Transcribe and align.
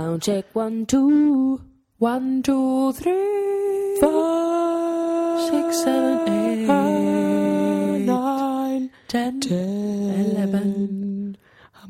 Sound 0.00 0.22
check 0.22 0.46
one, 0.54 0.86
two, 0.86 1.60
One, 1.98 2.42
two, 2.42 2.90
three, 2.94 3.98
four, 4.00 5.38
six, 5.50 5.82
seven, 5.84 6.66
eight, 6.66 8.06
nine, 8.06 8.90
ten, 9.08 9.42
eleven. 9.44 11.36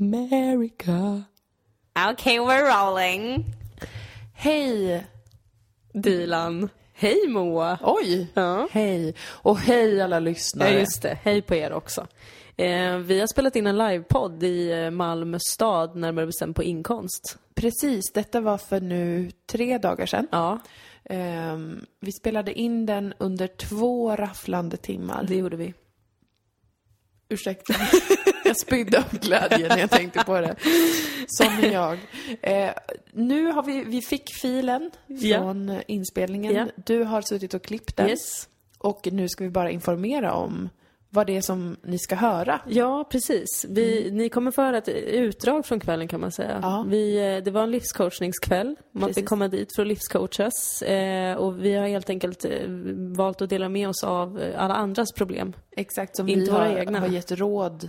America. 0.00 1.28
Okay, 1.96 2.40
we're 2.40 2.66
rolling. 2.66 3.44
Hej! 4.32 5.06
Dilan. 5.94 6.68
Hej 6.94 7.28
Moa. 7.28 7.78
Oj! 7.82 8.26
Ja. 8.34 8.68
Hej! 8.72 9.14
Och 9.42 9.58
hej 9.58 10.00
alla 10.02 10.16
Ja, 10.16 10.20
lyssnare. 10.20 10.70
just 10.80 11.02
det. 11.02 11.18
Hej 11.22 11.42
på 11.42 11.54
er 11.54 11.72
också. 11.72 12.06
Eh, 12.56 12.96
vi 12.96 13.20
har 13.20 13.26
spelat 13.26 13.56
in 13.56 13.66
en 13.66 13.78
livepodd 13.78 14.42
i 14.42 14.72
eh, 14.72 14.90
Malmö 14.90 15.38
stad, 15.40 15.96
närmare 15.96 16.26
bestämt 16.26 16.56
på 16.56 16.62
Inkonst. 16.62 17.38
Precis, 17.54 18.12
detta 18.14 18.40
var 18.40 18.58
för 18.58 18.80
nu 18.80 19.30
tre 19.46 19.78
dagar 19.78 20.06
sedan. 20.06 20.26
Ja, 20.30 20.58
Ehm, 21.04 21.86
vi 22.00 22.12
spelade 22.12 22.52
in 22.52 22.86
den 22.86 23.14
under 23.18 23.46
två 23.46 24.16
rafflande 24.16 24.76
timmar. 24.76 25.24
det 25.28 25.36
gjorde 25.36 25.56
vi. 25.56 25.74
Ursäkta. 27.28 27.74
jag 28.44 28.56
spydde 28.56 28.98
av 28.98 29.18
glädje 29.18 29.68
när 29.68 29.78
jag 29.78 29.90
tänkte 29.90 30.24
på 30.24 30.40
det. 30.40 30.56
Som 31.26 31.70
jag. 31.72 31.98
Eh, 32.40 32.70
nu 33.12 33.46
har 33.46 33.62
vi, 33.62 33.84
vi 33.84 34.02
fick 34.02 34.34
filen 34.42 34.90
från 35.22 35.68
eh, 35.68 35.80
inspelningen. 35.86 36.54
Ja. 36.54 36.66
Du 36.86 37.04
har 37.04 37.22
suttit 37.22 37.54
och 37.54 37.62
klippt 37.62 37.96
den. 37.96 38.08
Yes. 38.08 38.48
Och 38.78 39.08
nu 39.12 39.28
ska 39.28 39.44
vi 39.44 39.50
bara 39.50 39.70
informera 39.70 40.32
om 40.32 40.68
vad 41.12 41.26
det 41.26 41.36
är 41.36 41.40
som 41.40 41.76
ni 41.82 41.98
ska 41.98 42.14
höra. 42.14 42.60
Ja, 42.68 43.04
precis. 43.10 43.66
Vi, 43.68 44.10
Ni 44.10 44.28
kommer 44.28 44.50
få 44.50 44.62
höra 44.62 44.78
ett 44.78 44.88
utdrag 44.88 45.66
från 45.66 45.80
kvällen 45.80 46.08
kan 46.08 46.20
man 46.20 46.32
säga. 46.32 46.58
Ja. 46.62 46.84
Vi, 46.88 47.34
eh, 47.36 47.44
det 47.44 47.50
var 47.50 47.62
en 47.62 47.70
livscoachningskväll. 47.70 48.76
Man 48.92 49.14
fick 49.14 49.26
komma 49.28 49.48
dit 49.48 49.74
för 49.76 49.82
att 49.82 49.88
livscoachas. 49.88 50.82
Eh, 50.82 51.36
och 51.36 51.64
vi 51.64 51.74
har 51.74 51.88
helt 51.88 52.10
enkelt 52.10 52.44
eh, 52.44 52.50
valt 53.16 53.42
att 53.42 53.50
dela 53.50 53.68
med 53.68 53.88
oss 53.88 54.04
av 54.04 54.40
eh, 54.40 54.62
alla 54.62 54.74
andras 54.74 55.12
problem. 55.12 55.52
Exakt 55.76 56.16
som 56.16 56.28
Inte 56.28 56.40
vi 56.40 56.50
våra 56.50 56.64
har, 56.68 56.76
egna. 56.76 57.00
har 57.00 57.08
gett 57.08 57.32
råd 57.32 57.88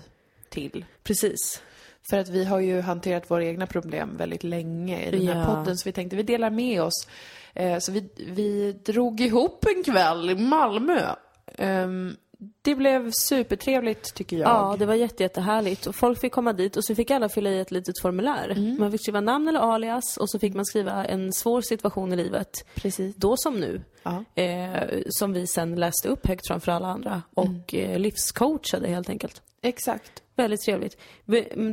till. 0.49 0.85
Precis. 1.03 1.61
För 2.09 2.17
att 2.17 2.29
vi 2.29 2.45
har 2.45 2.59
ju 2.59 2.81
hanterat 2.81 3.31
våra 3.31 3.45
egna 3.45 3.67
problem 3.67 4.17
väldigt 4.17 4.43
länge 4.43 5.05
i 5.05 5.11
den 5.11 5.27
här 5.27 5.39
Ja. 5.49 5.55
podden, 5.55 5.77
så 5.77 5.89
vi 5.89 5.93
tänkte 5.93 6.15
vi 6.15 6.23
delar 6.23 6.49
med 6.49 6.81
oss. 6.83 7.07
Eh, 7.53 7.77
så 7.79 7.91
vi, 7.91 8.09
vi 8.27 8.71
drog 8.85 9.21
ihop 9.21 9.65
en 9.75 9.83
kväll 9.83 10.29
i 10.29 10.35
Malmö. 10.35 10.99
Ehm, 11.57 12.15
det 12.61 12.75
blev 12.75 13.11
supertrevligt 13.11 14.15
tycker 14.15 14.37
jag. 14.37 14.49
Ja, 14.49 14.75
det 14.79 14.85
var 14.85 14.93
jätte, 14.93 15.23
jättehärligt. 15.23 15.87
Och 15.87 15.95
folk 15.95 16.19
fick 16.19 16.31
komma 16.31 16.53
dit 16.53 16.77
och 16.77 16.85
så 16.85 16.95
fick 16.95 17.11
alla 17.11 17.29
fylla 17.29 17.49
i 17.49 17.59
ett 17.59 17.71
litet 17.71 17.99
formulär. 18.01 18.77
Man 18.79 18.91
fick 18.91 19.01
skriva 19.01 19.21
namn 19.21 19.47
eller 19.47 19.59
alias 19.59 20.17
och 20.17 20.29
så 20.29 20.39
fick 20.39 20.53
man 20.53 20.65
skriva 20.65 21.05
en 21.05 21.33
svår 21.33 21.61
situation 21.61 22.13
i 22.13 22.15
livet. 22.15 22.65
Precis. 22.75 23.15
Då 23.15 23.37
som 23.37 23.59
nu. 23.59 23.81
Eh, 24.35 24.99
som 25.09 25.33
vi 25.33 25.47
sen 25.47 25.75
läste 25.75 26.07
upp 26.09 26.27
högt 26.27 26.47
framför 26.47 26.71
alla 26.71 26.87
andra. 26.87 27.21
Och 27.33 27.75
eh, 27.75 27.99
livscoachade 27.99 28.87
helt 28.87 29.09
enkelt. 29.09 29.41
Exakt. 29.61 30.23
Väldigt 30.35 30.61
trevligt. 30.61 30.97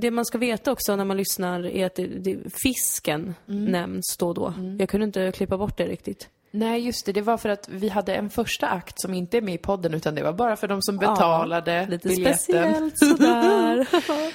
Det 0.01 0.11
man 0.11 0.25
ska 0.25 0.39
veta 0.39 0.73
också 0.73 0.97
när 0.97 1.05
man 1.05 1.17
lyssnar 1.17 1.67
är 1.67 1.87
att 1.87 1.95
det, 1.95 2.07
det, 2.07 2.39
fisken 2.63 3.35
nämns 3.47 4.17
då 4.19 4.29
och 4.29 4.35
då. 4.35 4.55
Jag 4.79 4.89
kunde 4.89 5.05
inte 5.05 5.33
klippa 5.33 5.59
bort 5.59 5.77
det 5.77 5.87
riktigt. 5.87 6.29
Nej, 6.51 6.81
just 6.87 7.07
det. 7.07 7.13
Det 7.13 7.21
var 7.23 7.37
för 7.37 7.49
att 7.49 7.69
vi 7.69 7.89
hade 7.89 8.15
en 8.15 8.31
första 8.31 8.69
akt 8.69 9.01
som 9.01 9.15
inte 9.15 9.37
är 9.37 9.41
med 9.43 9.55
i 9.55 9.59
podden, 9.59 9.95
utan 9.95 10.15
det 10.15 10.23
var 10.23 10.33
bara 10.33 10.57
för 10.57 10.69
de 10.69 10.83
som 10.83 10.97
betalade 10.97 11.87
Lite 11.91 12.09
biljetten. 12.09 12.37
speciellt 12.39 12.99
sådär. 13.19 13.87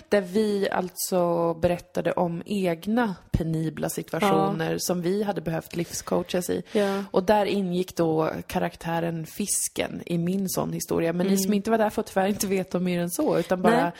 Där 0.09 0.21
vi 0.21 0.69
alltså 0.69 1.53
berättade 1.53 2.11
om 2.11 2.43
egna 2.45 3.15
penibla 3.37 3.89
situationer 3.89 4.77
som 4.77 5.01
vi 5.01 5.23
hade 5.23 5.41
behövt 5.41 5.75
livscoachas 5.75 6.49
i. 6.49 6.63
Ja. 6.71 7.03
Och 7.11 7.23
där 7.23 7.45
ingick 7.45 7.95
då 7.95 8.31
karaktären 8.47 9.25
Fisken 9.25 10.01
i 10.05 10.17
min 10.17 10.49
sån 10.49 10.73
historia. 10.73 11.13
Men 11.13 11.27
ni 11.27 11.33
Mm. 11.33 11.43
som 11.43 11.53
inte 11.53 11.71
var 11.71 11.77
där 11.77 11.89
får 11.89 12.03
tyvärr 12.03 12.27
inte 12.27 12.47
veta 12.47 12.79
mer 12.79 12.99
än 13.01 13.09
så, 13.09 13.39
utan 13.39 13.61
bara 13.61 13.81
Nej. 13.83 13.91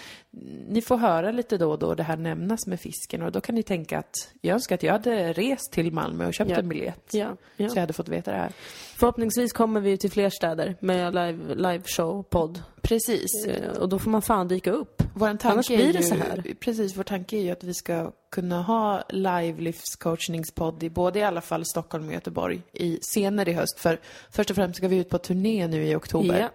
ni 0.69 0.81
får 0.81 0.97
höra 0.97 1.31
lite 1.31 1.57
då 1.57 1.72
och 1.72 1.80
då 1.80 1.96
det 1.96 2.03
här 2.03 2.18
nämnas 2.18 2.68
med 2.68 2.80
fisken 2.80 3.22
och 3.22 3.31
då 3.31 3.41
kan 3.41 3.56
ni 3.56 3.63
tänka 3.63 4.00
att 4.00 4.31
jag 4.41 4.53
önskar 4.53 4.75
att 4.75 4.84
jag 4.84 4.91
hade 4.94 5.34
rest 5.34 5.72
till 5.72 5.91
Malmö 5.94 6.28
och 6.28 6.34
köpt 6.34 6.52
Ja. 6.52 6.57
en 6.57 6.69
biljett. 6.69 7.09
ja, 7.12 7.36
ja. 7.57 7.69
Så 7.69 7.75
jag 7.78 7.81
hade 7.81 7.94
fått 7.94 8.09
veta 8.09 8.31
det 8.31 8.38
här. 8.38 8.52
Förhoppningsvis 8.97 9.53
kommer 9.53 9.80
vi 9.80 9.97
till 9.97 10.12
fler 10.12 10.30
städer 10.30 10.75
med 10.80 11.13
live, 11.16 11.56
live 11.56 11.84
show, 11.86 12.24
podd. 12.24 12.62
Precis. 12.83 13.47
Och 13.79 13.89
då 13.89 13.99
får 13.99 14.11
man 14.11 14.21
fan 14.21 14.47
dyka 14.47 14.71
upp. 14.71 15.03
Vår 15.13 15.27
tanke 15.27 15.47
Annars 15.47 15.71
är 15.71 15.75
blir 15.75 15.85
ju, 15.85 15.91
det 15.91 16.03
så 16.03 16.16
här. 16.16 16.55
Precis, 16.59 16.97
vår 16.97 17.03
tanke 17.03 17.38
är 17.38 17.41
ju 17.41 17.51
att 17.51 17.63
vi 17.63 17.73
ska 17.73 18.11
kunna 18.31 18.61
ha 18.61 19.03
live 19.09 19.61
livscoachningspodd 19.61 20.83
i 20.83 20.89
både 20.89 21.19
i 21.19 21.23
alla 21.23 21.41
fall 21.41 21.66
Stockholm 21.66 22.07
och 22.07 22.13
Göteborg 22.13 22.61
i 22.73 22.99
senare 23.01 23.51
i 23.51 23.53
höst. 23.53 23.79
För 23.79 23.99
först 24.31 24.49
och 24.49 24.55
främst 24.55 24.77
ska 24.77 24.88
vi 24.88 24.97
ut 24.97 25.09
på 25.09 25.17
turné 25.17 25.67
nu 25.67 25.85
i 25.85 25.95
oktober. 25.95 26.39
Ja. 26.39 26.49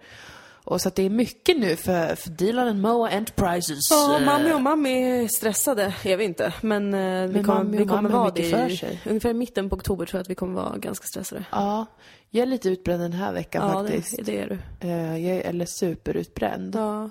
Och 0.69 0.81
så 0.81 0.87
att 0.87 0.95
det 0.95 1.03
är 1.03 1.09
mycket 1.09 1.59
nu 1.59 1.75
för, 1.75 2.15
för 2.15 2.29
Dilan 2.29 2.81
Moa 2.81 3.09
Enterprises. 3.09 3.91
Ja, 3.91 4.17
Eh, 4.19 4.25
mamma 4.25 4.55
och 4.55 4.61
mamma 4.61 4.89
är 4.89 5.27
stressade, 5.27 5.93
är 6.03 6.17
vi 6.17 6.23
inte. 6.23 6.53
Men, 6.61 6.93
eh, 6.93 7.27
vi 7.27 7.33
Men 7.33 7.43
kommer, 7.43 7.77
vi 7.77 7.77
kommer 7.85 8.01
mamma 8.01 8.09
har 8.09 8.19
vara 8.19 8.31
det 8.33 8.43
för 8.49 8.69
sig. 8.69 9.01
ungefär 9.09 9.29
i 9.29 9.33
mitten 9.33 9.69
på 9.69 9.75
oktober 9.75 10.05
tror 10.05 10.17
jag 10.17 10.21
att 10.21 10.29
vi 10.29 10.35
kommer 10.35 10.61
vara 10.61 10.77
ganska 10.77 11.07
stressade. 11.07 11.45
Ja, 11.51 11.85
jag 12.29 12.41
är 12.41 12.45
lite 12.45 12.69
utbränd 12.69 13.01
den 13.01 13.13
här 13.13 13.33
veckan 13.33 13.67
Ja, 13.69 13.73
faktiskt. 13.83 14.17
det, 14.17 14.23
det 14.23 14.37
är 14.39 14.47
du. 14.81 14.87
Eh, 14.87 15.17
Jag 15.27 15.37
är, 15.37 15.41
eller 15.49 15.65
superutbränd. 15.65 16.75
Ja, 16.75 17.09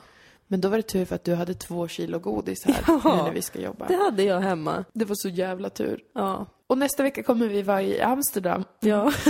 Men 0.50 0.60
då 0.60 0.68
var 0.68 0.76
det 0.76 0.82
tur 0.82 1.04
för 1.04 1.14
att 1.14 1.24
du 1.24 1.34
hade 1.34 1.54
två 1.54 1.88
kilo 1.88 2.18
godis 2.18 2.64
här 2.64 2.76
Ja. 2.86 3.00
nu 3.04 3.22
när 3.22 3.32
vi 3.32 3.42
ska 3.42 3.60
jobba. 3.60 3.86
det 3.88 3.94
hade 3.96 4.22
jag 4.22 4.40
hemma. 4.40 4.84
Det 4.92 5.04
var 5.04 5.16
så 5.18 5.28
jävla 5.28 5.70
tur. 5.70 6.00
Ja. 6.14 6.46
Och 6.66 6.78
nästa 6.78 7.02
vecka 7.02 7.22
kommer 7.22 7.48
vi 7.48 7.62
vara 7.62 7.82
i 7.82 8.00
Amsterdam. 8.00 8.64
ja. 8.80 9.12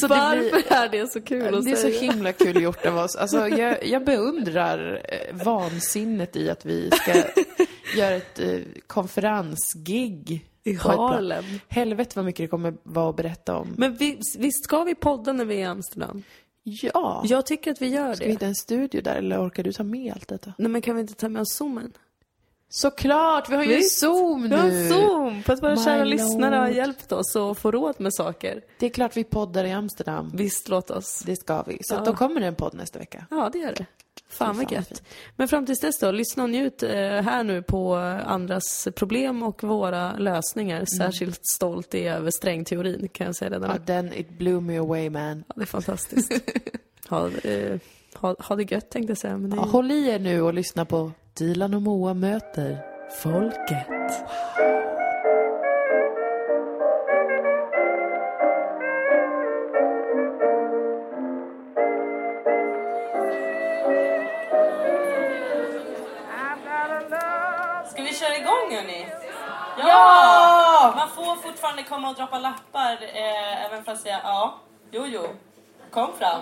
Så 0.00 0.06
det 0.06 0.14
Varför 0.14 0.40
blir- 0.50 0.72
är 0.72 0.88
det 0.88 1.10
så 1.12 1.20
kul 1.22 1.54
att 1.54 1.64
Det 1.64 1.70
är 1.70 1.76
så 1.76 1.82
säga? 1.82 2.00
himla 2.12 2.32
kul 2.32 2.62
gjort 2.62 2.86
av 2.86 2.96
oss. 2.98 3.16
Alltså, 3.16 3.48
jag, 3.48 3.86
jag 3.86 4.04
beundrar 4.04 5.00
eh, 5.08 5.36
vansinnet 5.44 6.36
i 6.36 6.50
att 6.50 6.64
vi 6.66 6.90
ska 6.90 7.12
göra 7.96 8.14
ett 8.14 8.38
eh, 8.40 8.58
konferensgig. 8.86 10.46
I. 10.64 10.74
Harlem. 10.74 11.44
Helvete 11.68 12.12
vad 12.16 12.24
mycket 12.24 12.44
det 12.44 12.48
kommer 12.48 12.74
vara 12.82 13.10
att 13.10 13.16
berätta 13.16 13.56
om. 13.56 13.74
Men 13.78 13.94
vi, 13.96 14.18
visst 14.38 14.64
ska 14.64 14.84
vi 14.84 14.94
podda 14.94 15.32
när 15.32 15.44
vi 15.44 15.54
är 15.54 15.58
i 15.60 15.64
Amsterdam? 15.64 16.22
Ja. 16.62 17.22
Jag 17.26 17.46
tycker 17.46 17.70
att 17.70 17.82
vi 17.82 17.88
gör 17.88 18.14
Ska 18.14 18.24
vi 18.24 18.28
det. 18.28 18.32
hitta 18.32 18.46
en 18.46 18.54
studio 18.54 19.00
där 19.02 19.14
eller 19.16 19.46
orkar 19.48 19.62
du 19.62 19.72
ta 19.72 19.82
med 19.82 20.12
allt 20.12 20.28
detta? 20.28 20.54
Nej 20.58 20.68
men 20.68 20.82
kan 20.82 20.94
vi 20.94 21.00
inte 21.00 21.14
ta 21.14 21.28
med 21.28 21.42
oss 21.42 21.52
zoomen? 21.54 21.92
Såklart! 22.74 23.48
Vi 23.50 23.54
har 23.56 23.62
ju 23.62 23.76
Visst. 23.76 23.98
Zoom 24.00 24.42
Vi 24.48 24.56
har 24.56 24.64
nu! 24.68 24.88
zoom! 24.88 25.42
För 25.42 25.52
att 25.52 25.62
våra 25.62 25.74
My 25.74 25.84
kära 25.84 25.98
lord. 25.98 26.06
lyssnare 26.08 26.56
har 26.56 26.68
hjälpt 26.68 27.12
oss 27.12 27.36
att 27.36 27.58
få 27.58 27.70
råd 27.70 27.94
med 27.98 28.14
saker. 28.14 28.62
Det 28.78 28.86
är 28.86 28.90
klart 28.90 29.16
vi 29.16 29.24
poddar 29.24 29.64
i 29.64 29.72
Amsterdam. 29.72 30.30
Visst, 30.34 30.68
låt 30.68 30.90
oss. 30.90 31.22
Det 31.26 31.36
ska 31.36 31.62
vi. 31.62 31.78
Så 31.82 31.94
Ja. 31.94 32.00
då 32.04 32.14
kommer 32.16 32.40
det 32.40 32.46
en 32.46 32.54
podd 32.54 32.74
nästa 32.74 32.98
vecka. 32.98 33.26
Ja, 33.30 33.50
det 33.52 33.62
är 33.62 33.74
det. 33.74 33.86
Fan 34.28 34.56
vad 34.56 34.72
gött. 34.72 35.02
Men 35.36 35.48
fram 35.48 35.66
tills 35.66 35.80
dess 35.80 35.98
då, 35.98 36.10
lyssna 36.10 36.42
och 36.42 36.50
njut 36.50 36.82
eh, 36.82 36.90
här 36.98 37.44
nu 37.44 37.62
på 37.62 37.94
andras 38.26 38.88
problem 38.96 39.42
och 39.42 39.62
våra 39.64 40.12
lösningar. 40.16 40.84
Särskilt 40.98 41.40
stolt 41.56 41.94
är 41.94 42.06
jag 42.06 42.16
över 42.16 42.30
strängteorin 42.30 43.08
kan 43.08 43.26
jag 43.26 43.36
säga 43.36 43.50
redan 43.50 43.70
Ja, 43.70 43.76
nu. 43.76 43.82
den, 43.84 44.12
it 44.12 44.28
blew 44.38 44.62
me 44.62 44.78
away 44.78 45.10
man. 45.10 45.44
Ja, 45.48 45.54
det 45.56 45.62
är 45.62 45.66
fantastiskt. 45.66 46.32
ha, 47.08 47.28
eh, 47.28 47.78
ha, 48.14 48.36
ha 48.38 48.56
det 48.56 48.72
gött 48.72 48.90
tänkte 48.90 49.10
jag 49.10 49.18
säga. 49.18 49.36
Men 49.38 49.50
det. 49.50 49.56
Ja, 49.56 49.62
håll 49.62 49.90
i 49.90 50.08
er 50.08 50.18
nu 50.18 50.42
och 50.42 50.54
lyssna 50.54 50.84
på 50.84 51.12
Dilan 51.38 51.74
och 51.74 51.82
Moa 51.82 52.14
möter 52.14 52.78
folket. 53.22 54.12
Ska 67.90 68.02
vi 68.02 68.14
köra 68.14 68.36
igång 68.36 68.76
hörni? 68.76 69.06
Ja! 69.78 70.92
Man 70.96 71.08
får 71.08 71.36
fortfarande 71.36 71.82
komma 71.82 72.10
och 72.10 72.14
droppa 72.16 72.38
lappar 72.38 72.92
eh, 72.92 73.64
även 73.64 73.84
fast 73.84 74.06
jag, 74.06 74.20
ja, 74.24 74.60
jo 74.90 75.06
jo, 75.06 75.26
kom 75.90 76.12
fram. 76.18 76.40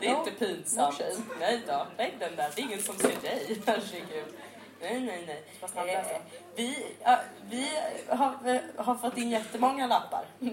Det 0.00 0.06
är 0.06 0.18
inte 0.18 0.30
pinsamt. 0.30 1.02
Nej 1.40 1.60
då, 1.66 1.86
lägg 1.98 2.12
den 2.18 2.36
där. 2.36 2.50
Det 2.54 2.62
är 2.62 2.64
ingen 2.64 2.82
som 2.82 2.96
ser 2.96 3.20
dig. 3.22 3.60
Herregud. 3.66 4.34
Nej, 4.82 5.00
nej, 5.00 5.24
nej. 5.26 5.94
Eh, 5.94 6.20
vi, 6.54 6.86
ja, 7.04 7.18
vi 7.50 7.68
har, 8.08 8.34
eh, 8.44 8.84
har 8.84 8.94
fått 8.94 9.18
in 9.18 9.30
jättemånga 9.30 9.86
lappar. 9.86 10.24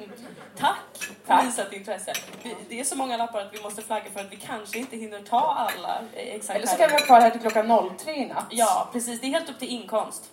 Tack 0.58 0.78
för 1.24 1.46
visat 1.46 1.74
intresse. 1.74 2.14
Vi, 2.44 2.56
det 2.70 2.80
är 2.80 2.84
så 2.84 2.96
många 2.96 3.18
lappar 3.18 3.42
att 3.42 3.54
vi 3.54 3.62
måste 3.62 3.82
flagga 3.82 4.10
för 4.14 4.20
att 4.20 4.32
vi 4.32 4.36
kanske 4.36 4.80
inte 4.80 4.98
hinner 4.98 5.20
ta 5.20 5.40
alla 5.40 6.02
eh, 6.14 6.36
exakt 6.36 6.58
Eller 6.58 6.68
så 6.68 6.78
kan 6.78 6.88
vi 6.88 6.94
vara 6.94 7.06
kvar 7.06 7.22
här 7.22 7.30
till 7.30 7.42
klockan 7.42 7.90
03 7.98 8.16
i 8.16 8.26
natt. 8.26 8.46
Ja, 8.50 8.90
precis. 8.94 9.22
Det 9.22 9.28
är 9.28 9.32
helt 9.32 9.50
upp 9.50 9.60
till 9.60 9.70
inkomst. 9.70 10.32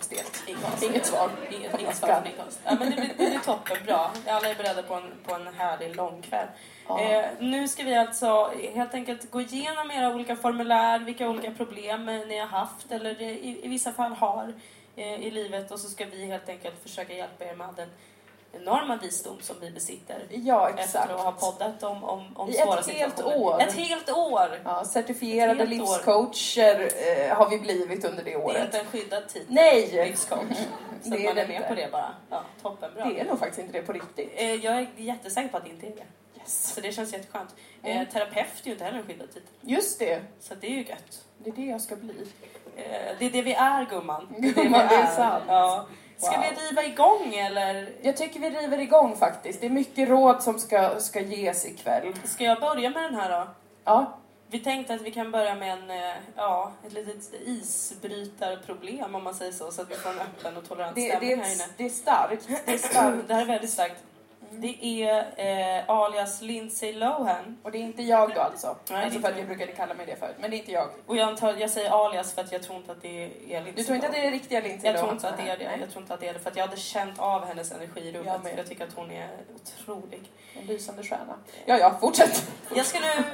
Stelt. 0.00 0.44
Inget 0.82 1.06
svar. 1.06 1.30
Inget, 1.50 1.80
inget 1.80 1.96
svar 1.96 2.08
från 2.08 2.26
inkomst. 2.26 2.60
Ja, 2.64 2.76
men 2.80 2.90
det, 2.90 2.96
blir, 2.96 3.08
det 3.08 3.14
blir 3.30 3.38
toppen 3.38 3.76
bra. 3.86 4.10
Alla 4.28 4.48
är 4.48 4.54
beredda 4.54 4.82
på 4.82 4.94
en, 4.94 5.12
på 5.26 5.34
en 5.34 5.54
härlig 5.54 5.96
lång 5.96 6.22
kväll. 6.22 6.46
Eh, 6.88 7.24
nu 7.40 7.68
ska 7.68 7.82
vi 7.82 7.94
alltså 7.94 8.52
helt 8.74 8.94
enkelt 8.94 9.30
gå 9.30 9.40
igenom 9.40 9.90
era 9.90 10.14
olika 10.14 10.36
formulär, 10.36 10.98
vilka 10.98 11.28
olika 11.28 11.50
problem 11.50 12.06
ni 12.06 12.38
har 12.38 12.46
haft 12.46 12.92
eller 12.92 13.22
i, 13.22 13.60
i 13.64 13.68
vissa 13.68 13.92
fall 13.92 14.12
har. 14.12 14.54
eh, 14.96 15.20
i 15.26 15.30
livet 15.30 15.70
och 15.70 15.80
så 15.80 15.88
ska 15.88 16.04
vi 16.06 16.26
helt 16.26 16.48
enkelt 16.48 16.82
försöka 16.82 17.12
hjälpa 17.14 17.44
er 17.44 17.54
med 17.54 17.68
den 17.76 17.88
enorma 18.52 18.96
visdom 18.96 19.36
som 19.40 19.56
vi 19.60 19.70
besitter. 19.70 20.22
Ja, 20.30 20.68
Efter 20.68 20.82
exakt. 20.82 21.10
att 21.10 21.20
ha 21.20 21.32
poddat 21.32 21.82
om, 21.82 22.04
om, 22.04 22.26
om 22.36 22.48
I 22.50 22.52
svåra 22.52 22.78
ett 22.80 22.88
helt 22.90 23.22
år. 23.24 23.60
Ett 23.62 23.72
helt 23.72 24.10
år! 24.10 24.60
Ja, 24.64 24.84
certifierade 24.84 25.58
helt 25.58 25.70
livscoacher 25.70 26.90
eh, 27.28 27.36
har 27.36 27.50
vi 27.50 27.58
blivit 27.58 28.04
under 28.04 28.24
det 28.24 28.30
Det 28.30 28.32
är 28.36 28.44
året. 28.44 28.64
inte 28.64 28.78
en 28.78 28.86
skyddad 28.86 29.28
titel. 29.28 29.46
Nej! 29.54 30.06
Livscoach. 30.06 30.42
Så 31.02 31.10
Det 31.10 31.16
att 31.16 31.20
är 31.20 31.24
man 31.28 31.38
är 31.38 31.46
med 31.48 31.56
inte. 31.56 31.68
på 31.68 31.74
det 31.74 31.88
bara. 31.92 32.14
Ja, 32.30 32.42
toppenbra. 32.62 33.04
Det 33.04 33.20
är 33.20 33.24
nog 33.24 33.38
faktiskt 33.38 33.58
inte 33.58 33.72
det 33.78 33.82
på 33.86 33.92
riktigt. 33.92 34.32
Eh, 34.36 34.54
Jag 34.54 34.76
är 34.76 34.86
jättesäker 34.96 35.48
på 35.48 35.56
att 35.56 35.64
det 35.64 35.70
inte 35.70 35.86
är 35.86 35.90
det. 35.90 36.04
Yes. 36.40 36.74
Så 36.74 36.80
det 36.80 36.92
känns 36.92 37.12
jätteskönt. 37.12 37.54
Mm. 37.82 37.98
Eh, 38.02 38.08
terapeut 38.08 38.46
är 38.62 38.66
ju 38.66 38.72
inte 38.72 38.84
heller 38.84 38.98
en 38.98 39.06
skyddad 39.06 39.28
titel. 39.28 39.42
Just 39.60 39.98
det. 39.98 40.20
Så 40.40 40.54
det 40.54 40.66
är 40.66 40.70
ju 40.70 40.84
gött. 40.84 41.24
Det 41.38 41.50
är 41.50 41.54
det 41.54 41.64
jag 41.64 41.80
ska 41.80 41.96
bli. 41.96 42.26
Eh, 42.76 42.84
Det 43.18 43.26
är 43.26 43.30
det 43.30 43.42
vi 43.42 43.52
är 43.54 43.84
gumman. 43.90 44.28
Det 44.38 44.48
är 44.48 44.52
det, 44.54 44.62
Gumman, 44.62 44.88
vi 44.88 44.96
det 44.96 45.02
är 45.02 45.06
sant. 45.16 45.44
Ja. 45.48 45.86
Ska 46.18 46.30
Wow. 46.30 46.40
vi 46.40 46.66
riva 46.68 46.84
igång 46.84 47.34
eller 47.34 47.88
Jag 48.02 48.16
tycker 48.16 48.40
vi 48.40 48.50
river 48.50 48.78
igång 48.78 49.16
faktiskt. 49.16 49.60
Det 49.60 49.66
är 49.66 49.70
mycket 49.70 50.08
råd 50.08 50.42
som 50.42 50.58
ska, 50.58 51.00
ska 51.00 51.20
ges 51.20 51.66
ikväll. 51.66 52.14
ska 52.24 52.44
jag 52.44 52.60
börja 52.60 52.90
med 52.90 53.02
den 53.02 53.14
här 53.14 53.30
då? 53.30 53.46
Ja, 53.84 54.18
Vi 54.50 54.58
tänkte 54.58 54.94
att 54.94 55.00
vi 55.00 55.10
kan 55.10 55.30
börja 55.30 55.54
med 55.54 55.72
en, 55.72 55.90
eh, 55.90 56.14
ja, 56.36 56.72
ett 56.86 56.92
litet 56.92 57.32
isbrytarproblem 57.44 59.14
om 59.14 59.24
man 59.24 59.34
säger 59.34 59.52
så, 59.52 59.70
så 59.70 59.82
att 59.82 59.90
vi 59.90 59.94
får 59.94 60.10
en 60.10 60.18
öppen 60.18 60.56
och 60.56 60.68
tolerant 60.68 60.94
det, 60.94 61.08
stämning 61.08 61.30
det, 61.30 61.36
här 61.44 61.54
inne. 61.54 61.62
är, 61.64 61.68
det 61.76 61.84
är 61.84 61.90
starkt. 61.90 62.48
Det 62.66 62.72
är 62.74 62.78
starkt. 62.78 63.16
Det 63.28 63.34
här 63.34 63.42
är 63.42 63.46
väldigt 63.46 63.70
starkt. 63.70 64.02
Det 64.50 65.02
är 65.02 65.78
eh, 65.78 65.90
alias 65.90 66.42
Lindsay 66.42 66.92
Lohan. 66.92 67.58
Och 67.62 67.70
det 67.72 67.78
är 67.78 67.82
inte 67.82 68.02
jag 68.02 68.34
då 68.34 68.40
alltså. 68.40 68.76
Nej, 68.90 69.04
alltså 69.04 69.20
för 69.20 69.28
att 69.28 69.38
jag 69.38 69.46
brukade 69.46 69.72
kalla 69.72 69.94
mig 69.94 70.06
det 70.06 70.16
förut. 70.16 70.36
Men 70.40 70.50
det 70.50 70.56
är 70.56 70.58
inte 70.58 70.72
jag. 70.72 70.88
Och 71.06 71.16
jag, 71.16 71.28
antar, 71.28 71.54
jag 71.54 71.70
säger 71.70 72.06
alias 72.06 72.32
för 72.34 72.42
att 72.42 72.52
jag 72.52 72.62
tror 72.62 72.76
inte 72.76 72.92
att 72.92 73.02
det 73.02 73.24
är 73.24 73.30
Lindsay 73.64 73.72
Du 73.76 73.84
tror 73.84 73.94
inte 73.94 74.06
att 74.08 74.12
det 74.14 74.26
är 74.26 74.30
riktiga 74.30 74.60
Lindsay 74.60 74.90
Jag 74.90 74.96
tror 74.96 75.06
Lohan? 75.06 75.16
inte 75.16 75.28
att 75.28 75.36
det 75.36 75.50
är 75.50 75.56
det. 75.58 75.78
Jag 75.80 75.90
tror 75.90 76.02
inte 76.02 76.14
att 76.14 76.20
det 76.20 76.28
är 76.28 76.32
det. 76.34 76.38
För 76.40 76.50
att 76.50 76.56
jag 76.56 76.66
hade 76.66 76.76
känt 76.80 77.18
av 77.18 77.44
hennes 77.44 77.72
energi 77.72 78.00
i 78.00 78.10
Jag 78.10 78.20
rummet. 78.20 78.42
med. 78.42 78.58
Jag 78.58 78.66
tycker 78.66 78.86
att 78.86 78.94
hon 78.94 79.10
är 79.10 79.28
otrolig. 79.54 80.22
En 80.60 80.66
lysande 80.66 81.02
stjärna. 81.02 81.34
Ja, 81.66 81.78
ja, 81.78 81.96
fortsätt. 82.00 82.50
Jag 82.74 82.86
ska 82.86 82.98
nu 83.00 83.24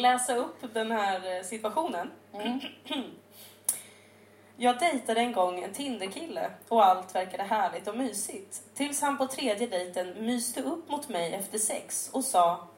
läsa 0.00 0.36
upp 0.36 0.74
den 0.74 0.90
här 0.90 1.36
eh, 1.36 1.42
situationen. 1.42 2.10
Mm. 2.34 2.60
Jag 4.58 4.78
dejtade 4.78 5.20
en 5.20 5.32
gång 5.32 5.62
en 5.62 5.72
Tinderkille 5.72 6.50
och 6.68 6.84
allt 6.84 7.14
verkade 7.14 7.42
härligt 7.42 7.88
och 7.88 7.96
mysigt. 7.96 8.62
Tills 8.74 9.00
han 9.00 9.18
på 9.18 9.26
tredje 9.26 9.66
dejten 9.66 10.26
myste 10.26 10.62
upp 10.62 10.90
mot 10.90 11.08
mig 11.08 11.34
efter 11.34 11.58
sex 11.58 12.10
och 12.12 12.24
sa 12.24 12.68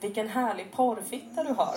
Vilken 0.00 0.28
härlig 0.28 0.72
porrfitta 0.72 1.44
du 1.44 1.52
har. 1.52 1.74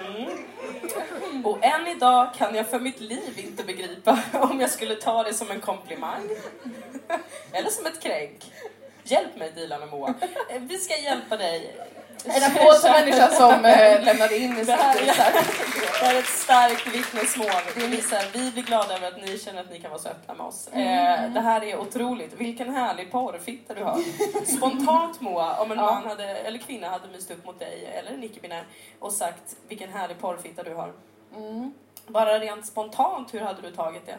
Mm. 0.00 1.44
Och 1.44 1.64
än 1.64 1.86
idag 1.86 2.34
kan 2.34 2.54
jag 2.54 2.68
för 2.68 2.80
mitt 2.80 3.00
liv 3.00 3.38
inte 3.38 3.64
begripa 3.64 4.18
om 4.32 4.60
jag 4.60 4.70
skulle 4.70 4.94
ta 4.94 5.22
det 5.22 5.34
som 5.34 5.50
en 5.50 5.60
komplimang 5.60 6.28
eller 7.52 7.70
som 7.70 7.86
ett 7.86 8.02
kränk. 8.02 8.52
Hjälp 9.04 9.36
mig 9.36 9.52
Dilan 9.54 9.82
och 9.82 9.88
Moa. 9.88 10.14
Eh, 10.48 10.60
Vi 10.62 10.78
ska 10.78 10.96
hjälpa 10.96 11.36
dig. 11.36 11.76
En 12.26 12.42
applåd 12.42 12.76
för 12.80 12.88
människan 12.90 13.30
som 13.30 13.64
eh, 13.64 14.04
lämnade 14.04 14.36
in 14.38 14.54
Det 14.66 14.72
här, 14.72 14.96
är, 14.96 15.06
det 16.00 16.06
här 16.06 16.14
är 16.14 16.18
ett 16.18 16.26
starkt 16.26 16.86
vittnesmål. 16.86 17.48
Vi 18.32 18.50
blir 18.50 18.62
glada 18.62 18.96
över 18.96 19.08
att 19.08 19.22
ni 19.22 19.38
känner 19.38 19.60
att 19.60 19.70
ni 19.70 19.80
kan 19.80 19.90
vara 19.90 20.00
så 20.00 20.08
öppna 20.08 20.34
med 20.34 20.46
oss. 20.46 20.68
Eh, 20.68 21.30
det 21.32 21.40
här 21.40 21.64
är 21.64 21.78
otroligt. 21.80 22.32
Vilken 22.32 22.74
härlig 22.74 23.12
porrfitta 23.12 23.74
du 23.74 23.84
har. 23.84 24.00
Spontant 24.56 25.20
Moa, 25.20 25.60
om 25.60 25.72
en 25.72 25.78
Ja. 25.78 25.84
man 25.84 26.06
hade, 26.06 26.24
eller 26.24 26.58
kvinna 26.58 26.88
hade 26.88 27.08
myst 27.08 27.30
upp 27.30 27.46
mot 27.46 27.58
dig, 27.58 27.84
eller 27.98 28.10
en 28.10 28.24
icke-binär, 28.24 28.64
och 28.98 29.12
sagt 29.12 29.56
vilken 29.68 29.92
härlig 29.92 30.18
porrfitta 30.20 30.62
du 30.62 30.74
har. 30.74 30.92
Mm. 31.36 31.74
Bara 32.06 32.38
rent 32.38 32.66
spontant, 32.66 33.34
hur 33.34 33.40
hade 33.40 33.62
du 33.62 33.70
tagit 33.70 34.06
det? 34.06 34.16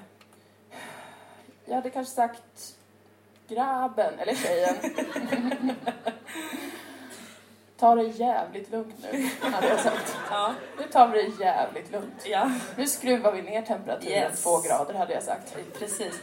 Jag 1.65 1.75
hade 1.75 1.89
kanske 1.89 2.13
sagt 2.15 2.74
grabben, 3.47 4.19
eller 4.19 4.35
tjejen. 4.35 4.75
Ta 7.79 7.95
det 7.95 8.03
jävligt 8.03 8.71
lugnt 8.71 8.95
nu, 9.11 9.29
hade 9.41 9.67
jag 9.67 9.79
sagt. 9.79 10.17
Ja. 10.31 10.53
Nu 10.77 10.83
tar 10.91 11.07
vi 11.07 11.21
det 11.23 11.43
jävligt 11.43 11.91
lugnt. 11.91 12.23
Ja, 12.25 12.51
Nu 12.77 12.87
skruvar 12.87 13.31
vi 13.31 13.41
ner 13.41 13.61
temperaturen 13.61 14.11
Yes. 14.13 14.43
två 14.43 14.61
grader, 14.61 14.93
hade 14.93 15.13
jag 15.13 15.23
sagt. 15.23 15.55
precis. 15.79 16.21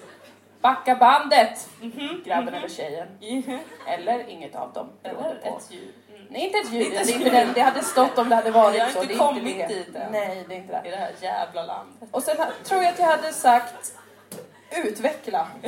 Backa 0.60 0.94
bandet! 0.94 1.68
Mhm, 1.80 2.22
Grabben 2.24 2.54
eller 2.54 2.68
tjejen. 2.68 3.08
mhm. 3.20 3.58
Eller 3.86 4.28
inget 4.28 4.56
av 4.56 4.72
dem, 4.72 4.88
Eller 5.02 5.14
på. 5.14 5.56
ett 5.58 5.70
djur. 5.70 5.92
Mm. 6.14 6.26
Nej, 6.30 6.42
inte 6.46 6.58
ett 6.58 6.72
djur. 6.72 6.84
Inte 6.84 7.04
Det, 7.04 7.42
inte 7.42 7.52
det 7.54 7.60
hade 7.60 7.82
stått 7.84 8.18
om 8.18 8.28
det 8.28 8.34
hade 8.36 8.50
varit 8.50 8.74
Vi 8.74 8.80
har 8.80 8.88
så. 8.90 9.02
inte 9.02 9.14
det 9.14 9.14
är 9.14 9.18
kommit 9.18 9.42
inte 9.46 9.66
det. 9.68 9.74
dit 9.74 9.96
än. 9.96 10.12
Nej, 10.12 10.44
det 10.48 10.54
är 10.54 10.58
inte 10.58 10.72
I 10.72 10.76
det. 10.82 10.90
det 10.90 10.96
här 10.96 11.12
jävla 11.20 11.62
landet. 11.64 12.08
Och 12.12 12.22
sen 12.22 12.36
tror 12.64 12.82
jag 12.82 12.92
att 12.92 12.98
jag 12.98 13.06
hade 13.06 13.32
sagt 13.32 13.94
utveckla. 14.84 15.48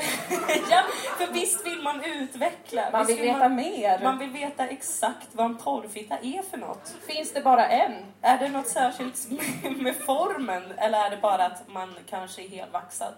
ja, 0.70 0.82
för 1.18 1.32
visst 1.32 1.66
vill 1.66 1.82
man 1.82 2.04
utveckla. 2.04 2.90
Man 2.92 3.06
Visst 3.06 3.18
vill 3.18 3.26
veta 3.26 3.38
man, 3.38 3.54
mer. 3.54 4.00
man 4.02 4.18
vill 4.18 4.30
veta 4.30 4.66
exakt 4.66 5.28
vad 5.32 5.46
en 5.46 5.56
porrfitta 5.56 6.18
är 6.18 6.42
för 6.50 6.58
något. 6.58 6.94
Finns 7.06 7.32
det 7.32 7.40
bara 7.40 7.68
en? 7.68 7.92
Är 8.22 8.38
det 8.38 8.48
något 8.48 8.68
särskilt 8.68 9.30
med, 9.30 9.76
med 9.82 9.96
formen 9.96 10.62
eller 10.78 10.98
är 11.06 11.10
det 11.10 11.16
bara 11.16 11.46
att 11.46 11.68
man 11.68 11.94
kanske 12.10 12.42
är 12.42 12.48
helvaxad? 12.48 13.14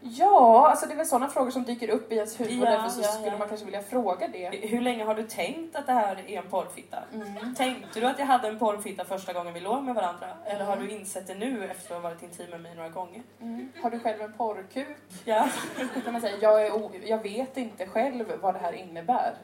Ja, 0.00 0.68
alltså 0.70 0.86
det 0.86 0.92
är 0.92 0.96
väl 0.96 1.06
sådana 1.06 1.28
frågor 1.28 1.50
som 1.50 1.62
dyker 1.62 1.90
upp 1.90 2.12
i 2.12 2.14
ens 2.14 2.40
huvud. 2.40 2.58
Ja, 2.58 2.70
därför 2.70 2.88
så 2.88 3.00
ja, 3.00 3.08
skulle 3.08 3.32
ja. 3.32 3.38
man 3.38 3.48
kanske 3.48 3.66
vilja 3.66 3.82
fråga 3.82 4.28
det. 4.28 4.50
Hur 4.50 4.80
länge 4.80 5.04
har 5.04 5.14
du 5.14 5.22
tänkt 5.22 5.76
att 5.76 5.86
det 5.86 5.92
här 5.92 6.24
är 6.26 6.38
en 6.38 6.50
porrfitta? 6.50 6.98
Mm. 7.12 7.54
Tänkte 7.54 8.00
du 8.00 8.06
att 8.06 8.18
jag 8.18 8.26
hade 8.26 8.48
en 8.48 8.58
porrfitta 8.58 9.04
första 9.04 9.32
gången 9.32 9.54
vi 9.54 9.60
låg 9.60 9.82
med 9.82 9.94
varandra? 9.94 10.28
Eller 10.44 10.64
har 10.64 10.76
du 10.76 10.90
insett 10.90 11.26
det 11.26 11.34
nu 11.34 11.64
efter 11.64 11.96
att 11.96 12.02
ha 12.02 12.08
varit 12.10 12.22
intim 12.22 12.50
med 12.50 12.60
mig 12.60 12.74
några 12.74 12.88
gånger? 12.88 13.22
Mm. 13.40 13.72
Har 13.82 13.90
du 13.90 13.98
själv 13.98 14.22
en 14.22 14.32
porrkuk? 14.32 14.96
Ja. 15.24 15.48
Kan 16.04 16.12
man 16.12 16.22
säga, 16.22 16.36
jag, 16.40 16.66
är 16.66 16.90
jag 17.04 17.22
vet 17.22 17.56
inte 17.56 17.86
själv 17.86 18.32
vad 18.40 18.54
det 18.54 18.58
här 18.58 18.72
innebär. 18.72 19.34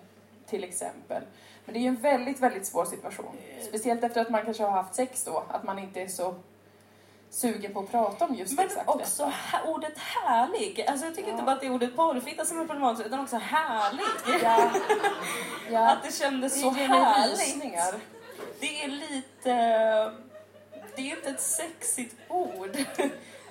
Till 0.47 0.65
exempel. 0.65 1.23
Men 1.65 1.73
det 1.73 1.79
är 1.79 1.83
ju 1.83 1.89
en 1.89 1.97
väldigt, 2.01 2.41
väldigt 2.41 2.67
svår 2.67 2.85
situation. 2.85 3.37
Speciellt 3.69 4.05
efter 4.05 4.21
att 4.21 4.31
man 4.31 4.45
kanske 4.45 4.63
har 4.63 4.71
haft 4.71 4.95
sex 4.95 5.25
då. 5.25 5.45
Att 5.49 5.65
man 5.65 5.79
inte 5.79 6.03
är 6.03 6.09
så 6.09 6.35
sugen 7.35 7.73
på 7.73 7.81
att 7.81 7.91
prata 7.91 8.25
om 8.25 8.35
just 8.35 8.53
Men 8.57 8.67
exakt 8.67 8.89
också 8.89 9.25
detta. 9.53 9.69
ordet 9.69 9.99
härlig. 9.99 10.85
Alltså 10.89 11.07
jag 11.07 11.15
tycker 11.15 11.29
Ja. 11.29 11.33
inte 11.33 11.45
bara 11.45 11.55
att 11.55 11.61
det 11.61 11.67
är 11.67 11.73
ordet 11.73 11.97
porrfitta 11.97 12.45
som 12.45 12.61
är 12.61 12.65
problematiskt 12.67 13.07
utan 13.07 13.21
också 13.21 13.37
härlig. 13.37 14.05
Ja. 14.43 14.71
Ja. 15.71 15.91
Att 15.91 16.03
det 16.03 16.15
kändes 16.15 16.61
så 16.61 16.71
det 16.71 16.89
mig 16.89 16.99
härligt. 17.01 17.95
Det 18.61 18.83
är 18.85 18.89
lite... 18.89 19.55
Det 20.97 21.03
är 21.11 21.17
inte 21.17 21.31
ett 21.31 21.41
sexigt 21.41 22.15
ord. 22.29 22.71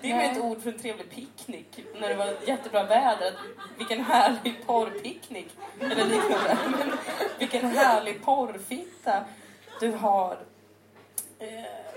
Det 0.02 0.12
är 0.12 0.16
mer 0.18 0.32
ett 0.32 0.38
ord 0.42 0.62
för 0.64 0.72
en 0.72 0.80
trevlig 0.80 1.10
picknick. 1.10 1.80
När 2.00 2.10
det 2.10 2.16
var 2.16 2.34
jättebra 2.48 2.84
väder. 2.84 3.34
Vilken 3.78 4.06
härlig 4.06 4.66
porrpicknick. 4.66 5.52
Eller 5.80 6.06
liknande. 6.06 6.58
Men 6.78 6.92
vilken 7.40 7.66
härlig 7.72 8.26
porrfitta 8.26 9.24
du 9.80 9.92
har. 9.92 10.38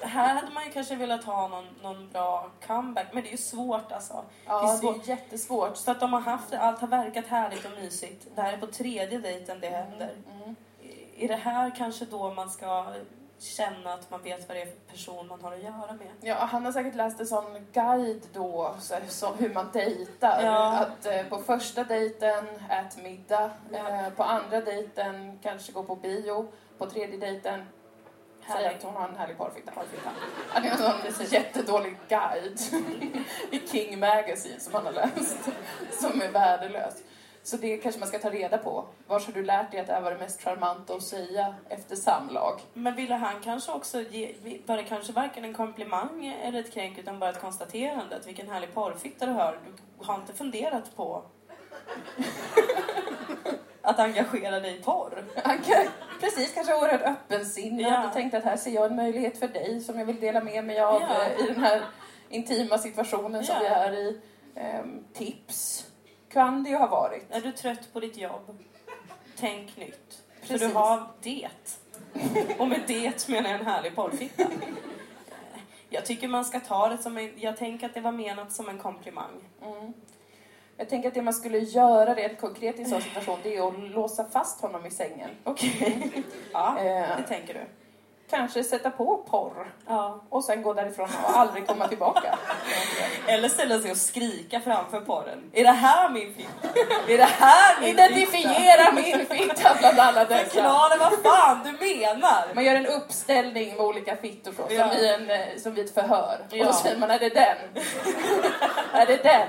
Här 0.07 0.35
hade 0.35 0.53
man 0.53 0.65
ju 0.65 0.71
kanske 0.71 0.97
velat 0.97 1.25
ha 1.25 1.49
någon, 1.49 1.65
någon 1.83 2.09
bra 2.11 2.51
comeback. 2.67 3.07
Men 3.13 3.23
det 3.23 3.29
är 3.29 3.33
ju 3.33 3.37
svårt 3.37 3.93
alltså. 3.93 4.25
Det 4.45 4.51
är 4.51 4.55
Ja, 4.55 4.73
det 4.73 4.79
svårt. 4.79 5.05
är 5.05 5.09
jättesvårt. 5.09 5.77
Så 5.77 5.91
att 5.91 6.01
de 6.01 6.13
har 6.13 6.21
haft 6.21 6.51
det, 6.51 6.61
allt 6.61 6.81
har 6.81 6.89
verkat 6.89 7.27
härligt 7.27 7.65
och 7.65 7.71
mysigt. 7.71 8.27
Det 8.35 8.43
här 8.43 8.53
är 8.53 8.57
på 8.59 8.67
tredje 8.67 9.19
dejten 9.19 9.61
det 9.61 9.69
händer. 9.69 10.11
Mm. 10.43 10.57
Är 11.19 11.29
det 11.29 11.37
här 11.37 11.73
kanske 11.77 12.05
då 12.05 12.31
man 12.35 12.51
ska 12.51 12.87
känna 13.39 13.93
att 13.95 14.11
man 14.11 14.23
vet 14.23 14.49
vad 14.49 14.57
det 14.57 14.63
är 14.63 14.67
för 14.67 14.93
person 14.93 15.27
man 15.29 15.41
har 15.41 15.53
att 15.53 15.63
göra 15.63 15.93
med? 15.93 16.09
Ja, 16.21 16.35
han 16.35 16.65
har 16.65 16.73
säkert 16.73 16.95
läst 16.95 17.21
en 17.21 17.27
sån 17.27 17.67
guide 17.73 18.23
då, 18.33 18.75
så 18.81 18.95
så, 19.09 19.33
hur 19.33 19.55
man 19.55 19.71
dejtar. 19.73 20.43
Ja. 20.43 20.73
Att 20.79 21.07
eh, 21.07 21.23
på 21.23 21.39
första 21.39 21.85
dejten, 21.85 22.47
ät 22.71 23.03
middag. 23.03 23.51
Ja. 23.73 23.89
Eh, 23.89 24.11
på 24.11 24.23
andra 24.23 24.61
dejten, 24.61 25.39
kanske 25.43 25.73
gå 25.73 25.83
på 25.83 25.95
bio. 25.97 26.49
På 26.79 26.87
tredje 26.87 27.19
dejten, 27.19 27.63
Härligt. 28.47 28.77
att 28.77 28.83
hon 28.83 28.95
har 28.95 29.09
en 29.09 29.17
härlig 29.17 29.39
porrfitta. 29.39 29.73
Ja, 30.55 30.61
Det 30.61 30.69
är 30.69 31.07
en 31.07 31.13
sån 31.13 31.27
jättedålig 31.27 31.97
guide 32.09 32.61
i 33.51 33.69
King 33.69 34.01
Magazine 34.01 34.61
som 34.61 34.75
han 34.75 34.85
har 34.87 34.93
läst. 34.93 35.39
Som 36.01 36.23
är 36.23 36.29
värdelös. 36.29 36.95
Så 37.43 37.57
det 37.57 37.77
kanske 37.77 37.99
man 37.99 38.09
ska 38.09 38.19
ta 38.19 38.31
reda 38.31 38.59
på. 38.59 38.85
Var 39.07 39.21
har 39.21 39.33
du 39.33 39.45
lärt 39.45 39.71
dig 39.71 39.81
att 39.81 39.87
det 39.87 39.93
här 39.93 40.01
var 40.01 40.11
det 40.11 40.19
mest 40.19 40.43
charmanta 40.43 40.95
att 40.95 41.03
säga 41.03 41.55
efter 41.69 41.97
samlag? 41.97 42.61
Men 42.73 42.95
ville 42.95 43.15
han 43.15 43.41
kanske 43.41 43.73
också 43.73 44.01
ge, 44.01 44.35
var 44.67 44.77
det 44.77 44.83
kanske 44.83 45.13
varken 45.13 45.45
en 45.45 45.55
komplimang 45.55 46.27
eller 46.27 46.61
ett 46.61 46.73
kränk 46.73 46.99
utan 46.99 47.19
bara 47.19 47.31
ett 47.31 47.41
konstaterande 47.41 48.17
att 48.17 48.27
vilken 48.27 48.51
härlig 48.51 48.75
porrfitta 48.75 49.27
du 49.27 49.33
har. 49.33 49.59
Du 49.99 50.05
har 50.07 50.15
inte 50.15 50.33
funderat 50.33 50.97
på 50.97 51.23
att 53.87 53.99
engagera 53.99 54.61
dig 54.61 54.77
i 54.79 54.83
porr? 54.83 55.25
Precis, 56.21 56.55
kanske 56.55 56.75
oerhört 56.75 57.03
öppensinnad 57.03 57.93
Ja. 57.93 58.07
och 58.07 58.13
tänkte 58.13 58.39
att 58.39 58.45
här 58.45 58.57
ser 58.57 58.71
jag 58.71 58.87
en 58.87 58.97
möjlighet 58.97 59.39
för 59.39 59.49
dig 59.49 59.81
som 59.81 59.99
jag 59.99 60.07
vill 60.07 60.21
dela 60.21 60.41
med 60.45 60.65
mig 60.65 60.81
av 60.81 61.01
Ja. 61.01 61.23
eh, 61.23 61.41
i 61.45 61.47
den 61.53 61.63
här 61.65 61.83
intima 62.29 62.79
situationen 62.79 63.45
som 63.45 63.55
Ja. 63.55 63.61
vi 63.61 63.67
är 63.67 63.93
i. 63.93 64.21
Ehm, 64.57 65.05
tips 65.15 65.87
kan 66.33 66.63
det 66.65 66.71
ju 66.71 66.77
ha 66.77 66.87
varit. 66.87 67.25
Är 67.31 67.41
du 67.41 67.53
trött 67.53 67.93
på 67.93 68.01
ditt 68.01 68.17
jobb? 68.17 68.59
Tänk 69.39 69.77
nytt. 69.77 70.23
För 70.41 70.49
Precis. 70.49 70.69
du 70.69 70.75
har 70.75 71.07
det. 71.23 71.49
Och 72.59 72.69
med 72.69 72.81
det 72.87 73.29
menar 73.29 73.51
jag 73.51 73.61
en 73.61 73.67
härlig 73.67 73.95
porrfitta. 73.97 74.45
Jag 75.89 76.07
tycker 76.07 76.29
man 76.29 76.45
ska 76.45 76.61
ta 76.61 76.89
det 76.89 76.99
som 76.99 77.17
en, 77.17 77.33
jag 77.37 77.57
tänker 77.57 77.87
att 77.87 77.95
det 77.95 78.01
var 78.01 78.13
menat 78.13 78.53
som 78.53 78.69
en 78.69 78.79
komplimang. 78.79 79.33
Jag 80.79 80.89
tänker 80.89 81.09
att 81.09 81.15
det 81.15 81.23
man 81.23 81.35
skulle 81.35 81.59
göra 81.59 82.15
rent 82.15 82.41
konkret 82.41 82.79
i 82.79 82.83
en 82.83 82.89
sån 82.91 83.01
situation, 83.03 83.39
det 83.43 83.57
är 83.57 83.69
att 83.69 83.79
låsa 83.79 84.25
fast 84.33 84.61
honom 84.61 84.87
i 84.87 84.91
sängen. 84.91 85.31
Okej. 85.45 86.09
Ja, 86.53 86.79
Eh. 86.79 87.17
det 87.17 87.23
tänker 87.29 87.55
du. 87.55 87.61
Kanske 88.31 88.65
sätta 88.65 88.91
på 88.91 89.17
porr 89.31 89.73
Ja. 89.87 90.21
och 90.29 90.45
sen 90.45 90.63
gå 90.63 90.75
därifrån 90.75 91.09
och 91.25 91.39
aldrig 91.39 91.67
komma 91.67 91.89
tillbaka. 91.89 92.39
Eller 93.27 93.49
ställa 93.49 93.79
sig 93.81 93.91
och 93.91 93.97
skrika 93.97 94.61
framför 94.61 95.01
porren. 95.01 95.51
Är 95.53 95.65
det 95.65 95.71
här 95.71 96.11
min 96.11 96.35
fitta? 96.35 96.69
Är 97.13 97.19
det 97.19 97.25
här 97.25 97.81
min 97.81 97.89
Identifiera 97.91 98.93
min 98.93 99.27
fitta 99.27 99.75
bland 99.79 99.99
alla 99.99 100.25
dessa. 100.25 100.45
Förklara 100.45 100.97
vad 100.99 101.13
fan 101.23 101.61
du 101.65 101.73
menar! 101.73 102.55
Man 102.55 102.65
gör 102.65 102.75
en 102.75 102.87
uppställning 102.87 103.69
med 103.77 103.81
olika 103.87 104.17
fittor 104.17 104.53
så, 104.57 104.63
Ja. 104.75 104.89
som, 104.89 104.99
i 104.99 105.09
en, 105.09 105.31
eh, 105.31 105.39
som 105.63 105.75
vid 105.75 105.85
ett 105.85 105.95
förhör. 105.95 106.39
Och 106.51 106.57
Ja. 106.57 106.65
då 106.67 106.73
säger 106.73 106.99
man, 106.99 107.11
är 107.11 107.19
det 107.19 107.29
den? 107.29 107.57
är 108.93 109.07
det 109.07 109.17
den? 109.23 109.49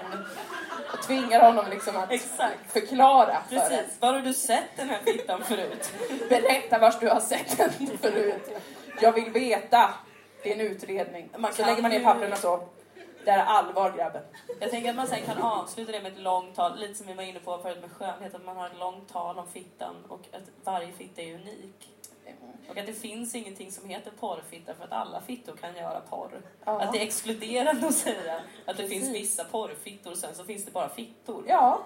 Och 0.93 1.01
tvingar 1.03 1.39
honom 1.41 1.65
liksom 1.69 1.97
att 1.97 2.11
Exakt. 2.11 2.71
förklara 2.71 3.43
för. 3.49 3.55
Precis. 3.59 4.01
Var 4.01 4.13
har 4.13 4.19
du 4.21 4.33
sett 4.33 4.63
den 4.75 4.89
här 4.89 4.99
fittan 5.05 5.43
förut? 5.43 5.91
Berätta 6.29 6.79
vars 6.79 6.99
du 6.99 7.09
har 7.09 7.19
sett 7.19 7.57
den 7.57 7.97
förut. 7.97 8.49
Jag 9.01 9.11
vill 9.11 9.31
veta. 9.31 9.89
Det 10.43 10.49
är 10.49 10.53
en 10.55 10.61
utredning. 10.61 11.29
Man 11.37 11.53
så 11.53 11.65
lägger 11.65 11.81
man 11.81 11.91
ner 11.91 11.97
ju- 11.99 12.05
papperna 12.05 12.35
så. 12.35 12.67
Det 13.25 13.31
här 13.31 13.39
är 13.39 13.43
allvar 13.43 13.91
grabben. 13.97 14.23
Jag 14.59 14.69
tänker 14.71 14.89
att 14.89 14.95
man 14.95 15.07
sen 15.07 15.21
kan 15.25 15.37
avsluta 15.41 15.91
det 15.91 16.01
med 16.01 16.11
ett 16.11 16.19
långt 16.19 16.55
tal, 16.55 16.79
lite 16.79 16.93
som 16.93 17.07
vi 17.07 17.13
var 17.13 17.23
inne 17.23 17.39
på 17.39 17.57
förut 17.57 17.77
med 17.81 17.91
skönhet, 17.91 18.35
att 18.35 18.45
man 18.45 18.57
har 18.57 18.65
ett 18.67 18.77
långt 18.79 19.09
tal 19.13 19.39
om 19.39 19.47
fittan 19.47 19.95
och 20.09 20.21
att 20.33 20.41
varje 20.63 20.91
fitta 20.93 21.21
är 21.21 21.33
unik. 21.33 21.89
Och 22.69 22.77
att 22.77 22.85
det 22.85 22.93
finns 22.93 23.35
ingenting 23.35 23.71
som 23.71 23.89
heter 23.89 24.11
porrfitta 24.19 24.73
för 24.73 24.83
att 24.83 24.91
alla 24.91 25.21
fittor 25.21 25.55
kan 25.55 25.75
göra 25.75 25.99
porr. 25.99 26.41
Ja. 26.65 26.81
Att 26.81 26.93
det 26.93 26.99
är 26.99 27.03
exkluderande 27.03 27.87
att 27.87 27.93
säga 27.95 28.35
att 28.65 28.77
det 28.77 28.83
Precis. 28.83 28.89
finns 28.89 29.15
vissa 29.15 29.43
porrfittor 29.43 30.11
och 30.11 30.17
sen 30.17 30.35
så 30.35 30.43
finns 30.43 30.65
det 30.65 30.71
bara 30.71 30.89
fittor. 30.89 31.43
Ja. 31.47 31.79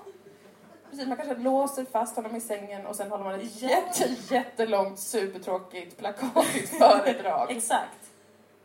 Precis, 0.89 1.07
man 1.07 1.17
kanske 1.17 1.35
låser 1.35 1.85
fast 1.85 2.15
honom 2.15 2.35
i 2.35 2.41
sängen 2.41 2.85
och 2.85 2.95
sen 2.95 3.11
håller 3.11 3.23
man 3.23 3.39
ett 3.39 3.61
Ja. 3.61 3.69
jätte, 3.69 4.33
jättelångt, 4.33 4.99
supertråkigt, 4.99 5.97
plakatigt 5.97 6.69
föredrag. 6.77 7.51
Exakt. 7.57 8.00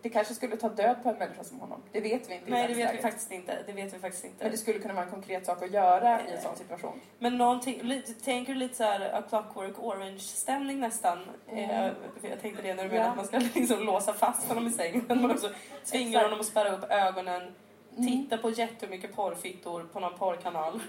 Det 0.07 0.11
kanske 0.11 0.35
skulle 0.35 0.57
ta 0.57 0.69
död 0.69 0.97
på 1.03 1.09
en 1.09 1.17
människa 1.17 1.45
som 1.45 1.61
honom. 1.61 1.83
Det 1.93 2.01
vet 2.01 2.31
vi 2.31 2.35
inte 2.35 2.51
Nej, 2.51 2.69
det 2.69 2.75
vet 2.75 2.95
vi 2.95 2.99
faktiskt 2.99 3.33
inte. 3.33 3.59
Det 3.67 3.73
vet 3.73 3.95
vi 3.95 3.99
faktiskt 3.99 4.25
Men 4.25 4.33
inte. 4.33 4.49
det 4.49 4.57
skulle 4.57 4.79
kunna 4.79 4.95
vara 4.95 5.05
en 5.05 5.11
konkret 5.11 5.47
sak 5.47 5.63
att 5.63 5.71
göra 5.71 6.21
i 6.21 6.33
en 6.37 6.43
sån 6.43 6.57
situation. 6.57 7.01
Men 7.19 7.39
någonting, 7.39 8.03
tänker 8.25 8.53
du 8.53 8.59
lite 8.59 8.75
så 8.75 8.85
här 8.85 9.15
A 9.15 9.23
Clockwork 9.29 9.79
Orange-stämning 9.83 10.81
nästan? 10.81 11.19
Eh, 11.49 11.91
för 12.21 12.29
jag 12.29 12.41
tänkte 12.41 12.63
det 12.63 12.75
när 12.75 12.83
du 12.85 12.89
menar 12.89 13.05
Ja. 13.05 13.11
att 13.11 13.17
man 13.17 13.27
ska 13.27 13.39
liksom 13.61 13.83
låsa 13.83 14.13
fast 14.13 14.49
honom 14.49 14.67
i 14.67 14.71
sängen. 14.71 15.05
Men 15.09 15.31
också 15.31 15.51
tvinga 15.91 16.09
Exakt. 16.09 16.25
honom 16.25 16.41
att 16.41 16.47
spärra 16.47 16.69
upp 16.77 16.85
ögonen, 16.91 17.55
titta 17.97 18.39
på 18.39 18.51
jättemycket 18.51 19.17
porrfittor 19.17 19.83
på 19.93 20.01
någon 20.01 20.19
porrkanal. 20.19 20.81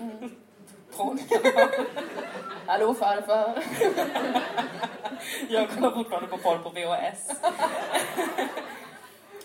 porrkanal? 0.98 1.70
Hallå 2.66 2.94
farfar! 2.94 3.64
Jag 5.50 5.70
kollar 5.70 5.92
fortfarande 5.92 6.28
på 6.30 6.38
porr 6.38 6.58
på 6.58 6.70
VHS. 6.70 7.32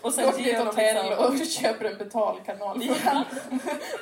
Och 0.03 0.13
Gå 0.13 0.33
till 0.33 0.49
ett 0.51 0.59
honom 0.59 0.67
hotell 0.67 1.07
liksom- 1.09 1.27
och 1.41 1.47
köper 1.47 1.85
en 1.85 1.99
betalkanal. 1.99 2.83
Ja. 3.05 3.25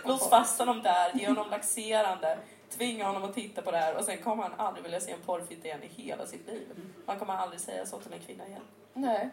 Lås 0.05 0.29
fast 0.31 0.59
honom 0.59 0.83
där, 0.83 1.11
ge 1.15 1.29
honom 1.29 1.51
laxerande, 1.51 2.39
tvinga 2.71 3.07
honom 3.07 3.25
att 3.25 3.35
titta 3.35 3.63
på 3.63 3.71
det 3.71 3.79
här 3.79 3.97
och 3.97 4.05
sen 4.05 4.19
kommer 4.19 4.43
han 4.43 4.53
aldrig 4.67 4.83
vilja 4.83 5.01
se 5.01 5.13
en 5.13 5.21
porrfitta 5.27 5.67
igen 5.69 5.83
i 5.83 6.03
hela 6.03 6.27
sitt 6.27 6.47
liv. 6.47 6.69
Han 7.07 7.19
kommer 7.19 7.35
aldrig 7.35 7.61
säga 7.61 7.87
så 7.87 7.99
till 8.01 8.13
en 8.13 8.19
kvinna 8.21 8.47
igen. 8.47 8.63
Nej, 8.95 9.31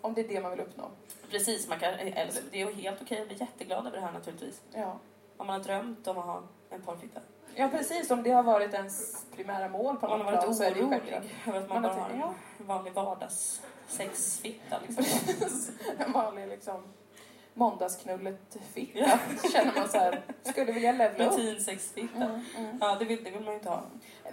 om 0.00 0.14
det 0.14 0.20
är 0.20 0.28
det 0.28 0.40
man 0.40 0.50
vill 0.50 0.60
uppnå. 0.60 0.84
Precis, 1.30 1.68
man 1.68 1.78
kan, 1.78 1.94
eller, 1.94 2.32
det 2.50 2.62
är 2.62 2.72
helt 2.72 3.02
okej 3.02 3.20
att 3.20 3.28
bli 3.28 3.36
jätteglad 3.40 3.86
över 3.86 3.96
det 3.96 4.06
här 4.06 4.12
naturligtvis. 4.12 4.60
Ja. 4.72 4.96
Om 5.36 5.46
man 5.46 5.56
har 5.60 5.64
drömt 5.64 6.06
om 6.06 6.18
att 6.18 6.24
ha 6.24 6.42
en 6.70 6.82
porrfitta. 6.82 7.20
ja, 7.54 7.68
precis. 7.68 8.10
Om 8.10 8.22
det 8.22 8.30
har 8.30 8.42
varit 8.42 8.74
ens 8.74 9.24
primära 9.36 9.68
mål 9.68 9.96
på 9.96 10.08
man 10.08 10.18
något 10.18 10.26
har 10.26 10.32
varit 10.32 10.42
plan 10.44 10.54
så 10.54 10.62
är 10.64 10.70
det 10.70 10.76
ju 10.76 10.82
orolig 10.84 11.00
självklart. 11.02 11.46
över 11.48 11.58
att 11.60 11.68
man 11.68 11.82
Man 11.82 11.90
bara 11.96 12.02
har 12.02 12.10
har 12.10 12.34
en 12.58 12.66
vanlig 12.66 12.92
vardags 12.92 13.62
sexfitta 13.90 14.76
liksom. 14.86 15.04
en 15.98 16.12
vanlig 16.12 16.48
liksom 16.48 16.82
måndagsknullet-fitta. 17.54 19.18
Känner 19.52 19.72
man 19.74 19.88
så 19.88 19.98
här, 19.98 20.22
skulle 20.42 20.72
vilja 20.72 20.92
levla 20.92 21.26
upp. 21.26 21.32
Rutinsexfitta. 21.32 22.24
Mm, 22.24 22.40
mm. 22.56 22.78
Ja, 22.80 22.96
det 22.98 23.04
vill, 23.04 23.24
det 23.24 23.30
vill 23.30 23.40
man 23.40 23.48
ju 23.48 23.54
inte 23.54 23.68
ha. 23.68 23.82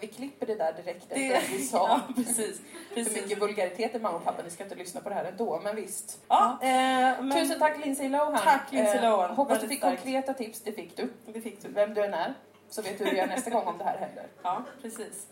Vi 0.02 0.08
klipper 0.08 0.46
det 0.46 0.56
där 0.56 0.74
direkt 0.74 1.04
efter 1.04 1.16
Det, 1.16 1.38
att 1.38 1.50
vi 1.50 1.60
sa 1.60 1.78
ja, 2.08 2.14
precis. 2.16 2.62
för 2.90 2.96
precis. 2.96 3.16
mycket 3.16 3.42
vulgariteter 3.42 4.00
mamma 4.00 4.18
och 4.18 4.24
pappa. 4.24 4.44
Ni 4.44 4.50
ska 4.50 4.64
inte 4.64 4.76
lyssna 4.76 5.02
på 5.02 5.10
det 5.10 5.16
här 5.16 5.26
ändå, 5.26 5.60
men 5.64 5.76
visst. 5.76 6.20
Ja, 6.28 6.58
eh, 6.62 6.68
men 6.68 7.32
Tusen 7.32 7.60
tack 7.60 7.86
Lindsay 7.86 8.10
Lohan. 8.10 8.40
Tack, 8.44 8.72
Lindsay 8.72 9.02
Lohan. 9.02 9.30
Eh, 9.30 9.36
hoppas 9.36 9.62
du 9.62 9.68
fick 9.68 9.80
starkt. 9.80 10.02
konkreta 10.02 10.34
tips. 10.34 10.62
Det 10.62 10.72
fick 10.72 10.98
du. 10.98 11.14
det 11.26 11.42
fick 11.42 11.62
du. 11.62 11.70
Vem 11.70 11.94
du 11.94 12.04
än 12.04 12.14
är. 12.14 12.34
Så 12.70 12.82
vet 12.82 12.98
du 12.98 13.06
hur 13.06 13.12
gör 13.12 13.28
nästa 13.28 13.50
gång 13.50 13.68
om 13.68 13.78
det 13.78 13.84
här 13.84 13.98
händer. 13.98 14.28
Ja, 14.44 14.64
precis. 14.82 15.28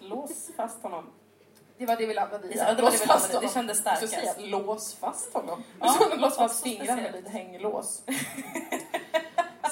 Lås 0.00 0.50
fast 0.56 0.82
honom. 0.82 1.10
Det 1.78 1.86
var 1.86 1.96
det 1.96 2.06
vi 2.06 2.14
landade 2.14 2.48
i. 2.48 2.56
Ja, 2.56 2.74
det 2.74 2.82
var 2.82 2.90
det 2.90 3.00
vi 3.00 3.06
landade 3.06 3.28
i. 3.28 3.30
Det 3.30 3.36
honom. 3.36 3.50
kändes 3.50 3.78
starkast. 3.78 4.12
säga 4.12 4.34
lås 4.38 4.94
fast 4.94 5.34
honom. 5.34 5.62
Ja, 5.80 5.96
lås 6.16 6.36
fast 6.36 6.62
fingrarna 6.62 7.02
vid 7.02 7.26
ett 7.26 7.32
hänglås. 7.32 8.02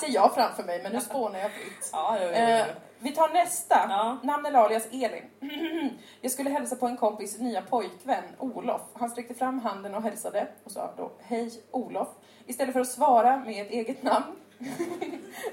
ser 0.01 0.15
jag 0.15 0.35
framför 0.35 0.63
mig, 0.63 0.83
men 0.83 0.93
nu 0.93 1.01
spånar 1.01 1.39
jag 1.39 1.51
fritt. 1.51 1.91
Ja, 1.93 2.19
jo, 2.21 2.29
jo, 2.29 2.35
Eh, 2.35 2.67
vi 2.99 3.13
tar 3.13 3.29
nästa. 3.29 3.87
Ja. 3.89 4.19
Namn 4.23 4.47
eller 4.47 4.59
alias 4.59 4.87
Elin. 4.87 5.25
jag 6.21 6.33
skulle 6.33 6.51
hälsa 6.51 6.77
på 6.77 6.87
en 6.87 6.97
kompis 6.97 7.39
nya 7.39 7.63
pojkvän, 7.63 8.25
Olof. 8.39 8.81
Han 8.93 9.11
sträckte 9.11 9.35
fram 9.35 9.59
handen 9.59 9.95
och 9.95 10.03
hälsade 10.03 10.49
och 10.65 10.71
sa 10.73 10.95
då 10.97 11.13
Hej 11.23 11.63
Olof. 11.71 12.09
Istället 12.47 12.73
för 12.73 12.81
att 12.81 12.89
svara 12.89 13.37
med 13.37 13.67
ett 13.67 13.73
eget 13.73 14.03
namn 14.03 14.37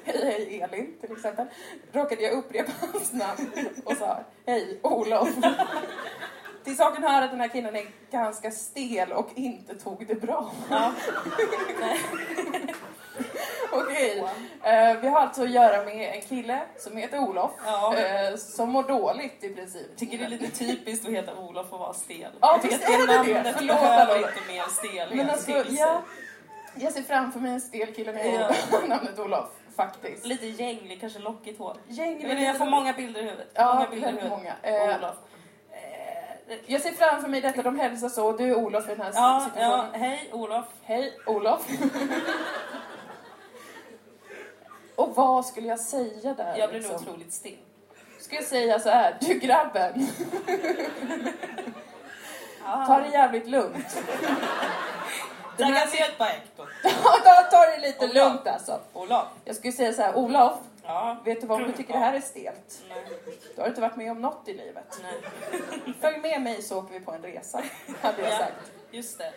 Hej 0.03 0.21
hej 0.23 0.61
Elin 0.61 0.97
till 1.01 1.11
exempel. 1.11 1.47
Råkade 1.91 2.23
jag 2.23 2.33
upprepa 2.33 2.71
hans 2.79 3.13
namn 3.13 3.51
och 3.85 3.97
sa 3.97 4.19
Hej 4.45 4.79
Olof. 4.83 5.29
Till 6.63 6.77
saken 6.77 7.03
hör 7.03 7.21
att 7.21 7.31
den 7.31 7.39
här 7.41 7.47
killen 7.47 7.75
är 7.75 7.85
ganska 8.11 8.51
stel 8.51 9.11
och 9.11 9.29
inte 9.35 9.75
tog 9.75 10.07
det 10.07 10.15
bra. 10.15 10.51
Ja. 10.69 10.91
Okej, 13.71 14.23
eh, 14.63 14.97
vi 15.01 15.07
har 15.07 15.19
alltså 15.19 15.43
att 15.43 15.49
göra 15.51 15.85
med 15.85 16.15
en 16.15 16.21
kille 16.21 16.59
som 16.77 16.97
heter 16.97 17.19
Olof. 17.19 17.51
Ja. 17.65 17.95
Eh, 17.97 18.35
som 18.35 18.69
mår 18.69 18.83
dåligt 18.83 19.43
i 19.43 19.49
princip. 19.49 19.97
Tycker 19.97 20.17
det 20.17 20.23
är 20.23 20.29
lite 20.29 20.49
typiskt 20.49 21.05
att 21.05 21.11
heta 21.11 21.35
Olof 21.35 21.73
och 21.73 21.79
vara 21.79 21.93
stel. 21.93 22.31
Ja, 22.41 22.51
jag 22.51 22.61
tycker 22.61 22.75
visst 22.77 22.89
att 22.89 22.95
är 22.95 22.97
det 23.07 23.23
det. 23.29 23.33
namnet 23.33 23.55
Förlåt, 23.57 23.75
behöver 23.79 24.17
inte 24.17 24.31
mer 24.53 24.63
stelhet 24.69 25.15
Men 25.17 25.29
alltså, 25.29 25.45
till 25.45 25.65
sig. 25.65 25.75
ja, 25.75 26.01
jag 26.75 26.93
ser 26.93 27.01
framför 27.01 27.39
mig 27.39 27.51
en 27.51 27.61
stel 27.61 27.93
kille 27.93 28.13
med 28.13 28.49
Ja. 28.71 28.79
namnet 28.87 29.19
Olof, 29.19 29.49
faktiskt. 29.75 30.25
Lite 30.25 30.45
gänglig, 30.47 31.01
kanske 31.01 31.19
lockigt 31.19 31.59
hår. 31.59 31.77
Gäng 31.87 32.21
Jag, 32.21 32.29
vet, 32.35 32.41
jag 32.47 32.57
får 32.57 32.65
många 32.65 32.93
bilder 32.93 33.19
i 33.21 33.23
huvudet. 33.23 33.47
Ja, 33.53 33.73
många 33.75 33.87
bilder 33.89 34.07
i 34.09 34.11
väldigt 34.11 34.31
huvudet. 34.31 34.53
många. 34.61 34.89
Eh, 34.91 34.97
Olof. 34.97 35.15
Jag 36.65 36.81
ser 36.81 36.91
framför 36.91 37.27
mig 37.29 37.41
detta, 37.41 37.61
de 37.61 37.79
hälsar 37.79 38.09
så. 38.09 38.31
Du 38.31 38.49
är 38.49 38.55
Olof 38.55 38.85
i 38.85 38.87
den 38.87 39.01
här 39.01 39.11
Ja, 39.15 39.41
situationen. 39.45 39.89
ja, 39.93 39.99
hej 39.99 40.29
Olof. 40.33 40.65
Hej 40.83 41.13
Olof. 41.25 41.67
Och 44.95 45.15
vad 45.15 45.45
skulle 45.45 45.67
jag 45.67 45.79
säga 45.79 46.33
där? 46.33 46.55
Jag 46.57 46.69
blir 46.69 46.81
nog 46.81 46.91
liksom? 46.91 47.07
otroligt 47.07 47.33
stel. 47.33 47.57
Ska 48.19 48.35
jag 48.35 48.43
säga 48.45 48.79
så 48.79 48.89
här, 48.89 49.17
du 49.19 49.33
grabben, 49.33 50.07
Ah. 52.65 52.85
ta 52.85 52.99
det 52.99 53.07
jävligt 53.07 53.47
lugnt. 53.47 53.97
Här- 55.59 56.17
Tack 56.17 57.03
på 57.03 57.09
ta, 57.23 57.33
ta 57.51 57.65
det 57.65 57.77
lite 57.87 57.99
Olof. 58.05 58.13
lugnt 58.15 58.47
alltså. 58.47 58.79
Olof. 58.93 59.25
Jag 59.45 59.55
skulle 59.55 59.73
säga 59.73 59.93
så 59.93 60.01
här, 60.01 60.15
Olof, 60.15 60.53
Ja. 60.85 61.17
vet 61.25 61.41
du 61.41 61.47
vad, 61.47 61.61
om 61.61 61.67
du 61.67 61.73
tycker 61.77 61.93
det 61.93 61.99
här 61.99 62.13
är 62.13 62.21
stelt, 62.21 62.83
Nej. 62.89 62.97
då 63.55 63.61
har 63.61 63.65
du 63.65 63.69
inte 63.69 63.81
varit 63.81 63.95
med 63.97 64.11
om 64.11 64.21
något 64.21 64.47
i 64.47 64.53
livet. 64.53 65.01
Nej. 65.03 65.93
Följ 66.01 66.17
med 66.17 66.41
mig 66.41 66.61
så 66.61 66.79
åker 66.79 66.93
vi 66.93 66.99
på 66.99 67.11
en 67.11 67.21
resa, 67.21 67.63
hade 68.01 68.21
jag 68.21 68.31
Ja, 68.31 68.37
sagt. 68.37 68.71
just 68.91 69.17
det. 69.17 69.33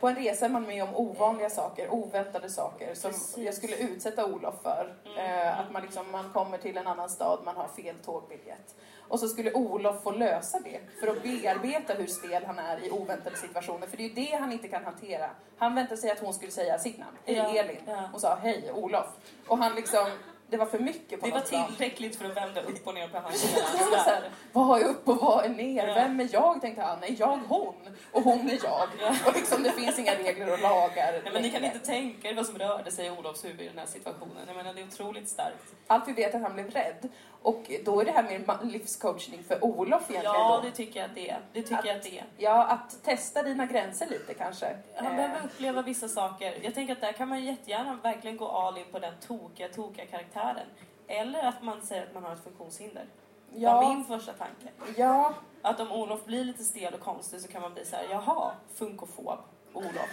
På 0.00 0.08
en 0.08 0.14
resa 0.16 0.44
är 0.44 0.48
man 0.50 0.62
med 0.62 0.82
om 0.82 0.96
ovanliga 0.96 1.50
saker, 1.50 1.90
oväntade 1.90 2.50
saker 2.50 2.94
som 2.94 3.10
Precis. 3.10 3.38
jag 3.38 3.54
skulle 3.54 3.76
utsätta 3.76 4.26
Olof 4.26 4.54
för. 4.62 4.96
Eh, 5.18 5.60
att 5.60 5.72
man, 5.72 5.82
liksom, 5.82 6.10
man 6.10 6.32
kommer 6.32 6.58
till 6.58 6.76
en 6.76 6.86
annan 6.86 7.08
stad, 7.08 7.38
man 7.44 7.56
har 7.56 7.68
fel 7.68 7.94
tågbiljett. 8.04 8.74
Och 9.08 9.20
så 9.20 9.28
skulle 9.28 9.52
Olof 9.52 10.02
få 10.02 10.10
lösa 10.10 10.60
det 10.64 10.80
för 11.00 11.06
att 11.08 11.22
bearbeta 11.22 11.94
hur 11.94 12.06
stel 12.06 12.44
han 12.44 12.58
är 12.58 12.84
i 12.86 12.90
oväntade 12.90 13.36
situationer. 13.36 13.86
För 13.86 13.96
det 13.96 14.02
är 14.02 14.08
ju 14.08 14.14
det 14.14 14.36
han 14.40 14.52
inte 14.52 14.68
kan 14.68 14.84
hantera. 14.84 15.30
Han 15.58 15.74
väntade 15.74 16.00
sig 16.00 16.10
att 16.10 16.18
hon 16.20 16.34
skulle 16.34 16.52
säga 16.52 16.78
sitt 16.78 16.98
namn, 16.98 17.16
Hej 17.24 17.36
Ja, 17.36 17.48
Elin. 17.62 17.80
ja. 17.86 18.08
Hon 18.12 18.20
sa 18.20 18.34
hej 18.42 18.72
Olof. 18.74 19.06
Och 19.48 19.58
han 19.58 19.74
liksom, 19.74 20.06
det 20.50 20.56
var 20.56 20.66
för 20.66 20.78
mycket 20.78 21.20
på 21.20 21.26
Det 21.26 21.32
var 21.32 21.38
något 21.38 21.48
plan. 21.48 21.66
tillräckligt 21.66 22.16
för 22.16 22.24
att 22.24 22.36
vända 22.36 22.60
upp 22.62 22.86
och 22.86 22.94
ner 22.94 23.08
på 23.08 23.16
här, 23.96 24.30
vad 24.52 24.82
är 24.82 24.84
upp 24.84 25.08
och 25.08 25.16
vad 25.16 25.44
är 25.44 25.48
ner? 25.48 25.88
Ja. 25.88 25.94
Vem 25.94 26.20
är 26.20 26.28
jag? 26.32 26.60
Tänkte 26.60 26.82
han. 26.82 27.02
Är 27.02 27.16
jag 27.18 27.36
hon? 27.48 27.74
Och 28.12 28.22
hon 28.22 28.50
är 28.50 28.58
jag. 28.64 28.88
Och 29.26 29.34
liksom 29.34 29.62
det 29.62 29.72
finns 29.72 29.98
inga 29.98 30.14
regler 30.14 30.52
och 30.52 30.60
lagar. 30.60 31.12
Nej, 31.24 31.32
men 31.32 31.42
ni 31.42 31.50
kan 31.50 31.64
inte 31.64 31.78
tänka 31.78 32.28
er 32.28 32.34
vad 32.34 32.46
som 32.46 32.58
rörde 32.58 32.90
sig 32.90 33.06
i 33.06 33.10
Olofs 33.10 33.44
huvud 33.44 33.60
i 33.60 33.68
den 33.68 33.78
här 33.78 33.86
situationen. 33.86 34.44
Jag 34.46 34.56
menar, 34.56 34.74
det 34.74 34.80
är 34.80 34.86
otroligt 34.86 35.28
starkt. 35.28 35.74
Allt 35.86 36.08
vi 36.08 36.12
vet 36.12 36.34
är 36.34 36.38
att 36.38 36.42
han 36.42 36.54
blev 36.54 36.70
rädd. 36.70 37.08
Och 37.46 37.70
då 37.84 38.00
är 38.00 38.04
det 38.04 38.10
här 38.12 38.22
mer 38.22 38.64
livscoachning 38.64 39.42
för 39.44 39.64
Olof 39.64 40.10
egentligen 40.10 40.24
Ja, 40.34 40.56
då. 40.62 40.68
det 40.68 40.74
tycker 40.76 41.00
jag 41.00 41.08
att 41.08 41.14
det 41.14 41.30
är. 41.30 41.40
Det 41.52 41.62
tycker 41.62 41.78
Att- 41.78 41.84
jag 41.84 41.96
att 41.96 42.02
det 42.02 42.18
är. 42.18 42.24
Ja, 42.36 42.64
att 42.64 43.02
testa 43.04 43.42
dina 43.42 43.66
gränser 43.66 44.06
lite 44.06 44.34
kanske. 44.34 44.76
Han 44.96 45.06
Eh, 45.06 45.16
behöver 45.16 45.44
uppleva 45.44 45.82
vissa 45.82 46.08
saker. 46.08 46.58
Jag 46.62 46.74
tänker 46.74 46.92
att 46.92 47.00
där 47.00 47.12
kan 47.12 47.28
man 47.28 47.44
jättegärna 47.44 47.98
verkligen 48.02 48.36
gå 48.36 48.48
all 48.48 48.78
in 48.78 48.84
på 48.92 48.98
den 48.98 49.12
tokiga, 49.26 49.68
tokiga 49.68 50.06
karaktären. 50.06 50.66
Eller 51.08 51.42
att 51.48 51.62
man 51.62 51.82
säger 51.82 52.02
att 52.02 52.14
man 52.14 52.22
har 52.24 52.32
ett 52.32 52.44
funktionshinder. 52.44 53.04
Det 53.50 53.66
var 53.66 53.82
ja, 53.82 53.88
min 53.94 54.04
första 54.04 54.32
tanke. 54.32 54.68
ja, 54.96 55.34
Att 55.62 55.80
om 55.80 55.92
Olof 55.92 56.24
blir 56.24 56.44
lite 56.44 56.64
stel 56.64 56.94
och 56.94 57.00
konstig 57.00 57.40
så 57.40 57.48
kan 57.48 57.62
man 57.62 57.74
bli 57.74 57.84
så 57.84 57.96
här, 57.96 58.06
jaha, 58.10 58.50
funkofob. 58.74 59.38
Olof. 59.76 60.10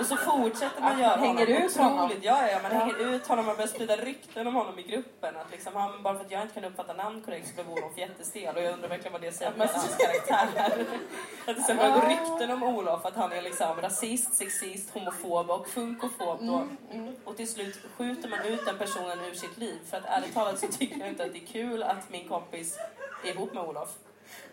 Och 0.00 0.06
så 0.06 0.16
fortsätter 0.16 0.80
man 0.80 0.98
göra 0.98 1.16
man 1.16 1.26
hänger 1.26 1.46
honom 1.46 1.62
ut 1.62 1.76
honom. 1.76 2.10
Ja, 2.22 2.48
ja, 2.48 2.58
man 2.62 2.72
hänger 2.72 3.14
ut 3.14 3.26
honom 3.26 3.48
och 3.48 3.56
börjar 3.56 3.68
sprida 3.68 3.96
rykten 3.96 4.46
om 4.46 4.54
honom 4.54 4.78
i 4.78 4.82
gruppen. 4.82 5.36
Att 5.36 5.50
liksom 5.50 5.72
han, 5.74 6.02
bara 6.02 6.14
för 6.14 6.24
att 6.24 6.30
jag 6.30 6.42
inte 6.42 6.54
kan 6.54 6.64
uppfatta 6.64 6.92
namn 6.92 7.22
korrekt 7.22 7.48
så 7.48 7.54
blev 7.54 7.70
Olof 7.70 7.98
jättestel. 7.98 8.56
Och 8.56 8.62
jag 8.62 8.72
undrar 8.72 8.88
verkligen 8.88 9.12
vad 9.12 9.20
det 9.20 9.32
säger 9.32 9.52
om 9.52 9.60
hans 9.60 9.96
karaktär. 9.96 10.86
Att 11.46 11.56
det 11.56 11.62
sen 11.62 11.76
börjar 11.76 12.00
gå 12.00 12.08
rykten 12.08 12.50
om 12.50 12.62
Olof 12.62 13.06
att 13.06 13.16
han 13.16 13.32
är 13.32 13.42
liksom 13.42 13.80
rasist, 13.80 14.34
sexist, 14.34 14.90
homofob 14.90 15.50
och 15.50 15.68
funkofob. 15.68 16.40
Mm, 16.40 16.76
mm. 16.92 17.14
Och 17.24 17.36
till 17.36 17.48
slut 17.48 17.78
skjuter 17.96 18.28
man 18.28 18.40
ut 18.44 18.66
den 18.66 18.78
personen 18.78 19.20
ur 19.30 19.34
sitt 19.34 19.58
liv. 19.58 19.78
För 19.90 19.96
att 19.96 20.04
ärligt 20.06 20.34
talat 20.34 20.58
så 20.58 20.66
tycker 20.66 20.98
jag 20.98 21.08
inte 21.08 21.24
att 21.24 21.32
det 21.32 21.38
är 21.38 21.46
kul 21.46 21.82
att 21.82 22.10
min 22.10 22.28
kompis 22.28 22.78
är 23.24 23.28
ihop 23.28 23.54
med 23.54 23.62
Olof. 23.62 23.88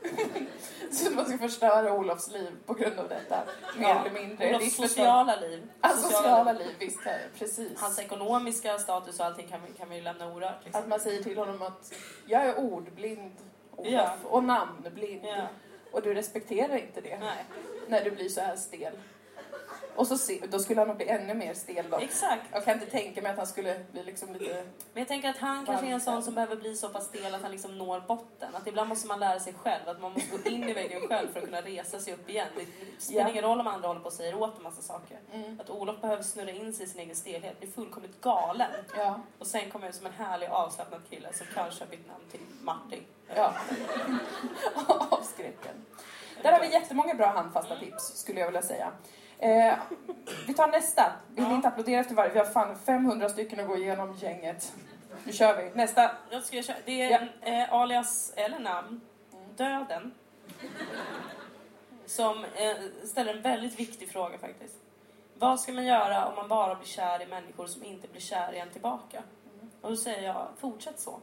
Så 0.92 1.12
man 1.12 1.26
ska 1.26 1.38
förstöra 1.38 1.94
Olofs 1.94 2.32
liv 2.32 2.52
på 2.66 2.74
grund 2.74 3.00
av 3.00 3.10
detta. 3.10 3.44
Mer 3.78 3.88
Ja, 3.90 4.06
eller 4.06 4.20
mindre. 4.22 4.50
Olofs 4.50 4.66
Visst, 4.66 4.76
sociala 4.76 5.36
liv. 5.36 5.68
Alltså, 5.82 6.10
sociala 6.10 6.52
liv, 6.54 6.76
visst. 6.80 7.00
Precis. 7.40 7.80
Hans 7.80 8.00
ekonomiska 8.00 8.78
status 8.80 9.20
och 9.20 9.26
allting 9.26 9.48
kan 9.48 9.60
kan 9.78 9.90
vi 9.90 9.96
ju 9.96 10.02
lämna 10.02 10.28
orört. 10.34 10.64
Liksom. 10.64 10.82
Att 10.82 10.88
man 10.88 11.00
säger 11.00 11.24
till 11.24 11.38
honom 11.38 11.62
att 11.62 11.94
jag 12.26 12.46
är 12.46 12.58
ordblind, 12.60 13.32
Olof, 13.76 13.92
Ja. 13.94 14.16
och 14.24 14.44
namnblind. 14.44 15.26
Ja, 15.26 15.48
Och 15.92 16.02
du 16.02 16.14
respekterar 16.14 16.76
inte 16.78 17.02
det 17.02 17.18
nej. 17.20 17.46
när 17.88 18.04
du 18.04 18.12
blir 18.12 18.30
så 18.30 18.42
här 18.42 18.56
stel. 18.56 18.94
Och 19.96 20.08
så 20.08 20.18
se, 20.18 20.40
då 20.50 20.60
skulle 20.60 20.82
han 20.82 20.88
nog 20.88 20.98
bli 20.98 21.08
ännu 21.08 21.34
mer 21.34 21.54
stel 21.54 21.90
då. 21.90 21.98
Exakt. 21.98 22.42
Jag 22.52 22.66
kan 22.66 22.74
inte 22.74 22.86
tänka 22.86 23.22
mig 23.22 23.32
att 23.32 23.38
han 23.38 23.48
skulle 23.48 23.86
bli 23.92 24.04
liksom 24.04 24.34
lite... 24.34 24.54
Men 24.94 25.02
jag 25.02 25.08
tänker 25.08 25.30
att 25.30 25.38
han 25.38 25.66
kanske 25.66 25.86
är 25.88 25.92
en 25.92 26.02
sån 26.02 26.24
som 26.24 26.34
behöver 26.36 26.56
bli 26.56 26.76
så 26.76 26.90
pass 26.90 27.06
stel 27.06 27.36
att 27.36 27.42
han 27.42 27.52
liksom 27.52 27.78
når 27.78 28.00
botten. 28.00 28.56
Att 28.56 28.68
ibland 28.68 28.90
måste 28.90 29.08
man 29.08 29.20
lära 29.20 29.40
sig 29.40 29.54
själv, 29.54 29.90
att 29.90 30.02
man 30.02 30.12
måste 30.14 30.38
gå 30.38 30.50
in 30.50 30.64
i 30.70 30.74
väggen 30.74 31.08
själv 31.08 31.28
för 31.34 31.40
att 31.40 31.46
kunna 31.46 31.62
resa 31.62 32.00
sig 32.00 32.14
upp 32.14 32.30
igen. 32.30 32.48
Det 32.56 32.66
spelar 33.04 33.22
Ja. 33.22 33.30
ingen 33.30 33.44
roll 33.44 33.60
om 33.60 33.68
andra 33.68 33.88
håller 33.88 34.02
på 34.02 34.08
och 34.08 34.14
säger 34.14 34.36
åt 34.42 34.58
en 34.58 34.64
massa 34.64 34.82
saker. 34.82 35.20
Mm. 35.34 35.60
Att 35.60 35.70
Olof 35.70 36.02
behöver 36.02 36.24
snurra 36.24 36.52
in 36.52 36.74
sig 36.74 36.86
i 36.86 36.90
sin 36.90 37.00
egen 37.00 37.16
stelhet, 37.16 37.60
bli 37.60 37.72
fullkomligt 37.72 38.22
galen. 38.22 38.72
Ja. 38.98 39.20
Och 39.40 39.48
sen 39.48 39.70
komma 39.72 39.88
ut 39.88 39.96
som 39.96 40.06
en 40.06 40.14
härlig 40.14 40.48
avslappnad 40.48 41.02
kille 41.10 41.34
som 41.34 41.48
kanske 41.54 41.84
har 41.84 41.90
bytt 41.92 42.08
namn 42.08 42.24
till 42.32 42.42
Martin. 42.62 43.04
ja. 43.36 43.54
Avskräcken. 45.10 45.86
Där 46.42 46.52
har 46.52 46.60
vi 46.60 46.72
jättemånga 46.72 47.14
bra 47.14 47.28
handfasta 47.28 47.80
tips, 47.80 48.04
skulle 48.18 48.40
jag 48.40 48.48
vilja 48.48 48.62
säga. 48.62 48.92
Eh, 49.44 49.74
vi 50.48 50.54
tar 50.54 50.68
nästa. 50.68 51.14
Vi 51.30 51.42
vill 51.42 51.50
Ja. 51.50 51.56
inte 51.56 51.68
applådera 51.68 52.00
efter 52.00 52.16
varje. 52.16 52.32
Vi 52.32 52.40
har 52.40 52.46
fan 52.46 52.76
500 52.86 53.30
stycken 53.30 53.60
att 53.60 53.68
gå 53.68 53.78
igenom 53.78 54.14
gänget. 54.16 54.74
Nu 55.24 55.34
kör 55.34 55.64
vi. 55.64 55.70
Nästa. 55.74 56.12
Jag 56.30 56.44
ska 56.44 56.62
köra. 56.62 56.78
Det 56.86 57.02
är 57.14 57.34
eh, 57.42 57.74
alias 57.74 58.34
eller 58.36 58.60
namn, 58.60 59.02
Döden. 59.56 60.12
Som 62.06 62.44
eh, 62.44 63.06
ställer 63.08 63.34
en 63.36 63.42
väldigt 63.42 63.80
viktig 63.80 64.10
fråga 64.10 64.38
faktiskt. 64.38 64.76
Vad 65.40 65.60
ska 65.60 65.72
man 65.74 65.86
göra 65.86 66.26
om 66.28 66.36
man 66.36 66.48
bara 66.48 66.76
blir 66.76 66.88
kär 66.88 67.22
i 67.22 67.26
människor 67.26 67.68
som 67.68 67.84
inte 67.84 68.08
blir 68.08 68.22
kär 68.22 68.54
igen 68.54 68.70
tillbaka? 68.72 69.24
Och 69.82 69.90
då 69.90 69.98
säger 69.98 70.24
jag, 70.28 70.48
fortsätt 70.60 71.00
så. 71.00 71.20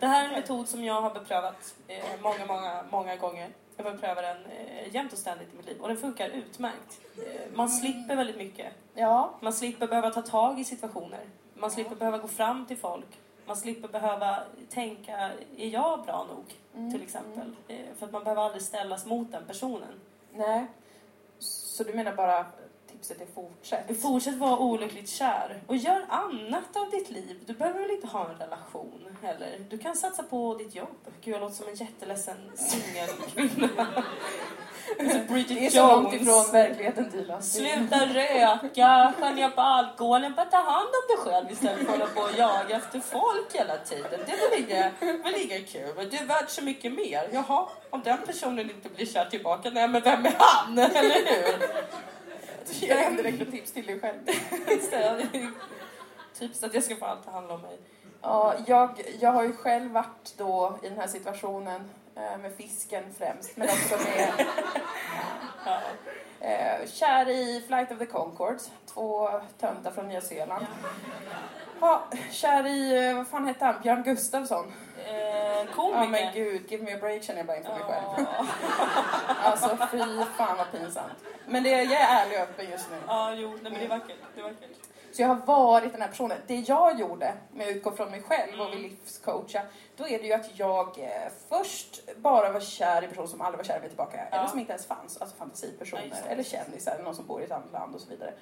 Det 0.00 0.06
här 0.06 0.24
är 0.24 0.28
en 0.28 0.34
metod 0.34 0.68
som 0.68 0.84
jag 0.84 1.02
har 1.02 1.14
beprövat 1.14 1.74
eh, 1.88 2.04
många, 2.22 2.46
många, 2.46 2.84
många 2.90 3.16
gånger. 3.16 3.50
Jag 3.76 3.84
beprövar 3.92 4.22
den 4.22 4.46
eh, 4.46 4.94
jämt 4.94 5.12
och 5.12 5.18
ständigt 5.18 5.54
i 5.54 5.56
mitt 5.56 5.66
liv 5.66 5.80
och 5.80 5.88
den 5.88 5.96
funkar 5.96 6.28
utmärkt. 6.28 7.00
Eh, 7.16 7.40
man 7.54 7.68
slipper 7.68 8.16
väldigt 8.16 8.36
mycket. 8.36 8.72
Ja. 8.94 9.30
Man 9.40 9.52
slipper 9.52 9.86
behöva 9.86 10.10
ta 10.10 10.22
tag 10.22 10.60
i 10.60 10.64
situationer. 10.64 11.20
Man 11.54 11.70
slipper 11.70 11.96
behöva 11.96 12.18
gå 12.18 12.28
fram 12.28 12.66
till 12.66 12.76
folk. 12.76 13.18
Man 13.46 13.56
slipper 13.56 13.88
behöva 13.88 14.38
tänka, 14.70 15.30
är 15.56 15.68
jag 15.68 16.04
bra 16.04 16.26
nog? 16.28 16.44
Till 16.92 17.02
exempel. 17.02 17.56
Eh, 17.68 17.76
För 17.98 18.06
att 18.06 18.12
man 18.12 18.24
behöver 18.24 18.42
aldrig 18.42 18.62
ställas 18.62 19.06
mot 19.06 19.32
den 19.32 19.44
personen. 19.46 20.00
Nej. 20.32 20.66
Så 21.38 21.84
du 21.84 21.92
menar 21.94 22.12
bara 22.12 22.46
tipset 22.98 23.20
är 23.20 23.26
fortsätt? 23.34 24.02
Fortsätt 24.02 24.34
vara 24.34 24.58
olyckligt 24.58 25.08
kär 25.08 25.62
och 25.66 25.76
gör 25.76 26.06
annat 26.08 26.76
av 26.76 26.90
ditt 26.90 27.10
liv. 27.10 27.42
Du 27.46 27.52
behöver 27.52 27.80
väl 27.80 27.90
inte 27.90 28.06
ha 28.06 28.30
en 28.30 28.38
relation 28.38 29.16
heller? 29.22 29.66
Du 29.70 29.78
kan 29.78 29.96
satsa 29.96 30.22
på 30.22 30.54
ditt 30.54 30.74
jobb. 30.74 30.88
Gud, 31.24 31.34
jag 31.34 31.40
låter 31.40 31.54
som 31.54 31.68
en 31.68 31.74
jätteledsen 31.74 32.36
singelkvinna. 32.54 33.86
Alltså 35.00 35.18
Bridget 35.18 35.58
Det 35.58 35.66
är 35.66 35.70
så 35.70 35.86
långt 35.86 36.14
ifrån 36.14 36.44
verkligen 36.52 37.10
Dilan. 37.10 37.42
Sluta 37.42 38.06
röka, 38.06 39.14
ner 39.34 39.50
på 39.50 39.60
alkoholen, 39.60 40.34
bara 40.34 40.46
ta 40.46 40.56
hand 40.56 40.88
om 40.88 41.04
dig 41.08 41.16
själv 41.16 41.52
istället 41.52 41.86
för 41.86 41.92
att 41.92 41.98
hålla 41.98 42.06
på 42.06 42.20
och 42.20 42.38
jaga 42.38 42.76
efter 42.76 43.00
folk 43.00 43.54
hela 43.54 43.76
tiden. 43.76 44.20
Det 44.26 44.32
är 44.32 44.50
väl 44.50 44.60
inget, 44.60 45.24
väl 45.24 45.34
inget 45.34 45.72
kul. 45.72 46.08
Du 46.10 46.16
är 46.16 46.24
värd 46.24 46.48
så 46.48 46.62
mycket 46.64 46.92
mer. 46.92 47.28
Jaha, 47.32 47.68
om 47.90 48.02
den 48.04 48.18
personen 48.26 48.70
inte 48.70 48.88
blir 48.88 49.06
kär 49.06 49.24
tillbaka, 49.24 49.70
nej 49.70 49.88
men 49.88 50.02
vem 50.02 50.26
är 50.26 50.34
han? 50.38 50.78
Eller 50.78 51.26
hur? 51.26 51.68
Ger 52.72 52.96
ändå 52.96 53.22
direkt 53.22 53.42
ett 53.42 53.50
tips 53.50 53.72
till 53.72 53.86
dig 53.86 54.00
själv. 54.00 54.18
typ 56.38 56.54
så 56.54 56.66
att 56.66 56.74
jag 56.74 56.82
ska 56.84 56.96
få 56.96 57.04
allt 57.04 57.26
att 57.28 57.32
handla 57.34 57.54
om 57.54 57.60
mig. 57.60 57.78
Ja, 58.22 58.54
jag, 58.66 58.90
jag 59.20 59.32
har 59.32 59.42
ju 59.42 59.52
själv 59.52 59.90
varit 59.92 60.34
då 60.36 60.78
i 60.82 60.88
den 60.88 60.98
här 60.98 61.06
situationen 61.06 61.90
eh, 62.14 62.38
med 62.38 62.52
fisken 62.56 63.04
främst, 63.18 63.56
men 63.56 63.68
också 63.68 63.96
med 64.04 64.32
Ja. 65.66 65.80
eh, 66.40 66.88
kär 66.88 67.28
i 67.28 67.64
Flight 67.66 67.92
of 67.92 67.98
the 67.98 68.06
Conchords, 68.06 68.70
två 68.86 69.30
töntar 69.60 69.90
från 69.90 70.08
Nya 70.08 70.20
Zeeland. 70.20 70.66
Ja, 71.80 72.02
kär 72.30 72.66
i, 72.66 73.08
eh, 73.08 73.16
vad 73.16 73.28
fan 73.28 73.46
hette 73.46 73.64
han, 73.64 73.74
Björn 73.82 74.02
Gustafsson. 74.02 74.72
Eh, 75.08 75.48
Ja 75.58 75.74
komiker. 75.74 76.08
men 76.10 76.32
gud, 76.34 76.70
give 76.72 76.84
me 76.84 76.94
a 76.94 76.98
break 77.00 77.22
känner 77.22 77.40
jag 77.40 77.46
bara 77.46 77.56
inför 77.56 77.70
mig 77.72 77.82
själv. 77.82 78.04
Ja. 78.16 78.46
Alltså 79.42 79.78
fy 79.90 79.98
fan 80.36 80.56
vad 80.56 80.70
pinsamt. 80.72 81.12
Men 81.46 81.62
det, 81.62 81.70
jag 81.70 81.92
är 82.02 82.24
ärlig 82.24 82.38
och 82.38 82.42
öppen 82.44 82.70
just 82.70 82.90
nu. 82.90 82.96
ja, 83.06 83.34
jo, 83.34 83.48
nej, 83.50 83.58
men 83.62 83.74
det 83.74 83.84
är 83.84 83.88
vackert. 83.88 84.16
Det 84.34 84.40
är 84.40 84.44
vackert. 84.44 84.70
Så 85.12 85.22
jag 85.22 85.28
har 85.28 85.36
varit 85.46 85.92
den 85.92 86.00
här 86.02 86.08
personen. 86.08 86.38
Det 86.46 86.54
jag 86.54 87.00
gjorde, 87.00 87.32
med 87.52 87.68
att 87.68 87.76
utgå 87.76 87.92
från 87.92 88.10
mig 88.10 88.22
själv 88.22 88.60
och 88.60 88.72
vill 88.72 88.82
livscoacha, 88.82 89.62
då 89.96 90.08
är 90.08 90.18
det 90.18 90.26
ju 90.26 90.32
att 90.32 90.58
jag 90.58 90.98
eh, 90.98 91.08
först 91.48 92.00
bara 92.16 92.52
var 92.52 92.60
kär 92.60 93.04
i 93.04 93.08
personer 93.08 93.26
som 93.26 93.40
aldrig 93.40 93.56
var 93.58 93.64
kär 93.64 93.76
i 93.76 93.80
mig 93.80 93.88
tillbaka. 93.88 94.16
Ja. 94.30 94.36
Eller 94.36 94.48
som 94.48 94.58
inte 94.58 94.72
ens 94.72 94.86
fanns, 94.86 95.18
alltså 95.18 95.36
fantasipersoner. 95.36 96.10
Ja, 96.24 96.28
eller 96.30 96.42
kändisar, 96.42 96.92
eller 96.92 97.04
någon 97.04 97.14
som 97.14 97.26
bor 97.26 97.40
i 97.40 97.44
ett 97.44 97.50
annat 97.50 97.72
land 97.72 97.94
och 97.94 98.00
så 98.00 98.10
vidare. 98.10 98.32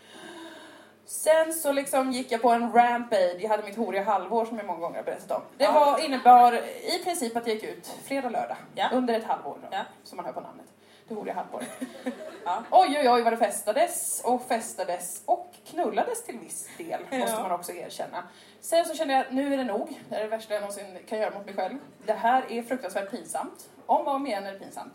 Sen 1.06 1.52
så 1.52 1.72
liksom 1.72 2.12
gick 2.12 2.32
jag 2.32 2.42
på 2.42 2.50
en 2.50 2.72
rampage, 2.72 3.36
jag 3.40 3.48
hade 3.48 3.62
mitt 3.62 3.76
horiga 3.76 4.02
halvår 4.02 4.44
som 4.44 4.56
jag 4.56 4.66
många 4.66 4.80
gånger 4.80 4.96
har 4.96 5.04
berättat 5.04 5.30
om. 5.30 5.42
Det 5.56 5.66
var, 5.66 6.04
innebar 6.04 6.52
i 6.94 7.04
princip 7.04 7.36
att 7.36 7.46
jag 7.46 7.54
gick 7.54 7.64
ut 7.64 7.86
fredag, 8.04 8.28
lördag, 8.30 8.56
Ja. 8.74 8.88
under 8.92 9.14
ett 9.14 9.24
halvår 9.24 9.58
då, 9.62 9.68
Ja. 9.70 9.82
som 10.04 10.16
man 10.16 10.24
hör 10.26 10.32
på 10.32 10.40
namnet. 10.40 10.66
Det 11.08 11.14
horiga 11.14 11.34
halvåret. 11.34 11.68
Ja. 12.44 12.62
Oj, 12.70 12.98
oj, 13.00 13.10
oj 13.10 13.22
vad 13.22 13.32
det 13.32 13.36
festades 13.36 14.22
och 14.24 14.42
festades 14.48 15.22
och 15.26 15.50
knullades 15.70 16.24
till 16.24 16.38
viss 16.38 16.68
del, 16.78 17.00
måste 17.10 17.42
man 17.42 17.52
också 17.52 17.72
erkänna. 17.72 18.24
Sen 18.60 18.84
så 18.84 18.94
kände 18.94 19.14
jag 19.14 19.26
att 19.26 19.32
nu 19.32 19.52
är 19.52 19.56
det 19.56 19.64
nog. 19.64 20.00
Det 20.08 20.16
är 20.16 20.20
det 20.22 20.28
värsta 20.28 20.54
jag 20.54 20.60
någonsin 20.60 20.98
kan 21.08 21.18
göra 21.18 21.34
mot 21.34 21.46
mig 21.46 21.54
själv. 21.54 21.78
Det 22.06 22.12
här 22.12 22.44
är 22.52 22.62
fruktansvärt 22.62 23.10
pinsamt. 23.10 23.68
Om 23.86 24.06
och 24.06 24.14
om 24.14 24.26
igen 24.26 24.46
är 24.46 24.52
det 24.52 24.58
pinsamt. 24.58 24.92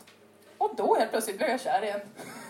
Och 0.62 0.70
då 0.76 0.94
helt 0.94 1.10
plötsligt 1.10 1.38
blev 1.38 1.50
jag 1.50 1.60
kär 1.60 1.82
igen. 1.82 2.00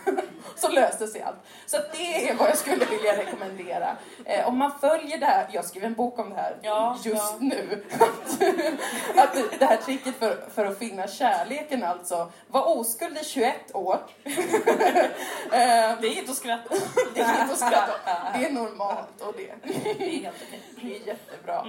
så 0.55 0.69
löste 0.69 1.07
sig 1.07 1.21
allt. 1.21 1.37
Så 1.65 1.77
det 1.91 2.29
är 2.29 2.35
vad 2.35 2.49
jag 2.49 2.57
skulle 2.57 2.85
vilja 2.85 3.17
rekommendera. 3.17 3.97
Eh, 4.25 4.47
om 4.47 4.57
man 4.57 4.71
följer 4.79 5.17
det 5.17 5.25
här, 5.25 5.49
jag 5.51 5.65
skriver 5.65 5.87
en 5.87 5.93
bok 5.93 6.19
om 6.19 6.29
det 6.29 6.35
här 6.35 6.57
Ja, 6.61 6.97
just 7.03 7.23
ja. 7.31 7.37
nu. 7.39 7.83
Att, 7.99 8.31
att 9.17 9.59
det 9.59 9.65
här 9.65 9.77
tricket 9.77 10.15
för, 10.15 10.49
för 10.55 10.65
att 10.65 10.79
finna 10.79 11.07
kärleken 11.07 11.83
alltså. 11.83 12.31
Var 12.47 12.77
oskuld 12.77 13.17
i 13.17 13.23
21 13.25 13.55
år. 13.73 13.99
Eh, 15.51 15.99
Det 16.01 16.07
är 16.07 16.17
inte 16.19 16.31
att 16.31 16.37
skratta. 16.37 16.75
det 17.13 17.21
är 17.21 17.41
inte 17.41 17.53
att 17.53 17.57
skratta. 17.59 17.99
Det 18.35 18.45
är 18.45 18.51
normalt 18.51 19.21
och 19.21 19.33
det, 19.37 19.53
Det 20.81 20.95
är 20.95 21.07
jättebra. 21.07 21.61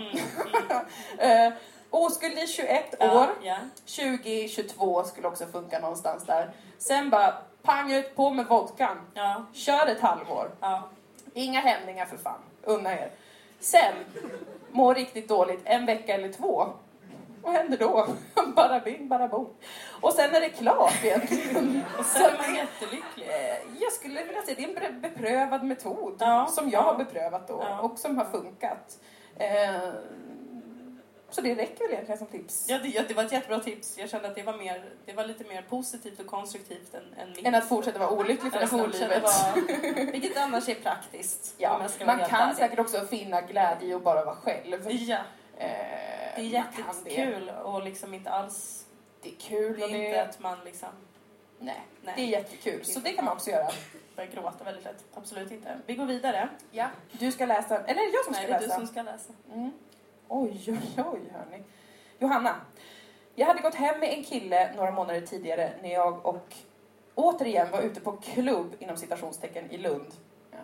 Mm. 1.19 1.47
Eh, 1.49 1.53
oskuld 1.95 2.39
i 2.39 2.47
21 2.47 2.95
Ja, 2.99 3.21
år. 3.23 3.29
ja. 3.43 3.57
2022 3.87 5.05
skulle 5.05 5.29
också 5.29 5.47
funka 5.47 5.79
någonstans 5.79 6.25
där. 6.25 6.51
Sen 6.79 7.11
bara 7.11 7.35
pang 7.63 7.93
ut 7.93 8.17
på 8.17 8.31
med 8.31 8.47
vodkan. 8.47 8.97
Ja, 9.15 9.45
Kör 9.53 9.87
ett 9.87 10.01
halvår. 10.01 10.51
ja. 10.61 10.89
Inga 11.35 11.61
hämningar 11.61 12.07
för 12.07 12.17
fan. 12.17 12.39
Unna 12.63 12.93
er. 12.93 13.11
Sen, 13.61 13.95
må 14.71 14.93
riktigt 14.95 15.29
dåligt 15.29 15.61
en 15.65 15.87
vecka 15.87 16.15
eller 16.15 16.33
två. 16.33 16.67
Vad 17.43 17.53
händer 17.55 17.79
då? 17.79 18.07
bara 18.57 18.81
bing, 18.81 19.09
bara 19.09 19.29
bom. 19.29 19.49
Och 20.01 20.13
sen 20.13 20.35
är 20.35 20.41
det 20.41 20.49
klart 20.49 21.05
egentligen. 21.05 21.83
Och 21.99 22.05
sen 22.07 22.23
är 22.25 22.39
man 22.39 22.55
jättelycklig. 22.57 23.29
Eh, 23.29 23.57
Jag 23.81 23.93
skulle 23.93 24.25
vilja 24.25 24.43
säga 24.43 24.55
det 24.57 24.65
är 24.85 24.89
en 24.89 25.01
beprövad 25.01 25.65
metod 25.65 26.17
Ja, 26.19 26.47
som 26.51 26.71
jag 26.71 26.83
ja. 26.83 26.87
har 26.87 26.95
beprövat 26.99 27.49
då 27.49 27.65
Ja. 27.69 27.81
och 27.81 27.99
som 27.99 28.19
har 28.19 28.25
funkat. 28.25 28.99
Eh, 29.37 29.89
Så 31.35 31.40
det 31.40 31.55
räcker 31.55 31.85
väl 31.85 31.92
egentligen 31.92 32.18
som 32.18 32.27
tips. 32.27 32.66
Ja, 32.68 32.79
det, 32.79 33.09
det 33.09 33.14
var 33.14 33.25
ett 33.25 33.33
jättebra 33.33 33.61
tips. 33.61 33.99
Jag 33.99 34.11
kände 34.11 34.29
att 34.29 34.35
det 34.35 34.42
var, 34.42 34.57
mer, 34.57 34.85
det 35.07 35.12
var 35.12 35.25
lite 35.25 35.44
mer 35.44 35.62
positivt 35.62 36.20
och 36.20 36.27
konstruktivt 36.27 36.94
än, 36.94 37.14
än 37.18 37.31
mitt. 37.31 37.47
Än 37.47 37.55
att 37.55 37.68
fortsätta 37.68 37.99
vara 37.99 38.11
olycklig 38.11 38.53
för 38.53 38.61
resten 38.61 38.81
av 38.81 38.90
livet. 38.90 39.23
vara, 39.23 39.55
vilket 40.12 40.37
annars 40.37 40.68
är 40.68 40.75
praktiskt. 40.75 41.55
Ja, 41.59 41.88
man 42.07 42.18
kan 42.18 42.40
ärlig. 42.40 42.57
säkert 42.57 42.79
också 42.79 43.07
finna 43.07 43.40
glädje 43.40 43.88
i 43.88 43.94
att 43.94 44.05
bara 44.05 44.25
vara 44.25 44.37
själv. 44.37 44.90
Ja, 44.90 45.18
Eh, 45.59 45.66
det 46.37 46.40
är 46.40 46.44
jättekul 46.44 47.49
och 47.49 47.85
liksom 47.85 48.14
inte 48.14 48.31
alls... 48.31 48.85
Det 49.23 49.29
är 49.29 49.37
kul 49.37 49.79
Det 49.79 49.85
är 49.85 49.88
det 49.88 50.07
inte 50.07 50.23
att 50.23 50.40
man 50.40 50.59
liksom 50.64 50.88
Nej, 51.59 51.83
Nej. 52.03 52.14
det 52.16 52.23
är 52.23 52.27
jättekul. 52.27 52.85
Så 52.85 53.01
det 53.01 53.12
kan 53.12 53.25
man 53.25 53.35
också 53.35 53.51
göra. 53.51 53.68
börjar 54.16 54.31
gråta 54.31 54.64
väldigt 54.64 54.85
lätt. 54.85 55.05
Absolut 55.14 55.51
inte. 55.51 55.79
Vi 55.87 55.94
går 55.94 56.07
vidare. 56.07 56.49
Ja. 56.70 56.88
Du 57.12 57.33
ska 57.33 57.47
läsa, 57.47 57.79
eller 57.79 58.03
är 58.03 58.07
det 58.07 58.12
jag 58.12 58.25
som 58.25 58.33
Nej, 58.33 58.42
ska 58.42 58.53
det 58.53 58.57
är 58.57 58.61
du 58.61 58.66
läsa? 58.66 58.79
som 58.79 58.87
ska 58.87 59.03
läsa. 59.03 59.33
Mm. 59.53 59.73
Oj, 60.29 60.65
oj, 60.69 61.05
oj, 61.13 61.21
hörni. 61.33 61.63
Johanna. 62.19 62.57
Jag 63.35 63.47
hade 63.47 63.63
gått 63.63 63.75
hem 63.75 64.01
med 64.01 64.13
en 64.13 64.25
kille 64.25 64.75
några 64.77 64.91
månader 64.91 65.21
tidigare 65.21 65.73
när 65.83 65.93
jag 65.93 66.27
och 66.27 66.55
återigen 67.15 67.71
var 67.71 67.83
ute 67.83 68.01
på 68.01 68.13
klubb 68.13 68.77
inom 68.79 68.97
citationstecken 68.97 69.71
i 69.71 69.79
Lund. 69.79 70.07
Ja. 70.51 70.59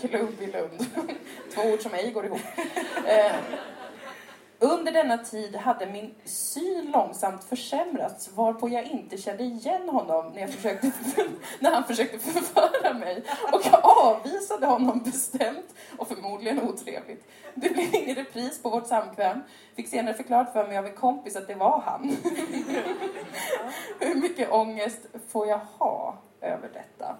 klubb 0.00 0.40
i 0.40 0.46
Lund. 0.46 0.86
Två 1.54 1.62
ord 1.62 1.80
som 1.80 1.94
ej 1.94 2.10
går 2.10 2.26
ihop. 2.26 2.40
Eh, 3.06 3.32
under 4.60 4.92
denna 4.92 5.18
tid 5.18 5.56
hade 5.56 5.86
min 5.86 6.14
syn 6.24 6.90
långsamt 6.92 7.44
försämrats 7.44 8.30
varpå 8.34 8.68
jag 8.68 8.84
inte 8.84 9.16
kände 9.16 9.42
igen 9.44 9.88
honom 9.88 10.32
när, 10.32 10.40
jag 10.40 10.50
försökte, 10.50 10.92
när 11.58 11.70
han 11.70 11.84
försökte 11.84 12.18
förföra 12.18 12.94
mig 12.94 13.22
och 13.52 13.60
jag 13.64 13.80
avvisade 13.84 14.66
honom 14.66 15.02
bestämt 15.02 15.74
och 15.98 16.08
förmodligen 16.08 16.60
otrevligt. 16.62 17.24
Det 17.54 17.70
blev 17.70 17.94
ingen 17.94 18.16
repris 18.16 18.62
på 18.62 18.70
vårt 18.70 18.86
samkväm. 18.86 19.40
Fick 19.76 19.88
senare 19.88 20.14
förklarat 20.14 20.52
för 20.52 20.66
mig 20.66 20.78
av 20.78 20.86
en 20.86 20.94
kompis 20.94 21.36
att 21.36 21.48
det 21.48 21.54
var 21.54 21.80
han. 21.80 22.16
Hur 23.98 24.14
mycket 24.14 24.52
ångest 24.52 25.00
får 25.28 25.46
jag 25.46 25.60
ha 25.78 26.18
över 26.40 26.68
detta? 26.72 27.16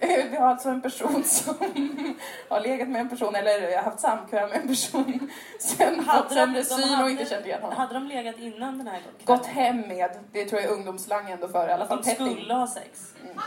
Vi 0.30 0.36
har 0.36 0.46
alltså 0.46 0.68
en 0.68 0.82
person 0.82 1.24
som 1.24 1.54
har 2.48 2.60
legat 2.60 2.88
med 2.88 3.00
en 3.00 3.08
person 3.08 3.34
eller 3.34 3.82
haft 3.82 4.00
samkväm 4.00 4.48
med 4.48 4.60
en 4.60 4.68
person 4.68 5.30
sen 5.60 6.04
fått 6.04 6.32
sämre 6.32 6.64
syn 6.64 7.02
och 7.02 7.10
inte 7.10 7.24
känt 7.24 7.46
igen 7.46 7.62
honom. 7.62 7.78
Hade 7.78 7.94
de 7.94 8.06
legat 8.06 8.38
innan 8.38 8.78
den 8.78 8.86
här 8.86 8.98
kvällen? 8.98 9.20
Gått 9.24 9.46
hem 9.46 9.80
med, 9.80 10.10
det 10.32 10.44
tror 10.44 10.60
jag 10.60 10.70
är 10.70 10.74
ungdomsslang 10.74 11.30
ändå 11.30 11.48
för, 11.48 11.68
i 11.68 11.72
alla 11.72 11.86
fall 11.86 12.02
De 12.02 12.14
skulle 12.14 12.54
ha 12.54 12.66
sex. 12.66 13.14
De 13.22 13.40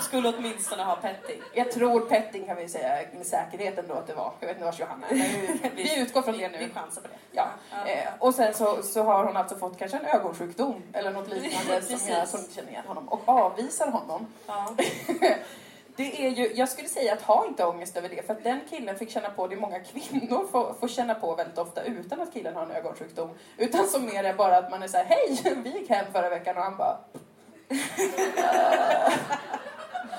skulle 0.00 0.28
åtminstone 0.28 0.82
ha 0.82 0.96
petting. 0.96 1.42
Jag 1.54 1.72
tror 1.72 2.00
petting 2.00 2.46
kan 2.46 2.56
vi 2.56 2.68
säga 2.68 2.98
med 3.16 3.26
säkerhet 3.26 3.78
ändå 3.78 3.94
att 3.94 4.06
det 4.06 4.14
var. 4.14 4.32
Jag 4.40 4.46
vet 4.48 4.56
inte 4.56 4.64
vars 4.66 4.80
Johanna 4.80 5.06
är, 5.08 5.14
vi, 5.14 5.58
vi 5.76 6.00
utgår 6.00 6.22
från 6.22 6.38
det 6.38 6.48
Vi 6.48 6.58
nu. 6.66 6.70
chansar 6.74 7.02
på 7.02 7.08
det. 7.08 7.14
Ja. 7.32 7.46
Ja. 7.70 7.86
Eh, 7.90 8.08
och 8.18 8.34
sen 8.34 8.54
så, 8.54 8.82
så 8.82 9.02
har 9.02 9.24
hon 9.24 9.36
alltså 9.36 9.56
fått 9.56 9.78
kanske 9.78 9.96
en 9.96 10.04
ögonsjukdom 10.06 10.82
eller 10.92 11.10
något 11.10 11.28
liknande 11.28 11.82
som 11.98 12.08
gör 12.12 12.20
att 12.22 12.32
hon 12.32 12.40
inte 12.40 12.54
känner 12.54 12.70
igen 12.70 12.84
honom 12.86 13.08
och 13.08 13.28
avvisar 13.28 13.90
honom. 13.90 14.26
Ja. 14.46 14.74
Det 15.96 16.26
är 16.26 16.30
ju, 16.30 16.52
jag 16.54 16.68
skulle 16.68 16.88
säga 16.88 17.12
att 17.12 17.22
ha 17.22 17.46
inte 17.46 17.64
ångest 17.64 17.96
över 17.96 18.08
det, 18.08 18.26
för 18.26 18.32
att 18.34 18.44
den 18.44 18.60
killen 18.70 18.98
fick 18.98 19.10
känna 19.10 19.30
på 19.30 19.46
det 19.46 19.56
många 19.56 19.80
kvinnor 19.80 20.46
får, 20.52 20.74
får 20.80 20.88
känna 20.88 21.14
på 21.14 21.34
väldigt 21.34 21.58
ofta 21.58 21.82
utan 21.82 22.20
att 22.20 22.32
killen 22.32 22.54
har 22.56 22.62
en 22.62 22.70
ögonsjukdom. 22.70 23.30
Utan 23.56 23.86
som 23.88 24.04
mer 24.04 24.24
är 24.24 24.34
bara 24.34 24.56
att 24.56 24.70
man 24.70 24.82
är 24.82 24.88
så 24.88 24.96
här: 24.96 25.04
hej, 25.04 25.54
vi 25.64 25.70
gick 25.70 25.90
hem 25.90 26.06
förra 26.12 26.28
veckan 26.28 26.56
och 26.56 26.62
han 26.62 26.76
bara 26.76 26.98
"Eh, 27.14 27.20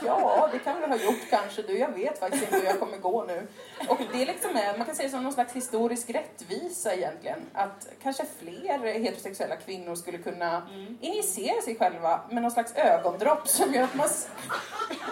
Ja, 0.06 0.50
det 0.52 0.60
kan 0.60 0.82
vi 0.82 0.88
ha 0.88 0.96
gjort 0.96 1.30
kanske 1.30 1.62
du. 1.62 1.78
Jag 1.78 1.92
vet 1.92 2.20
faktiskt 2.20 2.44
inte 2.44 2.58
hur 2.58 2.66
jag 2.66 2.80
kommer 2.80 2.98
gå 2.98 3.24
nu. 3.24 3.48
Och 3.88 4.00
det 4.14 4.22
är 4.22 4.26
liksom, 4.26 4.54
man 4.54 4.86
kan 4.86 4.96
säga 4.96 5.10
som 5.10 5.24
någon 5.24 5.34
slags 5.34 5.54
historisk 5.54 6.10
rättvisa 6.10 6.94
egentligen. 6.94 7.40
Att 7.54 7.88
kanske 8.04 8.26
fler 8.40 9.00
heterosexuella 9.00 9.56
kvinnor 9.56 9.96
skulle 9.96 10.18
kunna 10.18 10.70
injicera 11.02 11.62
sig 11.62 11.76
själva 11.76 12.22
med 12.32 12.42
någon 12.42 12.52
slags 12.52 12.76
ögondropp 12.76 13.48
som 13.48 13.74
gör 13.74 13.84
att 13.84 13.96
man, 13.96 14.10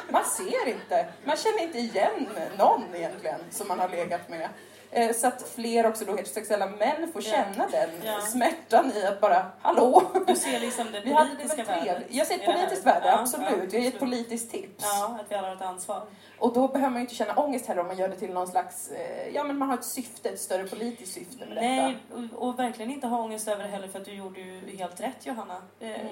man 0.09 0.25
ser 0.25 0.67
inte. 0.67 1.07
Man 1.23 1.37
känner 1.37 1.63
inte 1.63 1.77
igen 1.77 2.27
någon 2.57 2.95
egentligen 2.95 3.39
som 3.51 3.67
man 3.67 3.79
har 3.79 3.89
legat 3.89 4.29
med. 4.29 4.49
Eh, 4.91 5.13
Så 5.15 5.27
att 5.27 5.41
fler 5.55 5.87
också 5.87 6.05
då 6.05 6.11
heterosexuella 6.15 6.65
män 6.69 7.11
får 7.13 7.23
Ja. 7.25 7.31
känna 7.31 7.67
den 7.67 7.89
Ja. 8.03 8.21
smärtan 8.21 8.91
i 8.95 9.05
att 9.05 9.21
bara, 9.21 9.45
hallå! 9.61 10.03
Du 10.27 10.35
ser 10.35 10.59
liksom 10.59 10.87
det 10.91 11.01
politiska 11.27 11.63
värdet. 11.63 12.03
Jag 12.09 12.27
ser 12.27 12.35
ett 12.35 12.45
politiskt 12.45 12.85
värde, 12.85 13.07
Ja, 13.07 13.19
absolut. 13.19 13.47
ja, 13.49 13.55
Jag 13.57 13.73
ger 13.73 13.79
ett 13.79 13.93
absolut. 13.93 13.99
politiskt 13.99 14.51
tips. 14.51 14.83
Ja, 14.83 15.17
att 15.21 15.31
vi 15.31 15.35
alla 15.35 15.47
har 15.47 15.55
ett 15.55 15.61
ansvar. 15.61 16.01
Och 16.39 16.53
då 16.53 16.67
behöver 16.67 16.89
man 16.89 16.95
ju 16.95 17.01
inte 17.01 17.15
känna 17.15 17.33
ångest 17.35 17.65
heller 17.65 17.81
om 17.81 17.87
man 17.87 17.97
gör 17.97 18.07
det 18.09 18.15
till 18.15 18.33
någon 18.33 18.47
slags, 18.47 18.91
eh, 18.91 19.29
ja 19.35 19.43
men 19.43 19.57
man 19.57 19.67
har 19.69 19.75
ett 19.77 19.85
syfte, 19.85 20.29
ett 20.29 20.41
större 20.41 20.67
politiskt 20.67 21.13
syfte 21.13 21.45
med 21.45 21.55
Nej, 21.55 21.97
detta. 22.09 22.21
och, 22.35 22.47
och 22.47 22.59
verkligen 22.59 22.91
inte 22.91 23.07
ha 23.07 23.19
ångest 23.23 23.47
över 23.47 23.63
det 23.63 23.69
heller 23.69 23.87
för 23.87 23.99
att 23.99 24.05
du 24.05 24.13
gjorde 24.13 24.39
ju 24.41 24.77
helt 24.77 24.99
rätt 25.01 25.25
Johanna. 25.25 25.61
Eh, 25.79 25.87
Mm. 25.89 26.07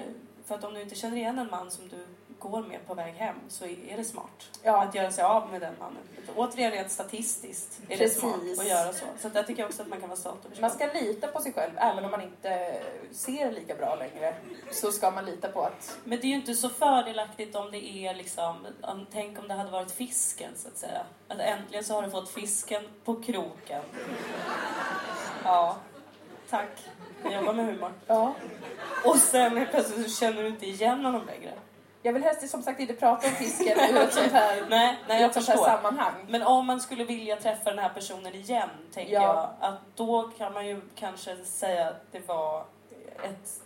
För 0.46 0.54
att 0.54 0.64
om 0.64 0.74
du 0.74 0.82
inte 0.82 0.94
känner 0.94 1.16
igen 1.16 1.38
en 1.38 1.50
man 1.50 1.70
som 1.70 1.88
du 1.88 1.96
går 2.38 2.62
med 2.62 2.86
på 2.86 2.94
väg 2.94 3.14
hem 3.14 3.36
så 3.48 3.64
är 3.64 3.96
det 3.96 4.04
smart 4.04 4.50
Ja. 4.62 4.82
att 4.82 4.94
göra 4.94 5.10
sig 5.10 5.24
av 5.24 5.50
med 5.50 5.60
den 5.60 5.74
mannen. 5.78 6.02
Återigen 6.36 6.70
rent 6.70 6.90
statistiskt 6.90 7.78
är 7.84 7.88
det 7.88 7.96
Precis. 7.96 8.20
smart 8.20 8.34
att 8.58 8.68
göra 8.68 8.92
så. 8.92 9.04
Så 9.20 9.28
där 9.28 9.42
tycker 9.42 9.62
jag 9.62 9.68
också 9.68 9.82
att 9.82 9.88
man 9.88 10.00
kan 10.00 10.08
vara 10.08 10.18
stolt 10.18 10.44
över 10.46 10.60
Man 10.60 10.70
ska 10.70 10.86
lita 10.86 11.26
på 11.26 11.40
sig 11.40 11.52
själv, 11.52 11.72
även 11.76 12.04
om 12.04 12.10
man 12.10 12.22
inte 12.22 12.80
ser 13.12 13.52
lika 13.52 13.74
bra 13.74 13.94
längre. 13.94 14.34
Så 14.72 14.92
ska 14.92 15.10
man 15.10 15.24
lita 15.24 15.48
på 15.48 15.62
att, 15.62 15.98
Men 16.04 16.20
det 16.20 16.26
är 16.26 16.28
ju 16.28 16.34
inte 16.34 16.54
så 16.54 16.68
fördelaktigt 16.68 17.56
om 17.56 17.70
det 17.70 17.86
är 18.06 18.14
liksom, 18.14 18.66
om, 18.82 19.06
tänk 19.12 19.38
om 19.38 19.48
det 19.48 19.54
hade 19.54 19.70
varit 19.70 19.92
fisken 19.92 20.50
så 20.56 20.68
att 20.68 20.76
säga. 20.76 21.02
Att 21.28 21.38
äntligen 21.40 21.84
så 21.84 21.94
har 21.94 22.02
du 22.02 22.10
fått 22.10 22.28
fisken 22.30 22.82
på 23.04 23.22
kroken. 23.22 23.82
Ja, 25.44 25.76
tack. 26.50 26.70
Jag 27.22 27.32
jobbar 27.34 27.52
med 27.52 27.66
humor. 27.66 27.92
ja. 28.06 28.34
Och 29.04 29.16
sen 29.16 29.66
plötsligt 29.70 30.10
så 30.10 30.20
känner 30.20 30.42
du 30.42 30.48
inte 30.48 30.66
igen 30.66 31.04
honom 31.04 31.26
längre. 31.26 31.52
Jag 32.06 32.12
vill 32.12 32.22
helst 32.22 32.48
som 32.48 32.62
sagt 32.62 32.80
inte 32.80 32.94
prata 32.94 33.26
om 33.28 33.32
fisken 33.32 33.78
ur 33.90 33.96
ett 33.96 34.14
sånt 34.14 34.32
här, 34.32 34.66
Nej, 34.70 34.96
nej 35.08 35.20
jag 35.20 35.28
ett 35.28 35.44
sånt 35.44 35.48
här 35.48 35.76
sammanhang. 35.76 36.12
Men 36.28 36.42
om 36.42 36.66
man 36.66 36.80
skulle 36.80 37.04
vilja 37.04 37.36
träffa 37.36 37.70
den 37.70 37.78
här 37.78 37.88
personen 37.88 38.34
igen, 38.34 38.68
tänker 38.94 39.12
Ja. 39.12 39.22
jag, 39.60 39.70
att 39.70 39.80
då 39.94 40.30
kan 40.38 40.52
man 40.52 40.66
ju 40.66 40.80
kanske 40.94 41.36
säga 41.44 41.88
att 41.88 42.12
det 42.12 42.28
var 42.28 42.64
ett 43.22 43.60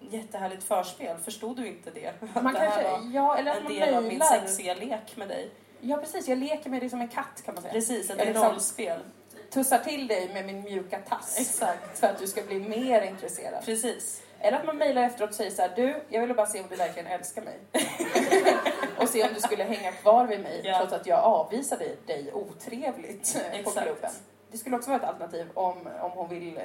jättehärligt 0.00 0.64
förspel. 0.64 1.16
Förstod 1.24 1.56
du 1.56 1.66
inte 1.66 1.90
det? 1.90 2.06
Att 2.34 2.42
Man 2.42 2.54
det 2.54 2.60
här 2.60 2.70
kanske, 2.70 2.90
var 2.90 3.10
ja, 3.12 3.36
eller 3.36 3.50
att 3.50 3.56
en 3.56 3.62
man 3.64 3.72
del 3.72 3.94
av 3.94 4.02
min 4.02 4.20
sexiga 4.20 4.74
lek 4.74 5.16
med 5.16 5.28
dig. 5.28 5.50
Ja 5.80 5.96
precis, 5.96 6.28
jag 6.28 6.38
leker 6.38 6.70
med 6.70 6.82
dig 6.82 6.90
som 6.90 7.00
en 7.00 7.08
katt 7.08 7.42
kan 7.44 7.54
man 7.54 7.62
säga. 7.62 7.72
Precis, 7.72 8.10
är 8.10 8.26
liksom 8.26 8.44
rollspel. 8.44 9.00
tussar 9.50 9.78
till 9.78 10.06
dig 10.06 10.30
med 10.34 10.46
min 10.46 10.62
mjuka 10.62 10.98
tass. 10.98 11.38
Exakt. 11.40 11.98
För 11.98 12.06
att 12.06 12.18
du 12.18 12.26
ska 12.26 12.42
bli 12.42 12.58
mer 12.58 13.02
intresserad. 13.02 13.64
Precis. 13.64 14.22
Eller 14.40 14.58
att 14.58 14.66
man 14.66 14.76
mejlar 14.76 15.02
efteråt 15.02 15.30
och 15.30 15.36
säger 15.36 15.50
så 15.50 15.62
här, 15.62 15.72
du, 15.76 16.02
jag 16.08 16.20
ville 16.20 16.34
bara 16.34 16.46
se 16.46 16.60
om 16.60 16.66
du 16.70 16.76
verkligen 16.76 17.06
älskar 17.06 17.42
mig. 17.42 17.58
och 18.98 19.08
se 19.08 19.22
om 19.24 19.34
du 19.34 19.40
skulle 19.40 19.64
hänga 19.64 19.92
kvar 19.92 20.26
vid 20.26 20.40
mig 20.40 20.60
Ja. 20.64 20.78
trots 20.78 20.92
att 20.92 21.06
jag 21.06 21.18
avvisade 21.18 21.84
dig 22.06 22.32
otrevligt 22.32 23.36
eh, 23.36 23.50
på 23.50 23.56
Exakt. 23.56 23.86
klubben. 23.86 24.10
Det 24.50 24.58
skulle 24.58 24.76
också 24.76 24.90
vara 24.90 25.00
ett 25.02 25.08
alternativ 25.08 25.46
om, 25.54 25.88
om 26.00 26.10
hon 26.10 26.28
vill 26.28 26.56
eh, 26.56 26.62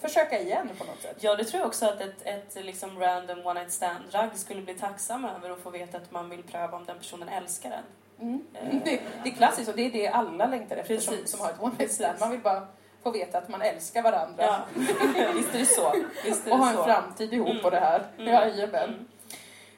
försöka 0.00 0.40
igen 0.40 0.70
på 0.78 0.84
något 0.84 1.02
sätt. 1.02 1.16
Ja, 1.20 1.34
det 1.36 1.44
tror 1.44 1.60
jag 1.60 1.68
också 1.68 1.86
att 1.86 2.00
ett, 2.00 2.22
ett 2.24 2.64
liksom 2.64 2.98
random 3.00 3.46
one 3.46 3.60
night 3.60 3.72
stand-ragg 3.72 4.36
skulle 4.36 4.62
bli 4.62 4.74
tacksam 4.74 5.24
över 5.24 5.50
att 5.50 5.58
få 5.60 5.70
veta 5.70 5.96
att 5.96 6.10
man 6.10 6.30
vill 6.30 6.42
pröva 6.42 6.76
om 6.76 6.84
den 6.84 6.98
personen 6.98 7.28
älskar 7.28 7.70
en. 7.70 7.84
Mm. 8.28 8.46
Eh. 8.54 8.80
Det, 8.84 9.00
det 9.24 9.28
är 9.28 9.34
klassiskt 9.34 9.68
och 9.68 9.76
det 9.76 9.86
är 9.86 9.90
det 9.90 10.08
alla 10.08 10.46
längtar 10.46 10.76
efter 10.76 10.98
som, 10.98 11.14
som 11.24 11.40
har 11.40 11.50
ett 11.50 11.60
one 11.60 11.74
night 11.78 11.92
stand. 11.92 12.20
Man 12.20 12.30
vill 12.30 12.40
bara 12.40 12.68
få 13.04 13.10
veta 13.10 13.38
att 13.38 13.48
man 13.48 13.62
älskar 13.62 14.02
varandra. 14.02 14.44
Ja, 14.44 14.58
visst 15.34 15.54
är 15.54 15.58
det 15.58 15.66
så. 15.66 15.92
Visst 16.24 16.46
är 16.46 16.52
Och 16.52 16.58
ha 16.58 16.70
en 16.70 16.76
så. 16.76 16.84
framtid 16.84 17.32
ihop 17.32 17.48
Mm. 17.48 17.62
på 17.62 17.70
det 17.70 17.80
här. 17.80 18.06
Mm. 18.18 18.32
Jajamän. 18.32 18.84
Mm. 18.88 19.04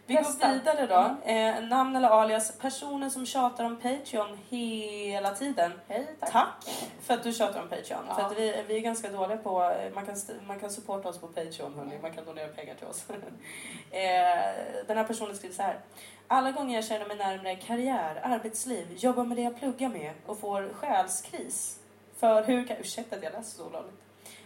Vi 0.08 0.14
Nästa. 0.14 0.46
går 0.46 0.54
vidare 0.54 0.86
då. 0.86 1.30
Eh, 1.32 1.64
namn 1.68 1.96
eller 1.96 2.08
alias, 2.08 2.58
personen 2.58 3.10
som 3.10 3.26
tjatar 3.26 3.64
om 3.64 3.76
Patreon 3.76 4.38
hela 4.48 5.30
tiden. 5.34 5.72
Hej, 5.88 6.06
tack. 6.20 6.32
Tack 6.32 6.54
för 7.02 7.14
att 7.14 7.22
du 7.22 7.32
tjatar 7.32 7.62
om 7.62 7.68
Patreon. 7.68 8.04
Ja. 8.08 8.14
För 8.14 8.22
att 8.22 8.38
vi, 8.38 8.62
vi 8.68 8.76
är 8.76 8.80
ganska 8.80 9.08
dåliga 9.10 9.36
på, 9.38 9.62
eh, 9.64 9.94
man 9.94 10.06
kan, 10.06 10.16
man 10.46 10.60
kan 10.60 10.70
supporta 10.70 11.08
oss 11.08 11.18
på 11.20 11.26
Patreon 11.26 11.74
hörni, 11.74 11.98
man 12.02 12.12
kan 12.12 12.24
donera 12.24 12.48
pengar 12.48 12.74
till 12.74 12.86
oss. 12.86 13.04
eh, 13.90 14.00
den 14.86 14.96
här 14.96 15.04
personen 15.04 15.36
skriver 15.36 15.54
så 15.54 15.62
här. 15.62 15.78
Alla 16.28 16.50
gånger 16.52 16.74
jag 16.74 16.84
känner 16.84 17.06
mig 17.06 17.16
närmare 17.16 17.56
karriär, 17.56 18.20
arbetsliv, 18.22 18.86
jobbar 18.96 19.24
med 19.24 19.36
det 19.36 19.42
jag 19.42 19.58
pluggar 19.58 19.88
med 19.88 20.12
och 20.26 20.38
får 20.40 20.68
själskris. 20.74 21.78
För 22.16 22.44
hur 22.44 22.66
kan, 22.66 22.76
ursäkta 22.76 23.16
att 23.16 23.22
jag 23.22 23.32
läser 23.32 23.56
så 23.56 23.66
olagligt. 23.66 24.00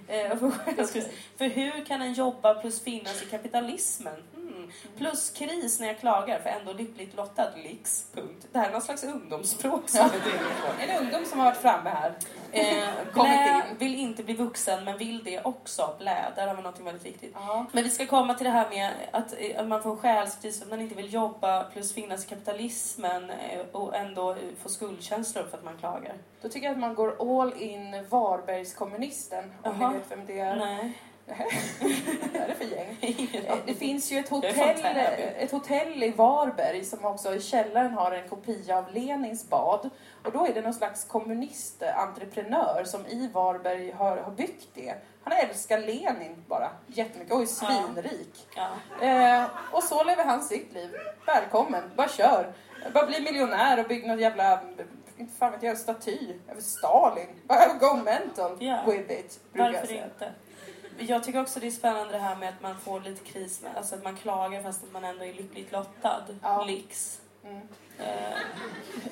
Eh. 0.09 0.37
För 1.37 1.49
hur 1.49 1.85
kan 1.85 2.03
en 2.03 2.13
jobba 2.13 2.55
plus 2.55 2.81
finnas 2.85 3.23
i 3.23 3.27
kapitalismen? 3.27 4.23
Mm. 4.57 4.71
Plus 4.99 5.31
kris 5.31 5.81
när 5.81 5.87
jag 5.87 5.99
klagar 5.99 6.41
för 6.41 6.51
ändå 6.51 6.73
lyckligt 6.73 7.15
lottad. 7.17 7.51
Lix. 7.57 8.07
Punkt. 8.15 8.47
Det 8.53 8.59
här 8.59 8.69
är 8.69 8.73
någon 8.73 8.83
slags 8.83 9.05
ungdomsspråk 9.05 9.89
som 9.89 10.01
Ja. 10.01 10.11
jag 10.13 10.23
driver. 10.23 10.95
En 10.97 11.05
ungdom 11.05 11.25
som 11.25 11.39
har 11.39 11.47
varit 11.47 11.59
framme 11.61 11.91
här. 11.91 12.13
Eh, 12.53 12.89
blä, 13.15 13.63
vill 13.79 13.95
inte 13.95 14.23
bli 14.23 14.35
vuxen 14.35 14.85
men 14.85 14.99
vill 14.99 15.25
det 15.25 15.41
också. 15.45 15.95
Blä, 15.99 16.33
där 16.37 16.47
har 16.47 16.55
vi 16.55 16.63
något 16.63 16.81
väldigt 16.81 17.07
viktigt. 17.07 17.33
Ja. 17.35 17.67
Men 17.73 17.85
vi 17.85 17.91
ska 17.91 18.07
komma 18.07 18.35
till 18.35 18.45
det 18.45 18.51
här 18.51 18.71
med 18.71 18.93
att, 19.11 19.35
eh, 19.39 19.61
att 19.61 19.67
man 19.69 19.83
får 19.83 19.97
själskris 19.97 20.63
att 20.63 20.69
man 20.71 20.81
inte 20.81 20.95
vill 20.95 21.13
jobba 21.13 21.65
plus 21.65 21.95
finnas 21.95 22.25
i 22.25 22.29
kapitalismen 22.29 23.31
eh, 23.31 23.61
och 23.73 23.97
ändå 23.97 24.37
få 24.63 24.69
skuldkänslor 24.69 25.45
för 25.51 25.59
att 25.59 25.65
man 25.65 25.79
klagar. 25.79 26.15
Då 26.43 26.49
tycker 26.49 26.67
jag 26.67 26.73
att 26.75 26.81
man 26.81 26.95
går 26.95 27.41
all 27.41 27.53
in 27.63 28.07
Varbergskommunisten. 28.09 29.45
Om 29.63 29.81
Jaha. 29.81 29.91
ni 29.91 29.99
vet 29.99 30.11
vem 30.11 30.27
det 30.27 30.39
är. 30.41 30.57
Nej. 30.57 30.93
Vad 31.39 32.43
är 32.43 32.49
det 32.49 32.55
för 32.55 32.65
gäng? 32.65 32.97
Det 33.67 33.75
finns 33.75 34.13
ju 34.13 34.19
ett 34.19 34.29
hotell, 34.29 34.77
ett 35.39 35.51
hotell 35.51 36.03
i 36.03 36.11
Varberg 36.11 36.85
som 36.85 37.05
också 37.05 37.35
i 37.35 37.41
källaren 37.41 37.93
har 37.93 38.13
en 38.13 38.29
kopia 38.29 38.79
av 38.79 38.95
Lenins 38.95 39.49
bad. 39.49 39.91
Och 40.25 40.33
då 40.33 40.47
är 40.47 40.55
det 40.55 40.61
någon 40.61 40.75
slags 40.75 41.05
kommunistentreprenör 41.05 42.85
som 42.85 43.07
i 43.07 43.29
Varberg 43.33 43.91
har, 43.91 44.17
har 44.17 44.31
byggt 44.33 44.69
det. 44.75 44.95
Han 45.25 45.33
älskar 45.33 45.79
Lenin 45.79 46.45
bara 46.49 46.71
jättemycket 46.87 47.35
och 47.35 47.43
är 47.43 47.47
svinrik. 47.47 48.49
Ja. 48.57 48.69
Eh, 49.07 49.45
och 49.73 49.83
så 49.83 50.05
lever 50.05 50.25
han 50.25 50.43
sitt 50.43 50.73
liv. 50.73 50.91
Välkommen, 51.27 51.83
bara 51.97 52.09
kör. 52.09 52.53
Bara 52.95 53.07
bli 53.07 53.21
miljonär 53.21 53.81
och 53.81 53.89
bygg 53.89 54.07
någon 54.07 54.19
jävla, 54.19 54.61
inte 55.17 55.35
fan 55.39 55.53
vet 55.53 55.63
jag, 55.63 55.79
staty 55.79 56.35
över 56.51 56.61
Stalin. 56.61 57.27
Go 57.81 57.97
mental 58.05 58.57
Ja. 58.61 58.79
with 58.87 59.13
it, 59.13 59.41
Varför 59.53 59.93
inte? 59.93 60.33
Jag 61.01 61.25
tycker 61.25 61.41
också 61.41 61.61
det 61.61 61.67
är 61.67 61.71
spännande 61.71 62.13
det 62.13 62.19
här 62.19 62.37
med 62.37 62.49
att 62.49 62.63
man 62.63 62.77
får 62.79 63.01
lite 63.01 63.25
kris 63.33 63.63
med, 63.63 63.77
alltså 63.77 63.95
att 63.95 64.05
man 64.05 64.17
klagar 64.17 64.63
fast 64.63 64.85
att 64.85 64.93
man 64.93 65.05
ändå 65.05 65.25
är 65.25 65.33
lyckligt 65.33 65.73
lottad. 65.73 66.23
Ja. 66.43 66.65
Lix. 66.65 67.21
Mm. 67.45 67.61
Eh, 67.99 68.39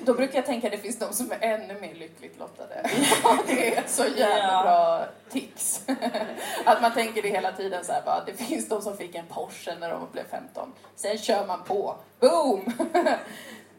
Då 0.05 0.13
brukar 0.13 0.35
jag 0.35 0.45
tänka 0.45 0.67
att 0.67 0.71
det 0.71 0.77
finns 0.77 0.99
de 0.99 1.13
som 1.13 1.31
är 1.31 1.37
ännu 1.41 1.79
mer 1.81 1.95
lyckligt 1.95 2.39
lottade. 2.39 2.89
det 3.47 3.77
är 3.77 3.83
så 3.87 4.03
jävla 4.03 4.47
Ja. 4.53 4.63
bra 4.63 5.05
tips. 5.29 5.81
att 6.65 6.81
man 6.81 6.93
tänker 6.93 7.21
det 7.21 7.29
hela 7.29 7.51
tiden 7.51 7.85
så 7.85 7.91
här 7.91 8.01
bara, 8.05 8.23
det 8.25 8.33
finns 8.33 8.69
de 8.69 8.81
som 8.81 8.97
fick 8.97 9.15
en 9.15 9.25
Porsche 9.27 9.75
när 9.79 9.89
de 9.91 10.07
blev 10.11 10.23
15. 10.29 10.73
Sen 10.95 11.17
kör 11.17 11.47
man 11.47 11.63
på. 11.63 11.95
Boom! 12.19 12.73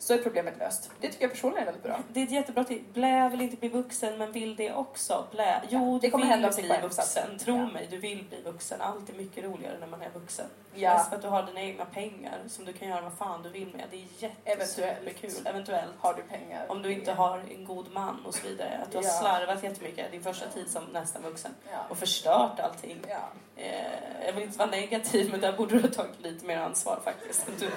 så 0.02 0.14
är 0.14 0.18
problemet 0.18 0.58
löst. 0.58 0.90
Det 1.00 1.08
tycker 1.08 1.24
jag 1.24 1.30
personligen 1.32 1.62
är 1.62 1.66
väldigt 1.72 1.82
bra. 1.84 1.98
det 2.12 2.20
är 2.20 2.24
ett 2.24 2.30
jättebra 2.30 2.64
tips. 2.64 2.84
Blä 2.94 3.28
vill 3.28 3.40
inte 3.40 3.56
bli 3.56 3.68
vuxen 3.68 4.18
men 4.18 4.32
vill 4.32 4.56
det 4.56 4.72
också. 4.72 5.26
Blä. 5.32 5.62
Jo, 5.68 5.78
Ja, 5.92 5.98
det 6.00 6.06
du 6.06 6.10
kommer 6.10 6.24
vill 6.24 6.32
hända 6.32 6.50
bli 6.56 6.70
att- 6.72 6.82
vuxen. 6.82 7.38
Tro 7.38 7.56
ja. 7.56 7.66
mig, 7.66 7.86
du 7.90 7.98
vill 7.98 8.24
bli 8.28 8.42
vuxen. 8.42 8.80
Allt 8.80 9.08
är 9.10 9.14
mycket 9.14 9.44
roligare 9.44 9.78
när 9.78 9.86
man 9.86 10.02
är 10.02 10.10
vuxen. 10.10 10.46
Ja. 10.74 10.94
Mest 10.94 11.08
för 11.08 11.16
att 11.16 11.22
du 11.22 11.28
har 11.28 11.42
dina 11.42 11.60
egna 11.60 11.84
pengar 11.84 12.38
som 12.48 12.64
du 12.64 12.72
kan 12.72 12.88
göra 12.88 13.00
vad 13.00 13.12
fan 13.12 13.42
du 13.42 13.48
vill 13.48 13.72
med. 13.76 13.84
Det 13.90 13.96
är 13.96 14.06
jättekul. 14.46 15.30
Eventuellt. 15.46 15.92
Har 15.98 16.14
du 16.14 16.22
pengar? 16.22 16.66
Om 16.68 16.82
du 16.82 16.92
inte 16.92 17.12
har 17.12 17.38
en 17.38 17.64
god 17.64 17.92
man 17.92 18.26
och 18.26 18.34
så 18.34 18.48
vidare. 18.48 18.80
Att 18.82 18.90
du 18.92 18.96
har 18.98 19.04
Ja. 19.04 19.10
slarvat 19.10 19.62
jättemycket 19.62 20.12
din 20.12 20.22
första 20.22 20.46
tid 20.48 20.70
som 20.70 20.84
nästan 20.84 21.22
vuxen. 21.22 21.54
Och 21.88 21.98
förstört 21.98 22.60
allting. 22.60 23.04
Eh, 23.56 24.26
jag 24.26 24.32
vill 24.32 24.42
inte 24.44 24.58
vara 24.58 24.70
negativ 24.70 25.30
men 25.30 25.40
där 25.40 25.52
borde 25.52 25.74
du 25.74 25.80
ha 25.82 25.88
tagit 25.88 26.20
lite 26.20 26.46
mer 26.46 26.56
ansvar 26.58 27.00
faktiskt. 27.04 27.46
Du, 27.60 27.70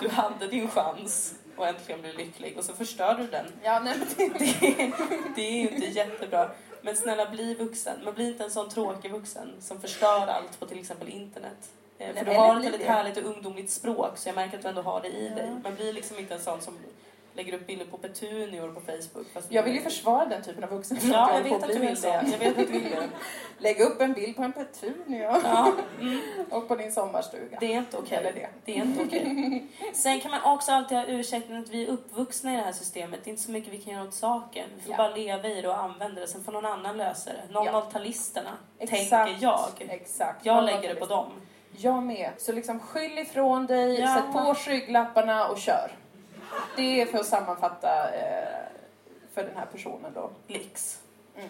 du 0.00 0.08
hade 0.08 0.46
din 0.46 0.68
chans 0.70 1.34
och 1.58 1.66
äntligen 1.66 2.00
bli 2.02 2.12
lycklig 2.12 2.58
och 2.58 2.64
så 2.64 2.72
förstörde 2.72 3.22
du 3.22 3.28
den. 3.30 3.46
Ja, 3.62 3.80
nej, 3.80 3.94
det, 4.16 4.28
Det, 4.38 4.92
det 5.36 5.42
är 5.48 5.52
ju 5.52 5.68
inte 5.68 5.86
jättebra. 5.86 6.50
Men 6.82 6.96
snälla 6.96 7.30
bli 7.30 7.54
vuxen. 7.54 8.00
Men 8.04 8.14
bli 8.14 8.28
inte 8.28 8.44
en 8.44 8.50
sån 8.50 8.68
tråkig 8.70 9.10
vuxen 9.12 9.52
som 9.60 9.80
förstör 9.80 10.26
allt 10.26 10.60
på 10.60 10.66
till 10.66 10.78
exempel 10.80 11.08
internet. 11.08 11.70
Eh, 11.98 12.06
Nej, 12.14 12.24
för 12.24 12.30
du 12.30 12.36
har 12.38 12.56
ett 12.58 12.64
väldigt 12.64 12.86
härligt 12.86 13.16
och 13.16 13.24
ungdomligt 13.24 13.70
språk 13.70 14.12
så 14.18 14.28
jag 14.28 14.36
märker 14.36 14.56
att 14.56 14.62
du 14.62 14.68
ändå 14.68 14.82
har 14.82 15.00
det 15.00 15.08
i 15.08 15.28
Ja. 15.28 15.34
dig. 15.34 15.50
Men 15.62 15.74
bli 15.74 15.92
liksom 15.92 16.18
inte 16.18 16.34
en 16.34 16.40
sån 16.40 16.60
som 16.60 16.74
lägger 17.38 17.52
upp 17.54 17.66
bilder 17.66 17.84
på 17.86 17.98
petunior 17.98 18.68
på 18.68 18.80
Facebook. 18.80 19.26
Jag 19.48 19.62
vill 19.62 19.74
ju 19.74 19.80
försvara 19.80 20.24
den 20.24 20.42
typen 20.42 20.64
av 20.64 20.70
vuxen. 20.70 20.98
Ja, 21.02 21.30
jag 21.34 21.42
vet 21.42 21.62
att 21.62 21.68
du 21.68 21.78
vill 21.78 21.94
det. 22.00 22.08
Jag 22.32 22.38
vet 22.38 22.58
att 22.58 22.66
du 22.66 22.72
vill 22.72 22.82
det. 22.90 23.08
Lägg 23.58 23.80
upp 23.80 24.00
en 24.00 24.12
bild 24.12 24.36
på 24.36 24.42
en 24.42 24.52
petunia 24.52 25.40
Ja, 25.44 25.72
mm. 26.00 26.20
och 26.50 26.68
på 26.68 26.76
din 26.76 26.92
sommarstuga. 26.92 27.56
Det 27.60 27.66
är 27.74 27.78
inte 27.78 27.96
okej. 27.96 28.18
Eller 28.18 28.32
det. 28.32 28.48
Det 28.64 28.72
är 28.78 28.82
inte 28.82 29.04
okej. 29.04 29.66
Sen 29.94 30.20
kan 30.20 30.30
man 30.30 30.54
också 30.54 30.72
alltid 30.72 30.98
ha 30.98 31.04
ursäkten 31.06 31.56
att 31.56 31.68
vi 31.68 31.82
är 31.84 31.88
uppvuxna 31.88 32.52
i 32.52 32.56
det 32.56 32.62
här 32.62 32.72
systemet. 32.72 33.20
Det 33.24 33.28
är 33.28 33.32
inte 33.32 33.42
så 33.42 33.50
mycket 33.50 33.72
vi 33.72 33.78
kan 33.78 33.94
göra 33.94 34.04
åt 34.04 34.14
saken. 34.14 34.64
Vi 34.76 34.82
får 34.82 34.90
Ja. 34.92 34.96
bara 34.96 35.14
leva 35.16 35.48
i 35.48 35.62
det 35.62 35.68
och 35.68 35.78
använda 35.78 36.20
det. 36.20 36.26
Sen 36.26 36.44
får 36.44 36.52
någon 36.52 36.66
annan 36.66 36.96
lösa 36.96 37.30
det. 37.30 37.42
Ja. 37.52 37.64
00-talisterna, 37.92 38.50
Exakt. 38.78 39.10
tänker 39.10 39.42
jag. 39.42 39.68
Exakt. 39.78 40.46
Jag 40.46 40.64
lägger 40.64 40.88
det 40.94 41.00
på 41.00 41.06
dem. 41.06 41.26
Jag 41.76 42.02
med. 42.02 42.30
Så 42.38 42.52
liksom 42.52 42.80
skyll 42.80 43.18
ifrån 43.18 43.66
dig, 43.66 44.00
Ja. 44.00 44.14
sätt 44.14 44.32
på 44.32 44.54
skygglapparna 44.54 45.48
och 45.48 45.58
kör. 45.58 45.90
Det 46.76 47.00
är 47.00 47.06
för 47.06 47.18
att 47.18 47.26
sammanfatta 47.26 48.14
eh, 48.14 48.68
för 49.34 49.44
den 49.44 49.56
här 49.56 49.66
personen 49.66 50.12
då. 50.14 50.30
Lix. 50.46 51.02
Mm. 51.36 51.48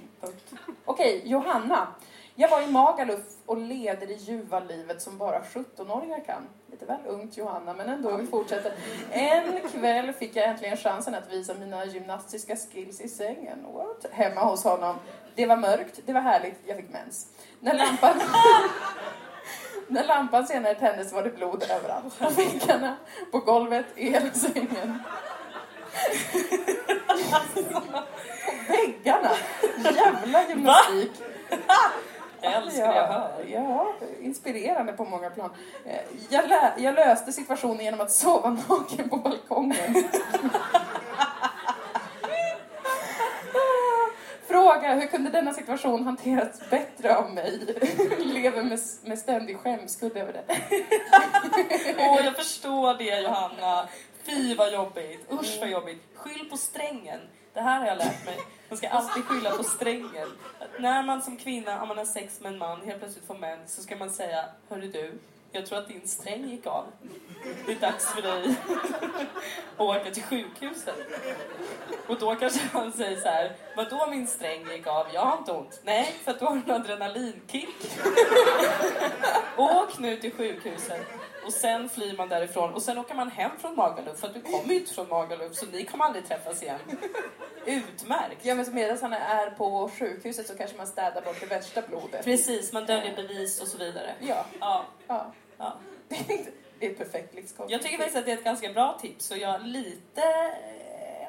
Okej, 0.84 1.22
Johanna. 1.24 1.88
Jag 2.34 2.48
var 2.48 2.62
i 2.62 2.66
Magaluf 2.66 3.24
och 3.46 3.56
leder 3.56 4.06
det 4.06 4.14
ljuva 4.14 4.60
livet 4.60 5.02
som 5.02 5.18
bara 5.18 5.40
17-åringar 5.40 6.24
kan. 6.26 6.42
Lite 6.70 6.84
väl 6.84 7.00
ungt 7.06 7.36
Johanna, 7.36 7.74
men 7.74 7.88
ändå, 7.88 8.16
vi 8.16 8.26
fortsätter. 8.26 8.72
En 9.10 9.68
kväll 9.68 10.12
fick 10.12 10.36
jag 10.36 10.48
äntligen 10.48 10.76
chansen 10.76 11.14
att 11.14 11.32
visa 11.32 11.54
mina 11.54 11.84
gymnastiska 11.84 12.56
skills 12.56 13.00
i 13.00 13.08
sängen. 13.08 13.66
What? 13.74 14.06
Hemma 14.12 14.44
hos 14.44 14.64
honom. 14.64 14.96
Det 15.34 15.46
var 15.46 15.56
mörkt, 15.56 16.00
det 16.06 16.12
var 16.12 16.20
härligt, 16.20 16.58
jag 16.66 16.76
fick 16.76 16.90
mens. 16.90 17.26
När 17.60 17.74
lampan... 17.74 18.20
När 19.88 20.04
lampan 20.04 20.46
senare 20.46 20.74
tändes 20.74 21.12
var 21.12 21.22
det 21.22 21.30
blod 21.30 21.62
överallt. 21.70 22.18
På 22.18 22.28
väggarna, 22.30 22.96
på 23.32 23.38
golvet, 23.38 23.86
i 23.94 24.10
hela 24.10 24.30
sängen. 24.30 24.98
på 27.72 27.80
väggarna! 28.68 29.30
Jävla 29.94 30.48
gymnastik! 30.48 31.12
Jag 32.40 32.52
älskar 32.52 32.88
det 32.88 32.94
jag 32.96 33.06
hör. 33.06 33.44
Ja, 33.48 33.92
inspirerande 34.20 34.92
på 34.92 35.04
många 35.04 35.30
plan. 35.30 35.50
Eh, 35.84 35.96
Jag, 36.30 36.48
lä- 36.48 36.72
jag 36.78 36.94
löste 36.94 37.32
situationen 37.32 37.80
genom 37.84 38.00
att 38.00 38.12
sova 38.12 38.48
naken 38.68 39.08
på 39.08 39.16
balkongen. 39.16 40.04
Fråga, 44.72 44.94
hur 44.94 45.06
kunde 45.06 45.30
denna 45.30 45.54
situation 45.54 46.04
hanterats 46.04 46.70
bättre 46.70 47.16
av 47.16 47.34
mig? 47.34 47.76
Lever 48.18 48.62
med, 48.62 48.80
med 49.02 49.18
ständig 49.18 49.58
skämskudd 49.58 50.16
över 50.16 50.32
det. 50.32 50.44
Åh, 51.98 52.24
jag 52.24 52.36
förstår 52.36 52.94
det 52.94 53.20
Johanna. 53.20 53.88
Fy 54.24 54.54
vad 54.54 54.72
jobbigt. 54.72 55.32
Usch 55.32 55.56
vad 55.60 55.70
jobbigt. 55.70 56.02
Skyll 56.14 56.50
på 56.50 56.56
strängen. 56.56 57.20
Det 57.54 57.60
här 57.60 57.80
har 57.80 57.86
jag 57.86 57.98
lärt 57.98 58.24
mig. 58.24 58.38
Man 58.68 58.78
ska 58.78 58.88
alltid 58.88 59.24
skylla 59.24 59.50
på 59.50 59.62
strängen. 59.62 60.28
Att 60.58 60.80
när 60.80 61.02
man 61.02 61.22
som 61.22 61.36
kvinna, 61.36 61.82
om 61.82 61.88
man 61.88 61.98
har 61.98 62.04
sex 62.04 62.40
med 62.40 62.52
en 62.52 62.58
man, 62.58 62.80
helt 62.86 62.98
plötsligt 62.98 63.26
får 63.26 63.38
mens 63.38 63.74
så 63.74 63.82
ska 63.82 63.96
man 63.96 64.10
säga 64.10 64.44
Hörru 64.68 64.88
du, 64.88 65.18
jag 65.52 65.66
tror 65.66 65.78
att 65.78 65.88
din 65.88 66.08
sträng 66.08 66.48
gick 66.48 66.66
av. 66.66 66.84
Det 67.66 67.72
är 67.72 67.80
dags 67.80 68.06
för 68.06 68.22
dig 68.22 68.54
att 69.76 69.80
åka 69.80 70.10
till 70.10 70.22
sjukhuset. 70.22 70.94
Och 72.06 72.18
då 72.18 72.34
kanske 72.34 72.60
han 72.72 72.92
säger 72.92 73.20
så 73.20 73.28
här, 73.28 73.56
vadå 73.76 74.06
min 74.10 74.26
sträng 74.26 74.70
gick 74.70 74.86
av? 74.86 75.06
Jag 75.12 75.20
har 75.20 75.38
inte 75.38 75.52
ont. 75.52 75.80
Nej, 75.84 76.14
för 76.24 76.30
att 76.30 76.38
du 76.38 76.44
har 76.44 76.52
en 76.52 76.70
adrenalinkick. 76.70 77.90
Åk 79.56 79.98
nu 79.98 80.16
till 80.16 80.32
sjukhuset. 80.32 81.06
Och 81.48 81.54
sen 81.54 81.88
flyr 81.88 82.16
man 82.16 82.28
därifrån 82.28 82.74
och 82.74 82.82
sen 82.82 82.98
åker 82.98 83.14
man 83.14 83.30
hem 83.30 83.50
från 83.58 83.76
Magaluf 83.76 84.18
för 84.18 84.26
att 84.26 84.34
du 84.34 84.40
kommer 84.40 84.74
ju 84.74 84.80
inte 84.80 84.94
från 84.94 85.08
Magaluf 85.08 85.54
så 85.54 85.66
ni 85.66 85.84
kommer 85.84 86.04
aldrig 86.04 86.26
träffas 86.28 86.62
igen. 86.62 86.78
Utmärkt! 87.66 88.44
Ja, 88.44 88.54
men 88.54 88.66
så 88.66 88.72
medan 88.72 88.98
han 89.00 89.12
är 89.12 89.50
på 89.50 89.90
sjukhuset 89.98 90.46
så 90.46 90.56
kanske 90.56 90.76
man 90.76 90.86
städar 90.86 91.22
bort 91.22 91.40
det 91.40 91.46
värsta 91.46 91.82
blodet. 91.82 92.24
Precis, 92.24 92.72
man 92.72 92.86
döljer 92.86 93.16
bevis 93.16 93.62
och 93.62 93.68
så 93.68 93.78
vidare. 93.78 94.14
Ja, 94.20 94.44
Ja, 94.60 94.84
ja. 95.06 95.32
ja. 95.58 95.78
Det 96.08 96.86
är 96.86 96.90
ett 96.90 96.98
perfekt 96.98 97.34
livskoncept. 97.34 97.72
Jag 97.72 97.82
tycker 97.82 97.96
faktiskt 97.96 98.16
att 98.18 98.24
det 98.24 98.32
är 98.32 98.36
ett 98.36 98.44
ganska 98.44 98.72
bra 98.72 98.98
tips 99.02 99.30
och 99.30 99.38
jag 99.38 99.66
lite 99.66 100.22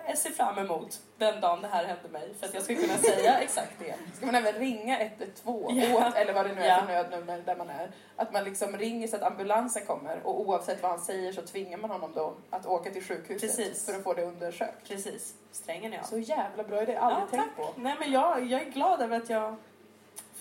eh, 0.10 0.16
ser 0.16 0.30
fram 0.30 0.58
emot 0.58 1.00
den 1.18 1.42
dagen 1.42 1.62
det 1.62 1.68
här 1.68 1.86
händer 1.86 2.10
mig 2.10 2.34
för 2.40 2.48
att 2.48 2.54
jag 2.54 2.64
ska 2.64 2.76
kunna 2.76 2.98
säga 2.98 3.38
exakt 3.42 3.74
det. 3.80 3.96
Ska 4.18 4.26
man 4.26 4.36
även 4.36 4.54
ringa 4.54 5.00
112 5.00 5.66
Ja. 5.78 6.08
åt, 6.08 6.16
eller 6.16 6.34
vad 6.34 6.46
det 6.46 6.54
nu 6.56 6.62
är 6.62 6.68
Ja. 6.68 6.78
för 6.86 6.88
nödnummer 6.94 7.42
där 7.46 7.56
man 7.56 7.70
är. 7.70 7.92
Att 8.16 8.34
man 8.34 8.44
liksom 8.44 8.78
ringer 8.78 9.08
så 9.08 9.16
att 9.16 9.24
ambulansen 9.24 9.86
kommer 9.86 10.20
och 10.28 10.40
oavsett 10.40 10.82
vad 10.82 10.92
han 10.92 11.00
säger 11.02 11.32
så 11.34 11.42
tvingar 11.42 11.78
man 11.78 11.90
honom 11.90 12.12
då 12.16 12.34
att 12.50 12.66
åka 12.66 12.90
till 12.92 13.04
sjukhuset 13.04 13.58
Precis. 13.58 13.86
för 13.86 13.94
att 13.94 14.04
få 14.04 14.14
det 14.14 14.24
undersökt. 14.24 14.88
Precis, 14.88 15.34
strängen 15.52 15.94
jag. 15.94 16.06
Så 16.06 16.18
jävla 16.18 16.64
bra 16.64 16.82
idé, 16.82 16.96
aldrig 16.96 17.24
Ja, 17.24 17.38
tänkt 17.38 17.56
på. 17.58 17.70
Nej 17.76 17.96
men 18.00 18.12
jag, 18.12 18.46
jag 18.46 18.62
är 18.62 18.70
glad 18.70 19.02
över 19.02 19.18
att 19.18 19.30
jag 19.30 19.56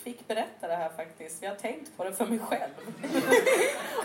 fick 0.02 0.28
berätta 0.28 0.68
det 0.68 0.74
här 0.76 0.88
faktiskt. 0.88 1.42
Jag 1.42 1.50
har 1.50 1.56
tänkt 1.56 1.96
på 1.96 2.04
det 2.04 2.12
för 2.12 2.26
mig 2.26 2.38
själv. 2.38 2.72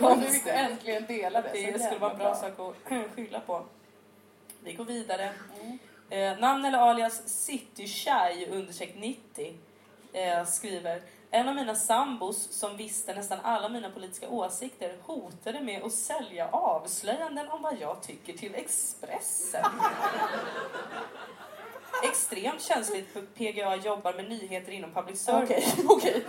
Om 0.01 0.19
du 0.19 0.27
fick 0.27 0.47
äntligen 0.47 1.05
dela 1.05 1.41
det. 1.41 1.49
Det 1.71 1.79
skulle 1.83 1.99
vara 1.99 2.11
en 2.11 2.17
bra 2.17 2.35
sak 2.35 2.51
att 2.59 2.93
skylla 3.15 3.39
på. 3.39 3.65
Vi 4.63 4.73
går 4.73 4.85
vidare. 4.85 5.29
Eh, 6.09 6.37
namn 6.39 6.65
eller 6.65 6.77
alias 6.77 7.45
City 7.45 7.87
Shy 7.87 8.45
understreck 8.51 8.95
90 8.95 9.55
eh, 10.13 10.45
skriver 10.45 11.01
En 11.31 11.49
av 11.49 11.55
mina 11.55 11.75
sambos 11.75 12.51
som 12.51 12.77
visste 12.77 13.13
nästan 13.13 13.39
alla 13.43 13.69
mina 13.69 13.89
politiska 13.89 14.29
åsikter 14.29 14.97
hotade 15.01 15.61
med 15.61 15.83
att 15.83 15.93
sälja 15.93 16.47
avslöjanden 16.49 17.49
om 17.49 17.61
vad 17.61 17.77
jag 17.79 18.03
tycker 18.03 18.33
till 18.33 18.55
Expressen. 18.55 19.65
Extremt 22.03 22.61
känsligt 22.61 23.13
för 23.13 23.21
PGA 23.21 23.75
jobbar 23.75 24.13
med 24.13 24.29
nyheter 24.29 24.71
inom 24.71 24.93
public 24.93 25.21
service. 25.21 25.73
Okej, 25.77 25.85
okej. 25.87 26.25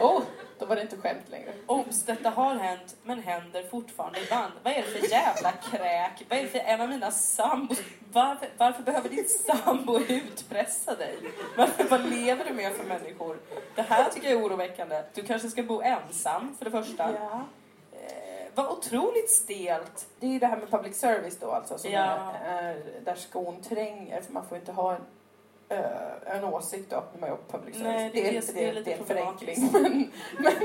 Oh, 0.00 0.22
var 0.68 0.76
det 0.76 0.82
inte 0.82 0.96
skämt 0.96 1.28
längre. 1.30 1.52
Obs, 1.66 2.02
detta 2.02 2.30
har 2.30 2.54
hänt, 2.54 2.96
men 3.02 3.22
händer 3.22 3.62
fortfarande 3.70 4.20
ibland. 4.22 4.52
Vad 4.62 4.72
är 4.72 4.76
det 4.76 4.82
för 5.00 5.10
jävla 5.10 5.52
kräk? 5.52 6.26
Vad 6.28 6.38
är 6.38 6.42
det 6.42 6.48
för 6.48 6.58
en 6.58 6.80
av 6.80 6.88
mina 6.88 7.10
sambos? 7.10 7.78
Varför, 8.12 8.48
varför 8.58 8.82
behöver 8.82 9.08
din 9.08 9.28
sambo 9.28 9.98
utpressa 10.00 10.94
dig? 10.94 11.16
Varför, 11.56 11.84
vad 11.84 12.10
lever 12.10 12.44
du 12.44 12.54
med 12.54 12.72
för 12.72 12.84
människor? 12.84 13.38
Det 13.74 13.82
här 13.82 14.10
tycker 14.10 14.30
jag 14.30 14.40
är 14.40 14.46
oroväckande. 14.46 15.02
Du 15.14 15.22
kanske 15.22 15.48
ska 15.50 15.62
bo 15.62 15.80
ensam, 15.82 16.56
för 16.58 16.64
det 16.64 16.70
första. 16.70 17.12
Ja. 17.12 17.42
Eh, 17.92 18.46
vad 18.54 18.66
otroligt 18.66 19.30
stelt. 19.30 20.06
Det 20.20 20.26
är 20.26 20.30
ju 20.30 20.38
det 20.38 20.46
här 20.46 20.56
med 20.56 20.70
public 20.70 21.00
service 21.00 21.38
då 21.40 21.50
alltså, 21.50 21.78
som 21.78 21.90
Ja. 21.90 22.32
är, 22.44 22.62
är 22.62 22.82
där 23.04 23.14
skon 23.14 23.62
tränger, 23.62 24.20
för 24.22 24.32
man 24.32 24.46
får 24.46 24.58
inte 24.58 24.72
ha 24.72 24.94
en, 24.94 25.00
eh, 25.68 26.36
en 26.36 26.44
åsikt 26.44 26.92
jobbar 26.92 27.28
på 27.28 27.58
public 27.58 27.76
service. 27.76 27.82
Nej, 27.94 28.10
det 28.12 28.28
är 28.28 28.32
inte 28.32 28.46
det- 28.46 28.58
det 28.58 28.64
är 28.64 28.66
det, 28.66 28.72
lite 28.72 28.90
det 28.90 28.94
är 28.96 28.98
en 29.00 29.06
förenkling. 29.06 29.68
Men, 29.72 30.10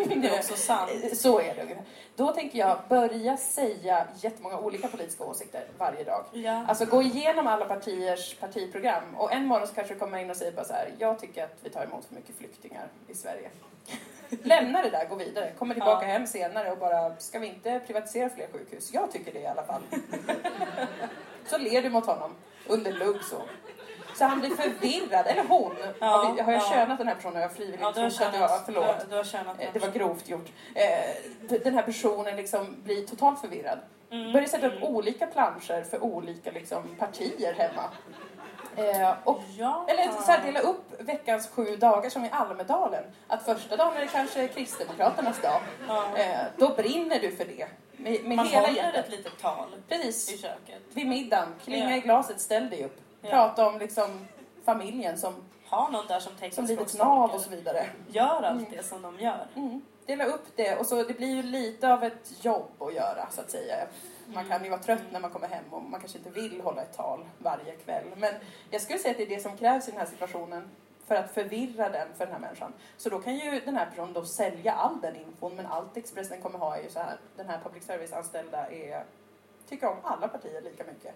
men 0.08 0.22
Det 0.22 0.28
är 0.28 0.34
eh, 0.34 0.40
också 0.40 0.56
sant. 0.56 0.92
Så 1.18 1.40
är 1.40 1.56
det. 1.56 1.78
Då 2.16 2.32
tänker 2.32 2.60
jag 2.60 2.78
börja 2.90 3.38
säga 3.38 4.08
jättemånga 4.16 4.60
olika 4.60 4.88
politiska 4.88 5.24
åsikter 5.24 5.64
varje 5.78 6.04
dag. 6.04 6.26
Ja. 6.32 6.66
Alltså 6.68 6.86
gå 6.86 7.02
igenom 7.02 7.48
alla 7.48 7.66
partiers 7.66 8.36
partiprogram 8.36 9.16
och 9.18 9.34
en 9.34 9.46
morgon 9.46 9.68
så 9.68 9.74
kanske 9.76 9.94
du 9.94 10.00
kommer 10.00 10.18
in 10.18 10.30
och 10.30 10.38
säger 10.38 10.52
bara 10.52 10.66
så 10.66 10.74
här, 10.74 10.90
jag 11.00 11.20
tycker 11.20 11.44
att 11.44 11.58
vi 11.62 11.70
tar 11.70 11.84
emot 11.84 12.06
för 12.06 12.16
mycket 12.16 12.36
flyktingar 12.38 12.88
i 13.08 13.14
Sverige. 13.16 13.50
Lämna 14.44 14.82
det 14.82 14.90
där, 14.90 15.06
gå 15.10 15.16
vidare. 15.16 15.52
Kommer 15.58 15.74
tillbaka 15.76 16.06
Ja. 16.08 16.12
hem 16.12 16.28
senare 16.28 16.72
och 16.72 16.78
bara, 16.78 17.16
ska 17.16 17.40
vi 17.40 17.48
inte 17.48 17.80
privatisera 17.88 18.30
fler 18.30 18.48
sjukhus? 18.54 18.94
Jag 18.94 19.12
tycker 19.12 19.34
det 19.34 19.40
i 19.40 19.48
alla 19.48 19.64
fall. 19.64 19.82
så 21.48 21.58
ler 21.58 21.82
du 21.82 21.90
mot 21.90 22.06
honom 22.06 22.32
under 22.68 22.92
lugg 22.92 23.24
så. 23.24 23.42
Så 24.16 24.26
han 24.26 24.40
blir 24.40 24.50
förvirrad, 24.56 25.28
eller 25.28 25.44
hon. 25.44 25.76
Ja, 26.00 26.06
har, 26.08 26.34
vi, 26.34 26.42
har 26.42 26.52
jag 26.52 26.62
ja. 26.62 26.70
könat 26.70 26.98
den 26.98 27.08
här 27.08 27.16
personen? 27.16 27.42
Jag 27.42 27.52
frivilligt 27.54 27.82
Ja, 27.82 27.92
du 27.92 28.02
har 28.02 28.10
trott 28.10 28.22
att 28.28 28.34
tjänat. 28.34 28.52
jag, 28.52 28.66
förlåt. 28.66 29.00
Du, 29.00 29.10
du 29.10 29.16
har 29.16 29.24
tjänat. 29.24 29.56
Eh, 29.60 29.70
Det 29.74 29.80
var 29.80 29.90
grovt 29.90 30.30
gjort. 30.30 30.50
Eh, 30.76 31.60
Den 31.64 31.74
här 31.76 31.82
personen 31.82 32.36
liksom 32.36 32.76
blir 32.84 33.08
totalt 33.08 33.40
förvirrad. 33.42 33.80
Mm, 34.12 34.32
Börjar 34.34 34.48
sätta 34.48 34.68
upp 34.68 34.74
mm. 34.78 34.84
olika 34.84 35.28
planscher 35.28 35.84
för 35.84 36.04
olika 36.04 36.52
liksom, 36.52 36.84
partier 37.00 37.54
hemma. 37.54 37.84
Eh, 38.76 39.14
och, 39.24 39.42
Ja. 39.58 39.86
eller 39.90 40.12
så 40.22 40.32
här, 40.32 40.46
dela 40.46 40.60
upp 40.60 40.94
veckans 41.00 41.50
sju 41.50 41.76
dagar 41.76 42.10
som 42.10 42.26
i 42.26 42.30
Almedalen. 42.32 43.04
Att 43.28 43.46
första 43.46 43.76
dagen 43.76 43.96
är 43.98 44.02
det 44.02 44.08
kanske 44.08 44.48
Kristdemokraternas 44.48 45.42
dag. 45.42 45.62
Ja. 45.88 46.18
Eh, 46.18 46.38
då 46.58 46.70
brinner 46.70 47.20
du 47.20 47.32
för 47.32 47.46
det. 47.46 47.68
Med, 47.98 48.24
med 48.24 48.38
Man 48.38 48.48
hela 48.48 48.62
håller 48.68 48.74
hjärtat. 48.82 49.06
ett 49.06 49.12
litet 49.12 49.40
tal 49.42 49.66
i 49.78 49.82
Precis. 49.90 50.42
köket. 50.42 50.82
Vid 50.94 51.08
middagen, 51.08 51.48
klinga 51.64 51.90
Ja. 51.90 51.96
i 51.98 52.00
glaset, 52.00 52.42
ställ 52.42 52.70
dig 52.70 52.84
upp. 52.86 53.00
Ja. 53.24 53.30
Prata 53.30 53.68
om 53.68 53.80
liksom 53.80 54.28
familjen 54.66 55.18
som, 55.18 55.34
Ha 55.70 55.90
någon 55.90 56.08
där 56.08 56.20
som 56.20 56.32
som 56.32 56.40
teckenspråkstolkar. 56.40 57.06
nav 57.06 57.32
och 57.32 57.42
så 57.42 57.50
vidare. 57.50 57.86
Gör 58.08 58.44
allt 58.44 58.70
det 58.72 58.84
som 58.84 59.02
de 59.02 59.20
gör. 59.20 59.48
Mm. 59.56 59.82
Dela 60.06 60.26
upp 60.26 60.46
det 60.56 60.76
och 60.76 60.86
så 60.86 61.04
det 61.04 61.14
blir 61.14 61.36
ju 61.36 61.44
lite 61.44 61.94
av 61.94 62.04
ett 62.04 62.46
jobb 62.46 62.72
att 62.80 62.94
göra 62.94 63.28
så 63.32 63.42
att 63.42 63.52
säga. 63.52 63.76
Man 64.34 64.46
kan 64.50 64.64
ju 64.64 64.70
vara 64.70 64.82
trött 64.82 65.12
när 65.12 65.20
man 65.20 65.32
kommer 65.32 65.48
hem 65.48 65.64
och 65.72 65.84
man 65.84 66.00
kanske 66.00 66.18
inte 66.18 66.30
vill 66.30 66.62
hålla 66.62 66.82
ett 66.82 66.98
tal 66.98 67.26
varje 67.38 67.76
kväll. 67.76 68.04
Men 68.18 68.34
jag 68.70 68.82
skulle 68.82 69.00
säga 69.00 69.12
att 69.12 69.18
det 69.18 69.24
är 69.24 69.28
det 69.36 69.40
som 69.42 69.58
krävs 69.58 69.88
i 69.88 69.92
den 69.92 70.00
här 70.00 70.08
situationen 70.08 70.70
för 71.08 71.16
att 71.16 71.32
förvirra 71.32 71.90
den 71.90 72.08
för 72.18 72.26
den 72.26 72.34
här 72.34 72.42
människan. 72.42 72.74
Så 72.98 73.10
då 73.10 73.20
kan 73.20 73.36
ju 73.36 73.60
den 73.60 73.78
här 73.78 73.86
personen 73.86 74.14
då 74.14 74.26
sälja 74.26 74.74
all 74.74 75.02
den 75.02 75.16
infon 75.16 75.56
men 75.56 75.66
allt 75.66 75.98
Expressen 75.98 76.42
kommer 76.42 76.60
ha 76.60 76.78
är 76.78 76.84
ju 76.84 76.90
så 76.90 77.00
här. 77.00 77.18
Den 77.36 77.50
här 77.50 77.60
public 77.64 77.86
service-anställda 77.86 78.72
är 78.72 79.04
tycker 79.70 79.88
om 79.88 79.98
alla 80.04 80.28
partier 80.28 80.62
lika 80.62 80.84
mycket. 80.84 81.16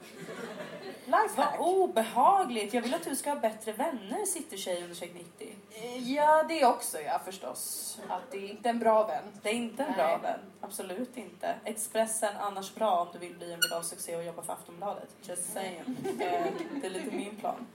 Vad 1.07 1.23
Lifehack! 1.23 1.59
obehagligt! 1.59 2.73
Jag 2.73 2.81
vill 2.81 2.93
att 2.93 3.03
du 3.03 3.15
ska 3.15 3.29
ha 3.29 3.39
bättre 3.39 3.71
vänner, 3.71 4.25
sitter 4.25 4.57
tjej 4.57 4.83
understreck 4.83 5.13
90. 5.13 5.55
Ja, 5.97 6.43
det 6.43 6.65
också 6.65 7.01
ja 7.01 7.21
förstås. 7.25 7.99
Att 8.09 8.31
det 8.31 8.37
är 8.37 8.49
inte 8.49 8.69
en 8.69 8.79
bra 8.79 9.07
vän. 9.07 9.23
Det 9.41 9.49
är 9.49 9.53
inte 9.53 9.83
en 9.83 9.89
Nej. 9.89 9.97
bra 9.97 10.17
vän. 10.17 10.39
Absolut 10.61 11.17
inte. 11.17 11.55
Expressen 11.65 12.37
annars 12.39 12.75
bra 12.75 13.01
om 13.01 13.07
du 13.13 13.19
vill 13.19 13.37
bli 13.37 13.53
en 13.53 13.59
viral 13.59 13.83
succé 13.83 14.15
och 14.15 14.23
jobba 14.23 14.41
för 14.41 14.53
Aftonbladet. 14.53 15.09
Just 15.21 15.53
saying. 15.53 15.79
Eh, 16.19 16.47
det 16.81 16.85
är 16.85 16.89
lite 16.89 17.15
min 17.15 17.35
plan. 17.35 17.67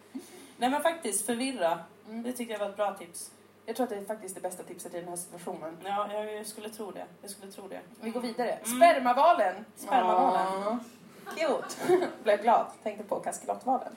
Nej 0.57 0.71
men 0.71 0.83
faktiskt, 0.83 1.27
förvirra. 1.27 1.81
Mm. 2.09 2.23
Det 2.23 2.33
tycker 2.33 2.53
jag 2.53 2.61
var 2.61 2.69
ett 2.69 2.77
bra 2.77 2.95
tips. 2.95 3.31
Jag 3.67 3.77
tror 3.77 3.85
att 3.85 3.91
det 3.91 3.97
är 3.97 4.05
faktiskt 4.05 4.35
det 4.35 4.41
bästa 4.41 4.63
tipset 4.63 4.95
i 4.95 5.01
den 5.01 5.09
här 5.09 5.17
situationen. 5.17 5.77
Ja, 5.85 6.09
jag, 6.13 6.35
jag 6.35 6.47
skulle 6.47 6.69
tro 6.69 6.91
det. 6.91 7.05
Jag 7.23 7.31
skulle 7.31 7.53
tro 7.53 7.69
det. 7.69 7.81
Vi 8.01 8.11
går 8.11 8.21
vidare. 8.21 8.53
Mm. 8.53 8.77
Spermavalen. 8.79 9.65
Spermavalen. 9.77 10.47
Ja. 10.61 10.79
Cute. 11.37 12.07
Blev 12.23 12.43
glad. 12.43 12.67
Tänkte 12.83 13.05
på 13.05 13.21
kaskelotvalen. 13.21 13.97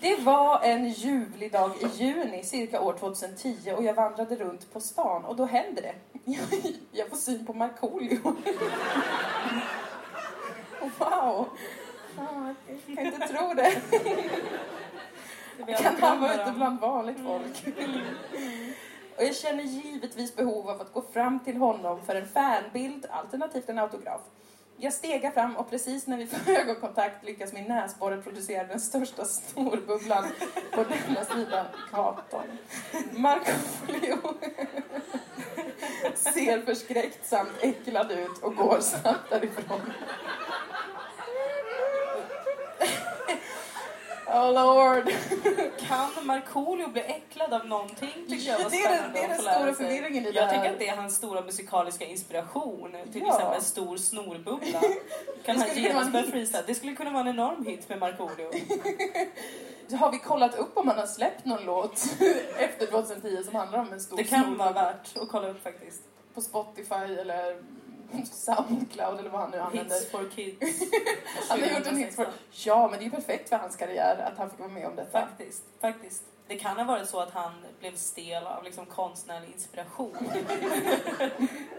Det 0.00 0.16
var 0.20 0.60
en 0.62 0.88
ljuvlig 0.88 1.52
dag 1.52 1.70
i 1.80 1.86
juni, 1.86 2.42
cirka 2.42 2.80
år 2.80 2.92
2010 2.92 3.72
och 3.76 3.84
jag 3.84 3.94
vandrade 3.94 4.36
runt 4.36 4.72
på 4.72 4.80
stan 4.80 5.24
och 5.24 5.36
då 5.36 5.44
hände 5.44 5.80
det. 5.80 5.94
Jag, 6.24 6.46
jag 6.92 7.08
får 7.08 7.16
syn 7.16 7.46
på 7.46 7.52
Markoolio. 7.52 8.18
Wow! 10.98 11.48
Ah, 12.18 12.54
Jag 12.86 12.96
kan 12.96 13.06
inte 13.06 13.28
tro 13.28 13.54
det. 13.54 13.82
Kan 15.66 15.96
han 16.00 16.20
vara 16.20 16.34
ute 16.34 16.52
bland 16.56 16.80
vanligt 16.80 17.18
folk? 17.24 17.76
Och 19.16 19.26
jag 19.26 19.36
känner 19.36 19.62
givetvis 19.62 20.36
behov 20.36 20.70
av 20.70 20.80
att 20.80 20.92
gå 20.92 21.02
fram 21.02 21.40
till 21.40 21.56
honom 21.56 22.00
för 22.06 22.14
en 22.14 22.28
fanbild, 22.28 23.06
alternativt 23.10 23.68
en 23.68 23.78
autograf. 23.78 24.20
Jag 24.76 24.92
stegar 24.92 25.30
fram 25.30 25.56
och 25.56 25.70
precis 25.70 26.06
när 26.06 26.16
vi 26.16 26.26
får 26.26 26.52
ögonkontakt 26.60 27.24
lyckas 27.24 27.52
min 27.52 27.64
näsborre 27.64 28.22
producera 28.22 28.64
den 28.64 28.80
största 28.80 29.24
snorbubblan 29.24 30.24
på 30.74 30.84
denna 30.84 31.24
sidan 31.24 31.66
gatan. 31.92 32.44
Markoolio 33.12 34.34
ser 36.14 36.62
förskräckt 36.62 37.26
samt 37.28 37.52
äcklad 37.60 38.12
ut 38.12 38.38
och 38.42 38.56
går 38.56 38.80
snabbt 38.80 39.30
därifrån. 39.30 39.80
Oh 44.34 44.52
lord! 44.52 45.12
Kan 45.88 46.26
Markoolio 46.26 46.88
bli 46.88 47.00
äcklad 47.02 47.52
av 47.52 47.66
någonting? 47.66 48.26
Tycker 48.28 48.50
jag 48.52 48.58
var 48.62 48.70
Det 48.70 48.76
är 48.76 49.02
den- 49.02 49.12
det 49.12 49.24
är 49.24 49.28
den 49.28 49.38
stora 49.38 49.74
förvirringen 49.74 50.26
i 50.26 50.30
det 50.32 50.38
Jag 50.40 50.46
här. 50.46 50.56
tycker 50.58 50.72
att 50.72 50.78
det 50.78 50.88
är 50.88 50.96
hans 50.96 51.16
stora 51.16 51.40
musikaliska 51.42 52.04
inspiration. 52.04 52.96
Till 53.12 53.22
Ja. 53.22 53.28
exempel 53.34 53.56
en 53.56 53.62
stor 53.64 53.96
snorbubbla. 53.96 54.80
Kan 55.44 55.56
han 55.56 55.68
vara 55.68 55.78
genast 55.78 56.06
en 56.06 56.12
börja 56.12 56.24
hit. 56.24 56.32
freestyla? 56.34 56.62
Det 56.66 56.74
skulle 56.74 56.94
kunna 56.94 57.10
vara 57.10 57.20
en 57.22 57.28
enorm 57.28 57.66
hit 57.66 57.88
med 57.88 57.98
Markoolio. 57.98 58.50
Har 59.96 60.12
vi 60.12 60.18
kollat 60.18 60.54
upp 60.54 60.76
om 60.78 60.88
han 60.88 60.98
har 60.98 61.06
släppt 61.06 61.44
någon 61.44 61.64
låt 61.64 62.04
efter 62.58 62.86
2010 62.86 63.42
som 63.44 63.54
handlar 63.54 63.78
om 63.78 63.92
en 63.92 64.00
stor 64.00 64.16
Det 64.16 64.24
kan 64.24 64.40
vara 64.40 64.46
snorbubbla 64.68 64.72
värt 64.82 65.16
att 65.22 65.28
kolla 65.28 65.48
upp 65.48 65.62
faktiskt. 65.62 66.02
på 66.34 66.40
Spotify 66.40 67.14
eller 67.20 67.56
Soundcloud 68.32 69.18
eller 69.18 69.30
vad 69.30 69.40
han 69.40 69.50
nu 69.50 69.58
använder. 69.58 69.94
Hits 69.94 70.10
for 70.10 70.30
kids. 70.34 70.82
Han 71.48 71.60
har 71.60 71.68
gjort 71.68 71.86
en 71.86 71.96
hit 71.96 72.14
för... 72.14 72.28
Ja, 72.50 72.88
men 72.90 72.98
det 72.98 73.02
är 73.02 73.04
ju 73.04 73.10
perfekt 73.10 73.48
för 73.48 73.56
hans 73.56 73.76
karriär 73.76 74.16
att 74.16 74.38
han 74.38 74.50
fick 74.50 74.58
vara 74.58 74.68
med 74.70 74.86
om 74.86 74.96
detta. 74.96 75.20
Faktiskt, 75.20 75.62
faktiskt. 75.80 76.22
Det 76.50 76.56
kan 76.56 76.76
ha 76.76 76.84
varit 76.84 77.08
så 77.08 77.20
att 77.20 77.30
han 77.30 77.52
blev 77.80 77.96
stel 77.96 78.46
av 78.46 78.64
liksom 78.64 78.86
konstnärlig 78.86 79.48
inspiration. 79.52 80.16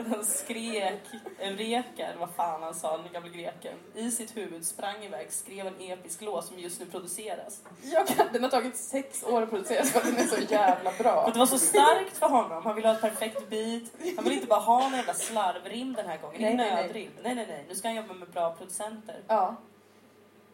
Han 0.09 0.25
skrek 0.25 1.01
Eureka, 1.39 2.07
eller 2.07 2.19
vad 2.19 2.29
fan 2.35 2.63
han 2.63 2.73
sa, 2.73 2.97
den 2.97 3.11
gamla 3.13 3.29
greken, 3.29 3.77
i 3.95 4.11
sitt 4.11 4.37
huvud, 4.37 4.65
sprang 4.65 5.03
iväg, 5.03 5.31
skrev 5.31 5.67
en 5.67 5.81
episk 5.81 6.21
låt 6.21 6.45
som 6.45 6.59
just 6.59 6.79
nu 6.79 6.85
produceras. 6.85 7.61
Jag 7.83 8.07
kan, 8.07 8.27
den 8.33 8.43
har 8.43 8.49
tagit 8.49 8.77
sex 8.77 9.23
år 9.23 9.41
att 9.41 9.49
produceras 9.49 9.91
för 9.91 9.99
att 9.99 10.05
den 10.05 10.17
är 10.17 10.27
så 10.27 10.41
jävla 10.41 10.91
bra. 10.99 11.25
att 11.27 11.33
det 11.33 11.39
var 11.39 11.45
så 11.45 11.59
starkt 11.59 12.17
för 12.17 12.27
honom. 12.29 12.63
Han 12.63 12.75
ville 12.75 12.87
ha 12.87 12.95
ett 12.95 13.01
perfekt 13.01 13.49
beat. 13.49 13.83
Han 14.15 14.23
ville 14.23 14.35
inte 14.35 14.47
bara 14.47 14.59
ha 14.59 14.85
en 14.87 14.93
jävla 14.93 15.13
slarvrim 15.13 15.93
den 15.93 16.05
här 16.07 16.17
gången. 16.17 16.41
Nej, 16.41 16.55
Nej, 16.55 16.89
nej. 16.93 17.11
Nej, 17.23 17.35
nej, 17.35 17.45
nej. 17.49 17.65
Nu 17.67 17.75
ska 17.75 17.87
han 17.87 17.95
jobba 17.95 18.13
med 18.13 18.29
bra 18.29 18.55
producenter. 18.55 19.23
Ja. 19.27 19.55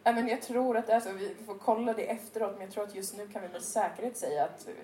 Ja, 0.08 0.14
men 0.14 0.28
jag 0.28 0.42
tror 0.42 0.76
att 0.76 0.86
det 0.86 0.92
är 0.92 1.00
så. 1.00 1.12
Vi 1.12 1.34
får 1.46 1.54
kolla 1.54 1.92
det 1.92 2.10
efteråt, 2.10 2.52
men 2.52 2.60
jag 2.62 2.70
tror 2.74 2.84
att 2.84 2.94
just 2.94 3.16
nu 3.16 3.28
kan 3.28 3.42
vi 3.42 3.48
med 3.48 3.62
säkerhet 3.62 4.16
säga 4.16 4.44
att 4.44 4.68
eh, 4.68 4.74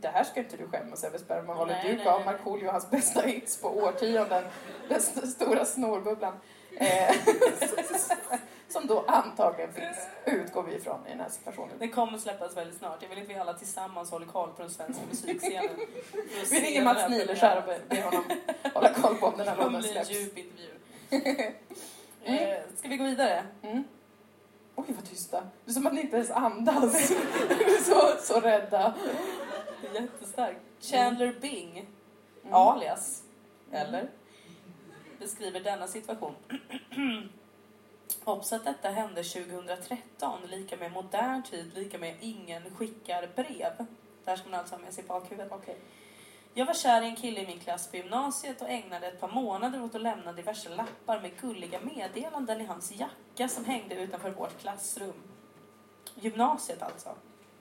det 0.00 0.08
här 0.08 0.24
ska 0.24 0.40
inte 0.40 0.56
du 0.56 0.68
skämmas 0.68 1.04
över 1.04 1.18
spermavalet. 1.18 1.76
Nej, 1.84 1.96
Du 1.96 2.04
gav. 2.04 2.24
Markoolio 2.24 2.70
hans 2.70 2.90
bästa 2.90 3.20
hits 3.20 3.60
på 3.60 3.68
årtionden. 3.68 4.44
Den 4.88 4.98
st- 4.98 5.26
stora 5.26 5.64
snorbubblan. 5.64 6.34
Eh, 6.76 7.14
som 8.68 8.86
då 8.86 9.04
antagligen 9.08 9.72
finns, 9.72 9.96
utgår 10.24 10.62
vi 10.62 10.74
ifrån 10.74 11.06
i 11.06 11.10
den 11.10 11.20
här 11.20 11.28
situationen. 11.28 11.74
Den 11.78 11.90
kommer 11.90 12.18
släppas 12.18 12.56
väldigt 12.56 12.78
snart. 12.78 13.02
Jag 13.02 13.08
vill 13.08 13.22
att 13.22 13.28
vi 13.30 13.34
alla 13.34 13.54
tillsammans 13.54 14.10
håller 14.10 14.26
koll 14.26 14.50
på 14.56 14.62
den 14.62 14.70
svenska 14.70 15.02
musikscenen. 15.10 15.68
Vi 16.50 16.60
ringer 16.60 16.84
Mats 16.84 17.10
Nileskär 17.10 17.56
och 17.58 17.88
ber 17.88 18.02
honom 18.02 18.24
hålla 18.74 18.94
koll 18.94 19.14
på 19.16 19.26
om 19.26 19.34
den 19.38 19.48
här 19.48 19.56
Det 19.56 19.62
kommer 19.62 19.78
låten 19.78 19.90
bli 19.92 19.98
en 19.98 20.04
släpps. 20.06 20.20
djup 20.22 20.38
intervju. 20.38 21.54
Eh, 22.24 22.58
ska 22.76 22.88
vi 22.88 22.96
gå 22.96 23.04
vidare? 23.04 23.44
Mm. 23.62 23.84
Oj, 24.78 24.84
vad 24.88 25.04
tysta. 25.04 25.40
Det 25.64 25.70
är 25.70 25.74
som 25.74 25.86
att 25.86 25.94
ni 25.94 26.00
inte 26.00 26.16
ens 26.16 26.30
andas. 26.30 27.08
Så, 27.86 28.16
så 28.20 28.40
rädda. 28.40 28.94
Det 29.80 29.98
är 29.98 30.02
jättestarkt. 30.02 30.60
Chandler 30.80 31.34
Bing 31.40 31.86
alias, 32.50 33.22
eller, 33.72 34.10
beskriver 35.18 35.60
denna 35.60 35.88
situation. 35.88 36.34
Obs 38.24 38.52
att 38.52 38.64
detta 38.64 38.88
hände 38.88 39.22
2013, 39.22 40.40
lika 40.46 40.76
med 40.76 40.92
modern 40.92 41.42
tid, 41.42 41.72
lika 41.74 41.98
med 41.98 42.16
ingen 42.20 42.62
skickar 42.74 43.28
brev. 43.36 43.86
Det 44.24 44.30
här 44.30 44.36
ska 44.36 44.48
man 44.50 44.60
alltså 44.60 44.74
ha 44.74 44.82
med 44.82 44.94
sig 44.94 45.04
bakhuvudet. 45.04 45.52
Okej. 45.52 45.76
Jag 46.58 46.66
var 46.66 46.74
kär 46.74 47.02
i 47.02 47.06
en 47.06 47.16
kille 47.16 47.40
i 47.40 47.46
min 47.46 47.58
klass 47.58 47.90
på 47.90 47.96
gymnasiet 47.96 48.62
och 48.62 48.68
ägnade 48.68 49.06
ett 49.06 49.20
par 49.20 49.28
månader 49.28 49.82
åt 49.82 49.94
att 49.94 50.02
lämna 50.02 50.32
diverse 50.32 50.68
lappar 50.68 51.20
med 51.20 51.30
gulliga 51.40 51.80
meddelanden 51.80 52.60
i 52.60 52.64
hans 52.64 52.92
jacka 52.92 53.48
som 53.48 53.64
hängde 53.64 53.94
utanför 53.94 54.30
vårt 54.30 54.60
klassrum. 54.60 55.12
Gymnasiet 56.14 56.82
alltså. 56.82 57.14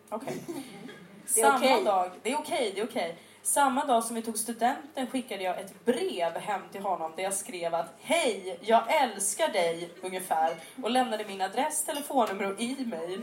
Okej. 0.10 0.43
Är 1.36 1.41
Samma 1.41 1.58
okej. 1.58 1.84
dag, 1.84 2.12
det 2.24 2.32
är 2.32 2.38
okej, 2.38 2.72
det 2.76 2.82
är 2.82 2.86
okej. 2.86 3.18
Samma 3.48 3.86
dag 3.86 4.04
som 4.04 4.16
vi 4.16 4.22
tog 4.22 4.38
studenten 4.38 5.08
skickade 5.08 5.43
jag 5.43 5.60
ett 5.60 5.86
brev 5.86 6.38
hem 6.38 6.62
till 6.72 6.82
honom 6.82 7.12
där 7.16 7.24
jag 7.24 7.34
skrev 7.34 7.76
att 7.76 7.93
Hej, 8.02 8.60
jag 8.62 9.04
älskar 9.04 9.48
dig 9.48 9.89
ungefär 10.02 10.56
och 10.84 10.91
lämnade 10.91 11.26
min 11.28 11.41
adress, 11.41 11.86
telefonnummer 11.86 12.52
och 12.54 12.62
e-mail. 12.62 13.22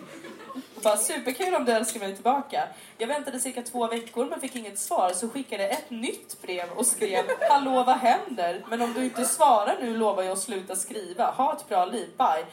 Och 0.77 0.83
Bara 0.83 0.97
superkul 0.97 1.55
om 1.55 1.64
du 1.64 1.72
älskar 1.72 2.01
mig 2.01 2.14
tillbaka. 2.14 2.68
Jag 2.99 3.07
väntade 3.07 3.41
cirka 3.41 3.62
två 3.62 3.87
veckor 3.87 4.27
men 4.27 4.41
fick 4.41 4.57
inget 4.57 4.79
svar 4.79 5.12
så 5.14 5.29
skickade 5.29 5.68
ett 5.68 5.91
nytt 5.91 6.43
brev 6.43 6.70
och 6.77 6.87
skrev 6.87 7.25
Hallå 7.49 7.85
vad 7.85 7.97
händer? 7.97 8.64
Men 8.70 8.83
om 8.83 8.93
du 8.93 9.05
inte 9.05 9.25
svarar 9.25 9.77
nu 9.81 9.97
lovar 9.97 10.22
jag 10.22 10.33
att 10.33 10.39
sluta 10.39 10.77
skriva. 10.77 11.31
Ha 11.31 11.57
ett 11.57 11.68
bra 11.68 11.85
liv, 11.85 12.09
bye. 12.18 12.47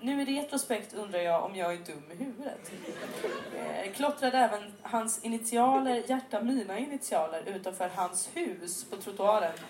Nu 0.00 0.22
i 0.22 0.24
retrospekt 0.24 0.94
undrar 0.94 1.18
jag 1.18 1.44
om 1.44 1.56
jag 1.56 1.72
är 1.72 1.76
dum 1.76 2.02
i 2.12 2.14
huvudet. 2.24 2.70
Eh, 3.56 3.92
klottrade 3.92 4.38
även 4.38 4.72
hans 4.82 5.24
initialer, 5.24 6.02
hjärta 6.06 6.40
mina 6.40 6.78
initialer, 6.78 7.42
utanför 7.46 7.90
hans 7.94 8.28
hus 8.34 8.84
på 8.90 8.96
trottoaren. 8.96 9.52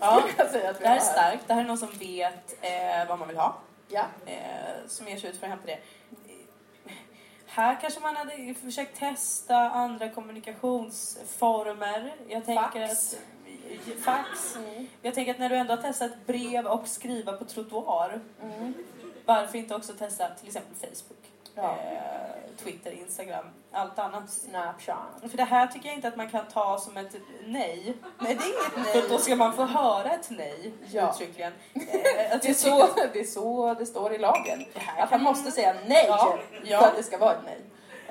Ja, 0.00 0.22
säga 0.50 0.70
att 0.70 0.80
vi 0.80 0.82
det 0.82 0.88
här 0.88 0.96
är 0.96 1.00
starkt. 1.00 1.44
Det 1.46 1.54
här 1.54 1.60
är 1.60 1.64
någon 1.66 1.78
som 1.78 1.90
vet 1.90 2.56
eh, 2.60 3.08
vad 3.08 3.18
man 3.18 3.28
vill 3.28 3.36
ha. 3.36 3.56
Ja. 3.88 4.04
Eh, 4.26 4.86
som 4.88 5.08
ger 5.08 5.16
sig 5.16 5.30
ut 5.30 5.36
för 5.36 5.46
att 5.46 5.50
hämta 5.50 5.66
det. 5.66 5.78
Här 7.46 7.78
kanske 7.80 8.00
man 8.00 8.16
hade 8.16 8.54
försökt 8.54 8.98
testa 8.98 9.56
andra 9.56 10.08
kommunikationsformer. 10.08 12.14
Jag 12.28 12.44
tänker 12.44 12.88
Fax. 12.88 13.14
att... 13.14 13.20
Fax. 14.04 14.58
Jag 15.02 15.14
tänker 15.14 15.32
att 15.32 15.38
när 15.38 15.48
du 15.48 15.56
ändå 15.56 15.74
har 15.74 15.82
testat 15.82 16.10
brev 16.26 16.66
och 16.66 16.88
skriva 16.88 17.32
på 17.32 17.44
trottoar, 17.44 18.20
Mm. 18.42 18.74
varför 19.24 19.58
inte 19.58 19.74
också 19.74 19.92
testa 19.92 20.28
till 20.28 20.46
exempel 20.46 20.74
Facebook, 20.76 21.18
Ja. 21.54 21.62
eh, 21.62 22.64
Twitter, 22.64 22.90
Instagram, 22.90 23.44
allt 23.72 23.98
annat. 23.98 24.30
Snapchat. 24.30 24.98
För 25.30 25.36
det 25.36 25.44
här 25.44 25.66
tycker 25.66 25.86
jag 25.88 25.96
inte 25.96 26.08
att 26.08 26.16
man 26.16 26.30
kan 26.30 26.46
ta 26.46 26.78
som 26.78 26.96
ett 26.96 27.14
nej. 27.46 27.96
Nej, 28.18 28.34
det 28.34 28.44
är 28.44 28.46
inget 28.46 28.92
För 28.92 29.02
då 29.02 29.08
nej. 29.14 29.18
ska 29.18 29.36
man 29.36 29.52
få 29.52 29.64
höra 29.64 30.10
ett 30.10 30.26
nej, 30.30 30.72
Ja. 30.92 31.10
uttryckligen. 31.10 31.52
Eh, 31.74 32.34
att 32.34 32.42
Det 32.42 32.48
är, 32.48 32.54
så, 32.54 32.88
det 33.12 33.20
är 33.20 33.24
så 33.24 33.74
det 33.74 33.86
står 33.86 34.12
i 34.14 34.18
lagen. 34.18 34.64
här 34.74 35.02
Att 35.02 35.10
han 35.10 35.22
måste 35.22 35.50
säga 35.50 35.74
nej 35.86 36.04
ja. 36.08 36.38
för 36.80 36.86
att 36.86 36.96
det 36.96 37.02
ska 37.02 37.18
vara 37.18 37.32
ett 37.32 37.42
nej. 37.44 37.60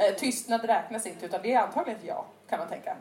Eh, 0.09 0.15
tystnad 0.15 0.65
räknas 0.65 1.05
inte, 1.05 1.25
utan 1.25 1.41
det 1.41 1.53
är 1.53 1.59
antagligen 1.59 1.99
ett 1.99 2.05
ja, 2.07 2.25
kan 2.49 2.59
man 2.59 2.67
tänka. 2.67 2.95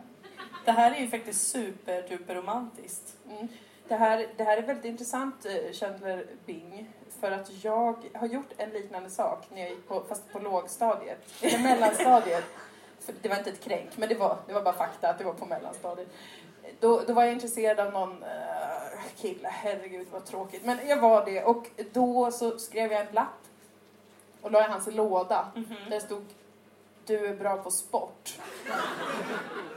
Det 0.69 0.73
här 0.73 0.93
är 0.93 1.01
ju 1.01 1.09
faktiskt 1.09 1.51
superduper 1.51 2.35
romantiskt. 2.35 3.16
Mm. 3.31 3.49
Det, 3.89 3.95
här, 3.95 4.27
det 4.37 4.45
här 4.45 4.57
är 4.57 4.62
väldigt 4.62 4.85
intressant, 4.85 5.47
eh, 5.47 5.73
Chandler 5.73 6.27
Bing, 6.47 6.93
för 7.21 7.31
att 7.31 7.64
jag 7.64 7.97
har 8.14 8.27
gjort 8.27 8.51
en 8.57 8.71
liknande 8.71 9.11
sak 9.11 9.47
när 9.51 9.61
jag 9.61 9.71
gick 9.71 9.89
på, 9.89 10.03
fast 10.09 10.33
på 10.33 10.39
lågstadiet, 10.39 11.19
eller 11.41 11.59
mellanstadiet. 11.62 12.45
För 13.01 13.14
det 13.23 13.29
var 13.29 13.37
inte 13.37 13.51
ett 13.51 13.61
kränk, 13.61 13.97
men 13.97 14.09
det 14.09 14.14
var, 14.14 14.39
det 14.47 14.53
var 14.53 14.62
bara 14.62 14.75
fakta 14.75 15.09
att 15.09 15.19
det 15.19 15.25
var 15.25 15.33
på 15.33 15.47
mellanstadiet. 15.47 16.09
Då, 16.81 17.03
då 17.07 17.12
var 17.12 17.25
jag 17.25 17.33
intresserad 17.33 17.81
av 17.81 17.93
någon 17.93 18.12
uh, 18.23 19.01
kille, 19.16 19.49
herregud 19.49 20.07
vad 20.12 20.25
tråkigt. 20.25 20.64
Men 20.64 20.89
jag 20.89 21.01
var 21.01 21.25
det 21.25 21.45
och 21.45 21.66
då 21.93 22.31
så 22.31 22.59
skrev 22.59 22.93
jag 22.93 23.01
en 23.01 23.14
lapp 23.14 23.45
och 24.41 24.51
la 24.51 24.61
i 24.61 24.71
hans 24.71 24.87
låda. 24.87 25.49
Mhm. 25.55 25.75
Där 25.85 25.91
det 25.91 26.01
stod 26.01 26.25
Du 27.09 27.27
är 27.27 27.35
bra 27.35 27.57
på 27.57 27.71
sport. 27.71 28.39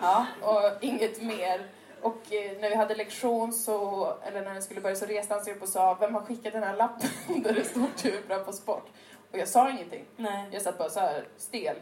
Ja. 0.01 0.25
och 0.41 0.83
inget 0.83 1.21
mer. 1.21 1.67
Och 2.01 2.33
eh, 2.33 2.59
när 2.59 2.69
vi 2.69 2.75
hade 2.75 2.95
lektion 2.95 3.53
så, 3.53 4.07
eller 4.23 4.41
när 4.41 4.53
den 4.53 4.63
skulle 4.63 4.81
börja 4.81 4.95
så 4.95 5.05
reste 5.05 5.33
han 5.33 5.43
sig 5.43 5.53
upp 5.53 5.61
och 5.61 5.67
sa 5.67 5.97
Vem 5.99 6.15
har 6.15 6.21
skickat 6.21 6.53
den 6.53 6.63
här 6.63 6.75
lappen 6.75 7.09
där 7.43 7.53
det 7.53 7.63
stod 7.63 7.87
du 8.01 8.17
är 8.17 8.21
bra 8.27 8.39
på 8.39 8.53
sport? 8.53 8.87
Och 9.31 9.37
jag 9.37 9.47
sa 9.47 9.69
ingenting. 9.69 10.05
Nej. 10.15 10.49
Jag 10.51 10.61
satt 10.61 10.77
bara 10.77 10.89
så 10.89 10.99
här 10.99 11.27
stel 11.37 11.75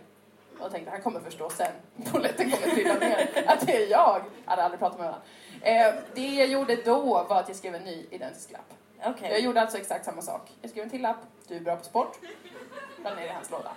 och 0.60 0.72
tänkte 0.72 0.92
han 0.92 1.02
kommer 1.02 1.20
förstå 1.20 1.50
sen. 1.50 1.72
Polletten 2.12 2.52
kommer 2.52 2.76
trilla 2.76 2.94
ner. 2.94 3.44
Att 3.48 3.68
det 3.68 3.84
är 3.84 3.92
jag. 3.92 4.22
Jag 4.46 4.52
hade 4.52 4.64
aldrig 4.64 4.80
pratat 4.80 5.00
med 5.00 5.08
honom. 5.08 5.22
Eh, 5.62 5.94
det 6.16 6.36
jag 6.36 6.48
gjorde 6.48 6.76
då 6.76 7.24
var 7.30 7.40
att 7.40 7.48
jag 7.48 7.58
skrev 7.58 7.76
en 7.76 7.84
ny 7.84 8.06
identisk 8.12 8.52
lapp. 8.52 8.74
Okej. 9.06 9.32
Jag 9.32 9.40
gjorde 9.40 9.62
alltså 9.62 9.78
exakt 9.78 10.06
samma 10.06 10.22
sak. 10.22 10.52
Jag 10.62 10.72
skrev 10.72 10.84
en 10.84 10.90
till 10.90 11.02
lapp. 11.02 11.20
Du 11.48 11.56
är 11.56 11.62
bra 11.62 11.76
på 11.76 11.84
sport. 11.84 12.20
La 13.04 13.16
ner 13.16 13.26
i 13.26 13.30
hans 13.30 13.52
låda. 13.52 13.72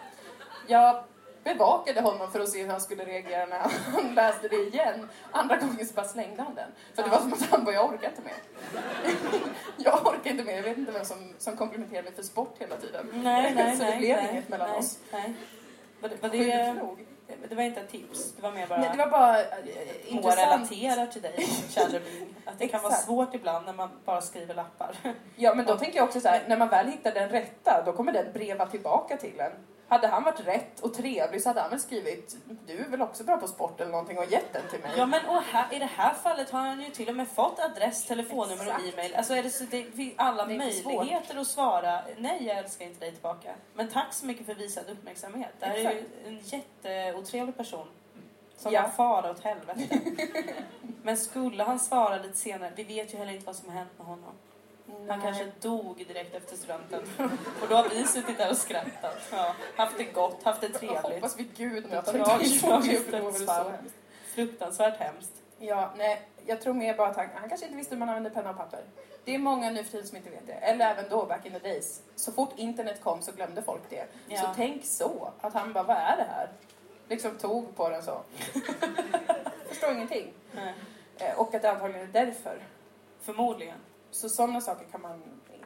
Jag 0.66 1.05
bevakade 1.45 2.01
honom 2.01 2.32
för 2.32 2.40
att 2.40 2.49
se 2.49 2.62
hur 2.62 2.68
han 2.68 2.80
skulle 2.80 3.05
reagera 3.05 3.47
när 3.47 3.59
han 3.59 4.14
läste 4.14 4.49
det 4.49 4.57
igen. 4.57 5.09
Andra 5.32 5.57
gången 5.57 5.86
så 5.86 5.95
bara 5.95 6.09
slängde 6.09 6.43
han 6.43 6.55
den. 6.55 6.70
För 6.95 7.03
det 7.03 7.09
var 7.09 7.18
som 7.18 7.32
att 7.32 7.43
han 7.43 7.64
bara, 7.64 7.74
jag 7.74 7.93
orkar 7.93 8.09
inte 8.09 8.22
mer. 8.22 8.34
jag 9.76 10.07
orkar 10.07 10.30
inte 10.30 10.45
mer. 10.45 10.57
Jag 10.57 10.62
vet 10.62 10.78
inte 10.78 10.93
vem 10.93 11.05
som, 11.05 11.34
som 11.38 11.57
komplimenterar 11.57 12.03
mig 12.03 12.12
för 12.12 12.22
sport 12.22 12.55
hela 12.59 12.76
tiden. 12.76 13.07
Nej, 13.12 13.55
nej, 13.55 13.76
så 13.76 13.82
nej. 13.82 13.93
det 13.93 13.99
blev 13.99 14.16
nej, 14.16 14.28
inget 14.32 14.49
mellan 14.49 14.70
nej, 14.70 14.78
oss. 14.78 14.99
Nej. 15.12 15.34
Var 16.01 16.09
det, 16.09 16.22
var 16.22 16.28
det, 16.28 16.74
det 17.49 17.55
var 17.55 17.62
inte 17.62 17.80
ett 17.80 17.90
tips, 17.90 18.32
det 18.32 18.43
var 18.43 18.53
mer 18.53 18.66
bara 18.66 18.80
Nej, 18.80 18.90
det 18.93 18.99
var 18.99 19.11
bara 19.11 19.40
eh, 19.40 19.47
Moa 19.47 19.62
intressant. 20.07 20.72
relaterar 20.72 21.07
till 21.07 21.22
dig, 21.22 21.47
Chandler 21.74 22.01
Bing. 22.01 22.34
Att 22.45 22.59
det 22.59 22.68
kan 22.68 22.82
vara 22.82 22.93
svårt 22.93 23.34
ibland 23.34 23.66
när 23.66 23.72
man 23.72 23.88
bara 24.05 24.20
skriver 24.20 24.55
lappar. 24.55 24.97
Ja, 25.36 25.55
men 25.55 25.66
då 25.66 25.78
tänker 25.78 25.97
jag 25.97 26.05
också 26.05 26.20
så 26.20 26.28
här, 26.28 26.43
när 26.49 26.57
man 26.57 26.68
väl 26.68 26.86
hittar 26.86 27.12
den 27.12 27.28
rätta, 27.28 27.82
då 27.86 27.93
kommer 27.93 28.12
den 28.12 28.32
breva 28.32 28.66
tillbaka 28.66 29.16
till 29.16 29.40
en. 29.40 29.53
Hade 29.93 30.07
han 30.09 30.22
varit 30.24 30.47
rätt 30.47 30.80
och 30.80 30.95
trevlig 30.95 31.43
så 31.43 31.49
hade 31.49 31.61
han 31.61 31.70
väl 31.70 31.80
skrivit 31.80 32.36
du 32.66 32.78
är 32.78 32.88
väl 32.88 33.03
också 33.03 33.24
bra 33.24 33.36
på 33.36 33.49
sport 33.49 33.80
eller 33.80 33.90
någonting 33.90 34.18
och 34.18 34.24
gett 34.32 34.53
den 34.53 34.62
till 34.70 34.80
mig. 34.80 34.90
Ja 34.97 35.07
men 35.07 35.26
och 35.26 35.43
här, 35.43 35.74
i 35.74 35.78
det 35.78 35.84
här 35.97 36.14
fallet 36.14 36.51
har 36.51 36.61
han 36.61 36.80
ju 36.80 36.90
till 36.90 37.09
och 37.09 37.16
med 37.16 37.28
fått 37.28 37.59
adress, 37.59 38.05
telefonnummer 38.07 38.66
och 38.66 38.72
Exakt. 38.72 38.95
e-mail. 38.95 39.14
Alltså 39.14 39.34
är 39.34 39.43
det, 39.43 39.51
så, 39.51 39.64
det 39.70 39.84
finns 39.84 40.14
alla 40.16 40.47
Det 40.47 40.59
möjligheter 40.59 41.36
att 41.40 41.47
svara 41.47 42.03
nej 42.18 42.45
jag 42.47 42.59
älskar 42.59 42.84
inte 42.84 43.01
dig 43.01 43.12
tillbaka. 43.12 43.55
Men 43.74 43.88
tack 43.88 44.12
så 44.14 44.26
mycket 44.26 44.47
för 44.47 44.55
visad 44.55 44.84
uppmärksamhet. 44.90 45.53
Det 45.61 45.66
här 45.66 45.74
är 45.74 45.93
ju 45.93 46.05
en 46.26 46.38
jätteotrevlig 46.38 47.57
person. 47.57 47.86
Som 48.57 48.72
Ja. 48.72 48.88
fara 48.97 49.30
åt 49.30 49.40
helvete. 49.45 49.99
men 51.03 51.16
skulle 51.16 51.62
han 51.62 51.78
svara 51.80 52.16
lite 52.16 52.38
senare, 52.38 52.72
vi 52.76 52.84
vet 52.84 53.14
ju 53.14 53.18
heller 53.18 53.32
inte 53.32 53.47
vad 53.47 53.57
som 53.57 53.68
har 53.68 53.76
hänt 53.76 53.90
med 53.99 54.07
honom. 54.07 54.32
Han 55.09 55.20
kanske 55.20 55.47
dog 55.61 55.97
direkt 56.09 56.34
efter 56.34 56.57
studenten. 56.57 57.03
och 57.62 57.68
då 57.68 57.74
har 57.74 57.88
vi 57.88 58.05
suttit 58.07 58.38
där 58.38 58.51
och 58.51 58.57
skrattat. 58.57 59.18
Ja, 59.32 59.55
haft 59.76 59.99
det 59.99 60.05
gott, 60.05 60.43
haft 60.43 60.61
det 60.61 60.66
Jag 60.66 60.74
trevligt. 60.80 61.03
hoppas 61.03 61.38
vid 61.38 61.57
gud 61.57 61.93
att 61.95 62.07
han 62.07 62.40
inte 62.43 63.11
dödsfall. 63.20 63.72
Fruktansvärt 64.34 64.99
hemskt. 64.99 65.32
Ja, 65.59 65.90
nej, 65.97 66.22
jag 66.47 66.61
tror 66.61 66.74
mer 66.74 66.95
bara 66.97 67.09
att 67.09 67.16
han, 67.16 67.26
han 67.34 67.49
kanske 67.49 67.66
inte 67.66 67.76
visste 67.78 67.95
hur 67.95 67.99
man 68.01 68.09
använde 68.09 68.30
penna 68.30 68.51
och 68.51 68.57
papper. 68.57 68.80
Det 69.24 69.34
är 69.34 69.38
många 69.38 69.70
nu 69.70 69.84
för 69.84 69.90
tiden 69.93 70.07
som 70.07 70.16
inte 70.16 70.30
vet 70.30 70.47
det. 70.47 70.53
Eller 70.53 70.90
även 70.90 71.05
då, 71.11 71.26
back 71.26 71.47
in 71.47 71.53
the 71.53 71.59
days. 71.59 72.03
Så 72.16 72.32
fort 72.32 72.53
internet 72.57 73.01
kom 73.03 73.22
så 73.22 73.32
glömde 73.32 73.62
folk 73.62 73.82
det. 73.88 74.05
Ja. 74.28 74.40
Så 74.40 74.47
tänk 74.57 74.84
så, 74.84 75.30
att 75.40 75.53
han 75.55 75.72
bara, 75.72 75.84
vad 75.84 75.97
är 75.97 76.16
det 76.16 76.26
här? 76.30 76.49
Liksom 77.09 77.38
tog 77.38 77.76
på 77.76 77.88
den 77.88 78.03
så. 78.03 78.20
Förstår 79.68 79.93
ingenting. 79.93 80.32
Nej. 80.55 80.74
Eh, 81.18 81.38
Och 81.38 81.55
att 81.55 81.62
det 81.62 81.70
antagligen 81.70 82.09
är 82.09 82.12
därför. 82.12 82.59
Förmodligen. 83.20 83.78
Så 84.13 84.29
sådana 84.29 84.61
saker 84.61 84.85
kan 84.91 85.01
man 85.01 85.23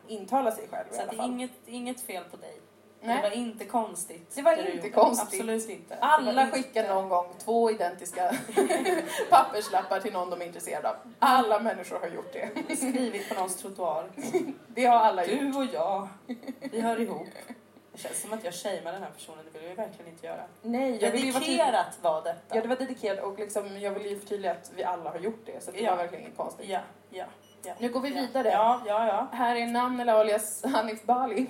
intala 0.09 0.53
sig 0.53 0.69
själv 0.71 0.87
i 0.93 0.95
Så 0.95 1.03
att 1.03 1.09
alla 1.09 1.13
det 1.13 1.17
är 1.17 1.19
fall. 1.19 1.31
inget, 1.31 1.51
inget 1.67 2.01
fel 2.01 2.25
på 2.31 2.37
dig. 2.37 2.61
Nej. 3.01 3.17
Det 3.17 3.23
var 3.29 3.37
inte 3.37 3.65
konstigt. 3.65 4.35
Det 4.35 4.43
var 4.43 4.57
du 4.57 4.71
inte 4.73 4.91
konstigt. 4.91 5.41
Absolut 5.41 5.69
inte. 5.71 5.97
Alla 6.01 6.33
var 6.33 6.43
inte- 6.43 6.57
skickar 6.57 6.89
någon 6.95 7.09
gång 7.09 7.27
två 7.39 7.71
identiska 7.71 8.37
papperslappar 9.31 10.01
till 10.01 10.13
någon 10.13 10.31
de 10.31 10.41
är 10.43 10.47
intresserade 10.47 10.89
av. 10.89 10.97
Alla 11.19 11.61
människor 11.61 11.99
har 12.01 12.09
gjort 12.09 12.33
det. 12.33 12.77
Skrivit 12.77 13.29
på 13.29 13.35
någons 13.35 13.57
trottoar. 13.57 14.11
Det 14.69 14.85
har 14.85 14.97
alla 14.97 15.25
gjort. 15.27 15.41
Du 15.41 15.59
och 15.59 15.65
jag, 15.73 16.09
vi 16.61 16.81
hör 16.81 17.01
ihop. 17.01 17.29
Det 17.93 17.99
känns 18.03 18.21
som 18.23 18.33
att 18.33 18.45
jag 18.45 18.55
shamear 18.55 18.93
den 18.93 19.03
här 19.03 19.11
personen, 19.11 19.45
det 19.53 19.59
vill 19.59 19.69
jag 19.69 19.77
verkligen 19.77 20.11
inte 20.11 20.27
göra. 20.27 20.45
Nej, 20.63 20.99
jag. 21.03 21.13
Dedikerat 21.13 21.99
var 22.03 22.23
detta. 22.23 22.57
Ja, 22.57 22.63
det 22.63 22.69
var 22.69 22.77
dedikerat 22.77 23.25
och 23.25 23.39
liksom, 23.39 23.81
jag 23.81 23.91
vill 23.91 24.07
ju 24.07 24.19
förtydliga 24.21 24.53
att 24.53 24.73
vi 24.77 24.85
alla 24.85 25.11
har 25.11 25.19
gjort 25.19 25.43
det. 25.47 25.65
Så 25.65 25.71
det 25.71 25.81
Ja. 25.81 25.91
var 25.91 25.97
verkligen 25.97 26.25
inget 26.25 26.37
konstigt. 26.37 26.69
Ja, 26.69 26.81
ja, 27.11 27.25
ja. 27.67 27.73
Nu 27.79 27.89
går 27.89 28.01
vi 28.01 28.11
vidare. 28.11 28.49
Ja, 28.49 28.81
ja, 28.87 29.07
ja. 29.07 29.29
Här 29.33 29.57
är 29.57 29.67
namn 29.67 30.01
eller 30.01 30.13
alias 30.13 30.65
Hanif 30.65 31.03
Bali. 31.03 31.47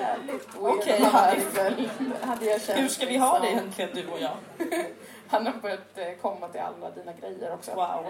Jävligt 0.00 0.54
weird 0.54 0.78
Okej, 0.78 1.02
Hanif. 1.02 1.48
ikväll. 1.48 1.90
Hade 2.22 2.44
jag 2.44 2.60
känt 2.60 2.78
Hur 2.78 2.88
ska 2.88 3.06
vi 3.06 3.16
ha 3.16 3.38
det 3.38 3.40
liksom. 3.40 3.58
egentligen, 3.58 3.90
du 3.94 4.12
och 4.12 4.20
jag? 4.20 4.36
Han 5.28 5.46
har 5.46 5.52
börjat 5.52 5.98
eh, 5.98 6.12
komma 6.22 6.48
till 6.48 6.60
alla 6.60 6.90
dina 6.90 7.12
grejer 7.12 7.54
också. 7.54 7.74
Wow. 7.74 8.06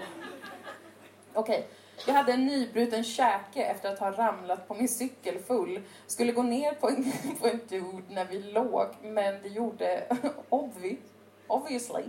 Okej. 1.33 1.67
Jag 2.05 2.13
hade 2.13 2.33
en 2.33 2.45
nybruten 2.45 3.03
käke 3.03 3.63
efter 3.63 3.93
att 3.93 3.99
ha 3.99 4.11
ramlat 4.11 4.67
på 4.67 4.73
min 4.73 4.89
cykel 4.89 5.39
full. 5.39 5.81
Skulle 6.07 6.31
gå 6.31 6.43
ner 6.43 6.71
på 6.71 6.87
en, 6.89 7.11
på 7.41 7.47
en 7.47 7.59
dude 7.69 8.03
när 8.09 8.25
vi 8.25 8.39
låg, 8.43 8.87
men 9.01 9.41
det 9.41 9.47
gjorde 9.47 10.03
obvi 10.49 10.97
obviously, 11.47 12.03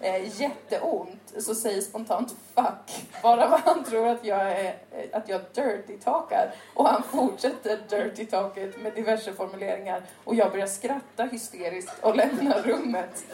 eh, 0.00 0.40
jätteont 0.40 1.32
så 1.38 1.54
säger 1.54 1.80
spontant 1.80 2.34
fuck 2.54 3.06
bara 3.22 3.48
vad 3.48 3.60
han 3.60 3.84
tror 3.84 4.08
att 4.08 4.24
jag, 4.24 4.40
är, 4.40 4.64
eh, 4.90 5.04
att 5.12 5.28
jag 5.28 5.40
dirty 5.54 5.98
talkar. 5.98 6.54
Och 6.74 6.88
han 6.88 7.02
fortsätter 7.02 7.78
dirty 7.88 8.26
talket 8.26 8.80
med 8.82 8.94
diverse 8.94 9.32
formuleringar 9.32 10.02
och 10.24 10.34
jag 10.34 10.50
börjar 10.50 10.66
skratta 10.66 11.24
hysteriskt 11.24 11.92
och 12.00 12.16
lämnar 12.16 12.62
rummet. 12.62 13.24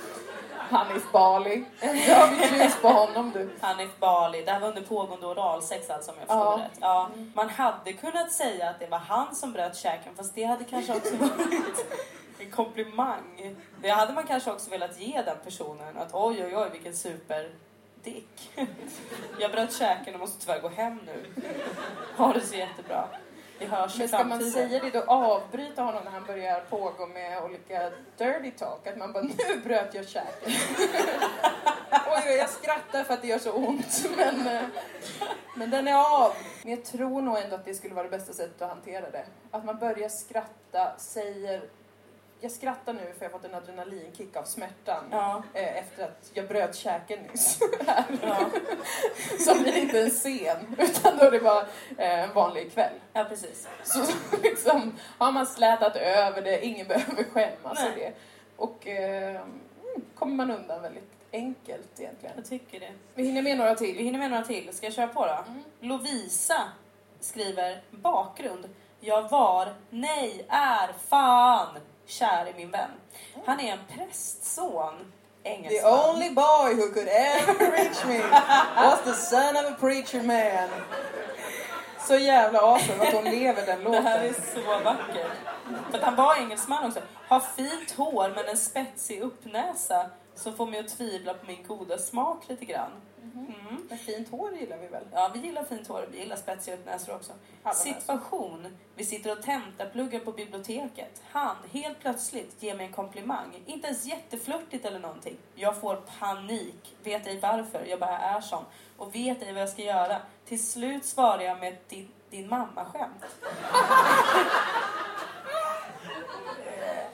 Hanif 0.71 1.13
Bali. 1.13 1.65
Nu 1.81 1.89
har 1.89 2.29
vi 2.51 2.63
ljus 2.63 2.77
på 2.83 2.89
honom 2.89 3.31
du. 3.35 3.51
Hanif 3.61 3.91
Bali, 4.01 4.43
det 4.43 4.51
här 4.53 4.61
var 4.61 4.69
under 4.69 4.83
pågående 4.83 5.27
oralsex 5.27 5.91
alltså 5.91 6.11
om 6.11 6.17
jag 6.19 6.27
förstår 6.29 6.59
Ja. 6.59 6.65
rätt. 6.65 6.79
Ja. 6.81 7.11
Man 7.35 7.49
hade 7.49 7.93
kunnat 7.93 8.33
säga 8.33 8.69
att 8.69 8.81
det 8.81 8.87
var 8.87 8.99
han 8.99 9.35
som 9.35 9.53
bröt 9.53 9.77
käken 9.77 10.15
fast 10.17 10.35
det 10.35 10.45
hade 10.45 10.65
kanske 10.65 10.93
också 10.97 11.17
varit 11.17 11.87
en 12.41 12.51
komplimang. 12.51 13.57
Det 13.83 13.89
hade 13.89 14.13
man 14.13 14.27
kanske 14.27 14.51
också 14.51 14.71
velat 14.71 15.01
ge 15.01 15.23
den 15.23 15.37
personen 15.45 15.99
att 15.99 16.15
oj 16.15 16.45
oj 16.45 16.57
oj 16.57 16.69
vilken 16.73 16.95
superdick. 16.95 18.51
Jag 19.39 19.53
bröt 19.53 19.73
käken 19.73 20.15
och 20.15 20.21
måste 20.21 20.41
tyvärr 20.41 20.61
gå 20.61 20.69
hem 20.69 21.01
nu. 21.07 21.43
Ha 22.17 22.33
det 22.33 22.41
så 22.41 22.55
jättebra. 22.55 23.09
Vi 23.61 23.67
hörs 23.67 23.99
Men 23.99 24.09
ska 24.09 24.25
man 24.25 24.51
säga 24.51 24.81
det 24.83 24.91
då, 24.91 25.01
avbryta 25.01 25.83
honom 25.83 26.05
när 26.05 26.11
han 26.11 26.25
börjar 26.25 26.61
pågå 26.61 27.07
med 27.07 27.43
olika 27.43 27.91
dirty 28.19 28.51
talk? 28.51 28.87
Att 28.87 28.99
man 28.99 29.13
bara, 29.13 29.23
nu 29.23 29.61
bröt 29.65 29.95
jag 29.95 30.09
käken. 30.09 30.33
oj, 31.91 32.23
oj, 32.27 32.37
jag 32.39 32.51
skrattar 32.51 33.05
för 33.05 33.15
att 33.15 33.23
det 33.23 33.29
gör 33.29 33.39
så 33.39 33.53
ont. 33.53 34.07
Men, 34.17 34.47
eh, 34.47 34.63
men 35.57 35.71
den 35.71 35.89
är 35.89 36.25
av. 36.25 36.33
Men 36.63 36.71
jag 36.71 36.85
tror 36.85 37.23
nog 37.23 37.39
ändå 37.39 37.57
att 37.57 37.65
det 37.65 37.75
skulle 37.75 37.95
vara 37.95 38.05
det 38.05 38.11
bästa 38.19 38.33
sättet 38.33 38.63
att 38.63 38.69
hantera 38.69 39.11
det. 39.11 39.25
Att 39.51 39.65
man 39.65 39.79
börjar 39.79 40.09
skratta, 40.09 40.99
säger 40.99 41.63
jag 42.41 42.53
skrattar 42.53 42.93
nu 42.93 43.01
för 43.19 43.25
jag 43.25 43.31
har 43.31 43.39
fått 43.39 43.45
en 43.49 43.55
adrenalinkick 43.55 44.37
av 44.37 44.43
smärtan 44.45 45.05
Ja, 45.11 45.43
eh, 45.55 45.77
efter 45.79 46.05
att 46.05 46.31
jag 46.35 46.49
bröt 46.49 46.75
käken 46.77 47.19
nyss. 47.23 47.59
här. 47.87 48.05
ja, 48.23 48.51
Så 49.45 49.55
blir 49.63 49.73
det 49.73 49.79
inte 49.81 50.01
en 50.01 50.11
scen, 50.11 50.77
utan 50.79 51.17
då 51.19 51.25
är 51.25 51.31
det 51.31 51.41
bara 51.41 51.61
eh, 51.99 52.21
en 52.23 52.33
vanlig 52.35 52.73
kväll. 52.73 52.93
ja 53.13 53.25
precis. 53.25 53.69
Så 53.85 54.05
liksom, 54.43 54.95
har 55.19 55.33
man 55.33 55.47
slätat 55.47 55.97
över 55.97 56.43
det, 56.43 56.67
ingen 56.67 56.87
behöver 56.89 57.25
skämmas 57.25 57.79
för 57.81 57.91
det. 57.97 58.13
Och 58.57 58.87
eh, 58.87 59.31
mm, 59.41 59.61
kommer 60.15 60.35
man 60.35 60.51
undan 60.51 60.83
väldigt 60.83 61.11
enkelt 61.33 62.01
egentligen. 62.01 62.35
Jag 62.37 62.45
tycker 62.49 62.81
det. 62.81 62.93
Vi 63.15 63.23
hinner 63.25 63.43
med 63.43 63.59
några 63.59 63.71
Vi 63.75 63.77
till. 63.77 63.97
hinner 63.97 64.19
med 64.19 64.31
några 64.31 64.45
till. 64.45 64.71
Ska 64.77 64.87
jag 64.87 64.95
köra 64.95 65.09
på 65.09 65.27
då? 65.27 65.45
Mm. 65.49 65.63
Lovisa 65.81 66.63
skriver 67.21 67.83
bakgrund. 67.91 68.69
Jag 69.01 69.29
var, 69.29 69.75
nej, 69.91 70.47
är, 70.49 70.93
fan 71.09 71.79
kär 72.11 72.49
i 72.49 72.55
min 72.57 72.71
vän. 72.71 72.91
Han 73.47 73.61
är 73.61 73.73
en 73.73 73.79
prästson. 73.97 74.95
The 75.43 75.49
Engelsman. 75.51 76.11
only 76.11 76.31
boy 76.31 76.75
who 76.75 76.93
could 76.93 77.09
ever 77.09 77.71
reach 77.73 78.05
me 78.05 78.19
was 78.77 79.01
the 79.05 79.13
son 79.15 79.57
of 79.57 79.73
a 79.73 79.77
preacher 79.81 80.23
man. 80.23 80.69
Så 82.09 82.17
jävla 82.17 82.61
awesome 82.61 83.03
att 83.09 83.15
hon 83.15 83.25
lever 83.25 83.67
den 83.67 83.85
Det 83.85 84.01
här 84.01 84.19
är 84.21 84.29
låten. 84.29 84.45
så 84.55 84.85
vackert. 84.85 85.33
För 85.91 85.99
att 85.99 86.05
han 86.05 86.17
var 86.17 86.37
engelsman 86.37 86.87
också. 86.87 87.01
Har 87.29 87.41
fint 87.41 87.91
hår 87.97 88.33
men 88.37 88.49
en 88.49 88.57
spetsig 88.57 89.21
uppnäsa 89.21 90.11
som 90.35 90.57
får 90.57 90.67
mig 90.67 90.81
att 90.81 90.89
tvivla 90.89 91.35
på 91.35 91.47
min 91.47 91.65
goda 91.69 91.99
smak 91.99 92.49
lite 92.49 92.65
grann. 92.65 92.91
Mm. 93.23 93.87
Men 93.89 93.99
fint 93.99 94.31
hår 94.31 94.55
gillar 94.55 94.79
vi 94.79 94.87
väl? 94.87 95.05
Ja, 95.13 95.31
vi 95.35 95.41
gillar 95.41 95.65
fint 95.65 95.89
hår. 95.89 96.09
Vi 96.13 96.19
gillar 96.19 96.37
spetsiga 96.37 96.77
uppnäsor 96.77 97.15
också. 97.15 97.33
Alla 97.63 97.75
Situation. 97.75 98.79
Vi 98.95 99.05
sitter 99.05 99.33
och 99.33 99.43
tentapluggar 99.43 100.21
på 100.21 100.33
biblioteket. 100.33 101.23
Han, 101.31 101.57
helt 101.71 102.01
plötsligt, 102.01 102.63
ger 102.63 102.75
mig 102.75 102.87
en 102.87 102.93
komplimang. 102.93 103.63
Inte 103.67 103.87
ens 103.87 104.05
jätteflörtigt 104.05 104.85
eller 104.85 104.99
någonting. 104.99 105.37
Jag 105.55 105.81
får 105.81 105.97
panik. 106.19 106.97
Vet 107.03 107.27
ej 107.27 107.41
varför. 107.41 107.85
Jag 107.89 108.01
bara 108.01 108.19
är 108.19 108.41
sån. 108.41 108.65
Och 108.97 109.15
vet 109.15 109.43
ej 109.43 109.53
vad 109.53 109.63
jag 109.63 109.69
ska 109.69 109.83
göra. 109.83 110.17
Till 110.45 110.67
slut 110.67 111.05
svarar 111.05 111.43
jag 111.43 111.61
med 111.61 111.77
din, 111.89 112.09
din 112.31 112.49
mamma-skämt. 112.49 113.25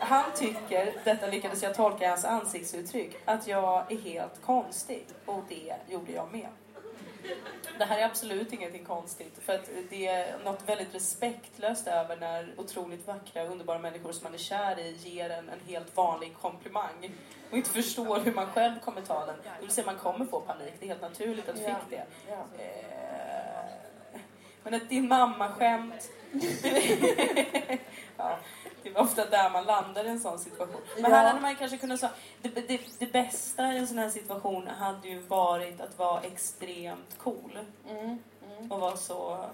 Han 0.09 0.25
tycker, 0.37 0.93
detta 1.05 1.27
lyckades 1.27 1.63
jag 1.63 1.75
tolka 1.75 2.05
i 2.05 2.09
hans 2.09 2.25
ansiktsuttryck, 2.25 3.17
att 3.25 3.47
jag 3.47 3.93
är 3.93 3.97
helt 3.97 4.43
konstig. 4.43 5.07
Och 5.25 5.43
det 5.49 5.75
gjorde 5.89 6.13
jag 6.13 6.33
med. 6.33 6.49
Det 7.79 7.85
här 7.85 7.99
är 7.99 8.05
absolut 8.05 8.53
ingenting 8.53 8.85
konstigt. 8.85 9.39
För 9.43 9.55
att 9.55 9.71
det 9.91 10.07
är 10.07 10.39
något 10.45 10.69
väldigt 10.69 10.95
respektlöst 10.95 11.87
över 11.87 12.17
när 12.17 12.55
otroligt 12.57 13.07
vackra, 13.07 13.47
underbara 13.47 13.79
människor 13.79 14.13
som 14.13 14.25
man 14.25 14.35
är 14.35 14.39
kär 14.39 14.79
i 14.79 14.93
ger 14.93 15.31
en 15.31 15.49
en 15.49 15.61
helt 15.67 15.97
vanlig 15.97 16.35
komplimang. 16.41 17.11
Och 17.51 17.57
inte 17.57 17.71
förstår 17.71 18.21
hur 18.21 18.35
man 18.35 18.47
själv 18.47 18.81
kommer 18.81 19.01
ta 19.01 19.27
den. 19.27 19.37
Det 19.45 19.51
vill 19.61 19.71
säga 19.71 19.87
man 19.87 19.99
kommer 19.99 20.27
få 20.27 20.41
panik. 20.41 20.75
Det 20.81 20.87
är 20.87 20.89
helt 20.89 21.03
naturligt 21.03 21.49
att 21.49 21.57
du 21.57 21.65
fick 21.65 21.75
det. 21.91 22.05
Eh, 22.59 23.71
Men 24.63 24.75
ett 24.75 24.89
din 24.89 25.09
mamma-skämt. 25.09 26.11
ja, 28.17 28.39
det 28.83 28.91
var 28.91 29.01
ofta 29.03 29.27
där 29.27 29.51
man 29.51 29.65
landar 29.65 30.05
i 30.05 30.09
en 30.09 30.21
sån 30.21 30.39
situation. 30.39 30.81
Men 30.99 31.13
här 31.13 31.27
hade 31.27 31.41
man 31.41 31.57
kanske 31.57 31.79
kunnat 31.79 32.01
säga, 32.01 32.13
det, 32.43 32.49
det, 32.69 32.81
det 32.99 33.13
bästa 33.13 33.73
i 33.73 33.79
en 33.79 33.87
sån 33.87 33.99
här 33.99 34.09
situation 34.11 34.67
hade 34.67 35.09
ju 35.09 35.21
varit 35.21 35.81
att 35.81 35.99
vara 35.99 36.21
extremt 36.21 37.19
cool. 37.19 37.59
Mm. 37.91 38.19
Mm. 38.59 38.73
Och 38.73 38.81
vara 38.81 38.97
så... 38.97 39.45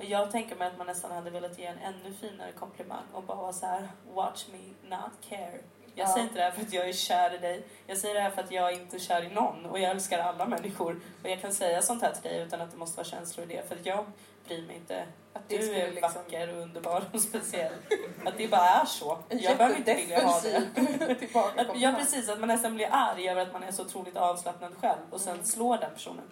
Jag 0.00 0.30
tänker 0.32 0.56
mig 0.56 0.68
att 0.68 0.78
man 0.78 0.86
nästan 0.86 1.10
hade 1.12 1.30
velat 1.30 1.58
ge 1.58 1.66
en 1.66 1.78
ännu 1.78 2.14
finare 2.20 2.52
komplimang 2.52 3.02
och 3.12 3.22
bara 3.22 3.36
vara 3.36 3.52
så 3.52 3.66
här: 3.66 3.88
watch 4.14 4.44
me 4.52 4.58
not 4.96 5.10
care. 5.28 5.58
Jag 5.94 6.08
Ja. 6.08 6.12
säger 6.12 6.22
inte 6.26 6.38
det 6.38 6.44
här 6.44 6.50
för 6.50 6.62
att 6.62 6.72
jag 6.72 6.88
är 6.88 6.92
kär 6.92 7.34
i 7.34 7.38
dig. 7.38 7.62
Jag 7.86 7.98
säger 7.98 8.14
det 8.14 8.20
här 8.20 8.30
för 8.30 8.42
att 8.42 8.50
jag 8.50 8.72
är 8.72 8.80
inte 8.80 8.96
är 8.96 9.00
kär 9.00 9.22
i 9.22 9.28
någon 9.34 9.66
och 9.66 9.78
jag 9.78 9.90
älskar 9.90 10.18
alla 10.18 10.46
människor. 10.46 11.00
Och 11.22 11.30
jag 11.30 11.40
kan 11.40 11.52
säga 11.52 11.82
sånt 11.82 12.02
här 12.02 12.12
till 12.12 12.22
dig 12.22 12.42
utan 12.42 12.60
att 12.60 12.70
det 12.70 12.76
måste 12.76 12.96
vara 12.96 13.06
känslor 13.06 13.50
i 13.50 13.56
det. 13.56 13.68
För 13.68 13.76
att 13.76 13.86
jag 13.86 14.04
bryr 14.48 14.66
mig 14.66 14.76
inte 14.76 15.06
att 15.32 15.48
det 15.48 15.58
du 15.58 15.72
är 15.74 15.90
liksom- 15.92 16.12
vacker 16.14 16.54
och 16.56 16.62
underbar 16.62 17.04
och 17.12 17.20
speciell. 17.20 17.72
Att 18.24 18.38
det 18.38 18.48
bara 18.48 18.68
är 18.68 18.84
så. 18.84 19.18
Jag 19.28 19.56
behöver 19.56 19.76
inte 19.76 19.94
vilja 19.94 20.24
ha 20.26 20.40
det. 20.40 20.56
Att, 21.56 21.80
ja 21.80 21.94
precis, 21.98 22.28
att 22.28 22.38
man 22.40 22.48
nästan 22.48 22.74
blir 22.74 22.88
arg 22.90 23.28
över 23.28 23.42
att 23.42 23.52
man 23.52 23.62
är 23.62 23.72
så 23.72 23.82
otroligt 23.82 24.16
avslappnad 24.16 24.72
själv 24.80 24.98
och 25.10 25.20
sen 25.20 25.44
slår 25.44 25.78
den 25.78 25.90
personen. 25.94 26.24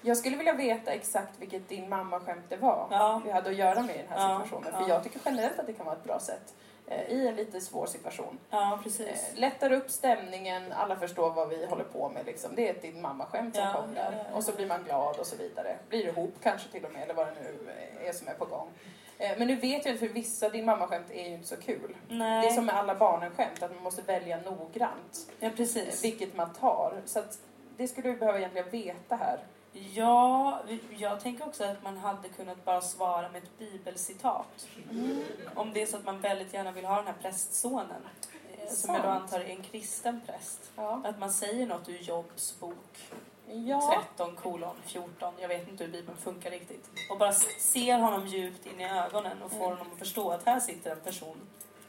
Jag 0.00 0.16
skulle 0.16 0.36
vilja 0.36 0.52
veta 0.52 0.90
exakt 0.92 1.32
vilket 1.38 1.68
din 1.68 1.88
mamma-skämt 1.88 2.44
det 2.48 2.56
var 2.56 2.88
Ja. 2.90 3.20
vi 3.24 3.30
hade 3.30 3.50
att 3.50 3.56
göra 3.56 3.82
med 3.82 3.94
i 3.96 3.98
den 3.98 4.08
här 4.18 4.28
situationen. 4.44 4.68
ja. 4.72 4.78
För 4.84 4.88
jag 4.88 5.02
tycker 5.04 5.20
generellt 5.24 5.58
att 5.58 5.66
det 5.66 5.72
kan 5.72 5.86
vara 5.86 5.96
ett 5.96 6.04
bra 6.04 6.18
sätt 6.20 6.54
i 7.08 7.26
en 7.28 7.36
lite 7.36 7.60
svår 7.60 7.86
situation. 7.86 8.38
Ja, 8.50 8.80
precis. 8.82 9.08
Eh, 9.32 9.38
lättar 9.40 9.72
upp 9.72 9.90
stämningen, 9.90 10.72
alla 10.72 10.96
förstår 10.96 11.30
vad 11.30 11.48
vi 11.48 11.66
håller 11.66 11.84
på 11.84 12.08
med. 12.08 12.26
Liksom. 12.26 12.50
Det 12.54 12.68
är 12.68 12.70
ett 12.74 12.82
din 12.82 13.00
mamma-skämt 13.02 13.54
som 13.56 13.64
Ja, 13.64 13.72
kom 13.72 13.94
där. 13.94 14.12
ja, 14.12 14.24
ja. 14.30 14.36
Och 14.36 14.44
så 14.44 14.52
blir 14.52 14.66
man 14.66 14.84
glad 14.84 15.16
och 15.16 15.26
så 15.26 15.36
vidare. 15.36 15.76
Blir 15.88 16.06
ihop 16.08 16.34
kanske 16.42 16.68
till 16.68 16.84
och 16.84 16.92
med, 16.92 17.02
eller 17.02 17.14
vad 17.14 17.26
det 17.26 17.32
nu 17.42 17.70
är 18.08 18.12
som 18.12 18.28
är 18.28 18.34
på 18.34 18.44
gång. 18.44 18.68
Eh, 19.18 19.38
Men 19.38 19.46
nu 19.48 19.56
vet 19.56 19.84
jag 19.86 19.94
att 19.94 20.00
för 20.00 20.08
vissa 20.08 20.48
din 20.48 20.64
mamma-skämt 20.64 21.10
är 21.10 21.28
ju 21.28 21.34
inte 21.34 21.48
så 21.48 21.56
kul. 21.56 21.96
Nej. 22.08 22.42
Det 22.42 22.48
är 22.48 22.54
som 22.54 22.66
med 22.66 22.74
alla 22.76 22.94
barnen-skämt, 22.94 23.62
att 23.62 23.74
man 23.74 23.82
måste 23.82 24.02
välja 24.02 24.40
noggrant 24.40 25.30
Ja, 25.40 25.46
eh, 25.48 25.52
precis. 25.54 26.04
vilket 26.04 26.36
man 26.36 26.52
tar. 26.54 27.02
Så 27.06 27.18
att 27.18 27.38
det 27.76 27.88
skulle 27.88 28.08
vi 28.10 28.16
behöva 28.16 28.38
egentligen 28.38 28.70
veta 28.70 29.16
här. 29.16 29.38
Ja, 29.94 30.60
jag 30.98 31.20
tänker 31.20 31.46
också 31.46 31.64
att 31.64 31.82
man 31.82 31.96
hade 31.96 32.28
kunnat 32.28 32.64
bara 32.64 32.80
svara 32.80 33.28
med 33.28 33.42
ett 33.42 33.58
bibelcitat. 33.58 34.66
Om 35.54 35.72
det 35.72 35.82
är 35.82 35.86
så 35.86 35.96
att 35.96 36.04
man 36.04 36.20
väldigt 36.20 36.54
gärna 36.54 36.72
vill 36.72 36.84
ha 36.84 36.96
den 36.96 37.06
här 37.06 37.14
prästsonen. 37.22 38.02
eh, 38.58 38.68
Som 38.68 38.94
jag 38.94 39.02
då 39.02 39.08
antar 39.08 39.40
är 39.40 39.44
en 39.44 39.62
kristen 39.62 40.20
präst. 40.26 40.60
Ja. 40.76 41.02
Att 41.04 41.18
man 41.18 41.30
säger 41.32 41.66
något 41.66 41.88
ur 41.88 41.98
Jobs 41.98 42.60
bok 42.60 43.08
Ja. 43.66 44.04
13 44.16 44.36
kolon 44.36 44.76
14. 44.84 45.34
Jag 45.40 45.48
vet 45.48 45.68
inte 45.68 45.84
hur 45.84 45.92
Bibeln 45.92 46.16
funkar 46.18 46.50
riktigt. 46.50 46.90
Och 47.10 47.18
bara 47.18 47.32
ser 47.32 47.98
honom 47.98 48.26
djupt 48.26 48.66
in 48.66 48.80
i 48.80 48.84
ögonen 48.90 49.42
och 49.42 49.50
får 49.50 49.56
Mm. 49.66 49.70
honom 49.78 49.92
att 49.92 49.98
förstå 49.98 50.30
att 50.30 50.46
här 50.46 50.60
sitter 50.60 50.90
en 50.90 51.00
person 51.00 51.36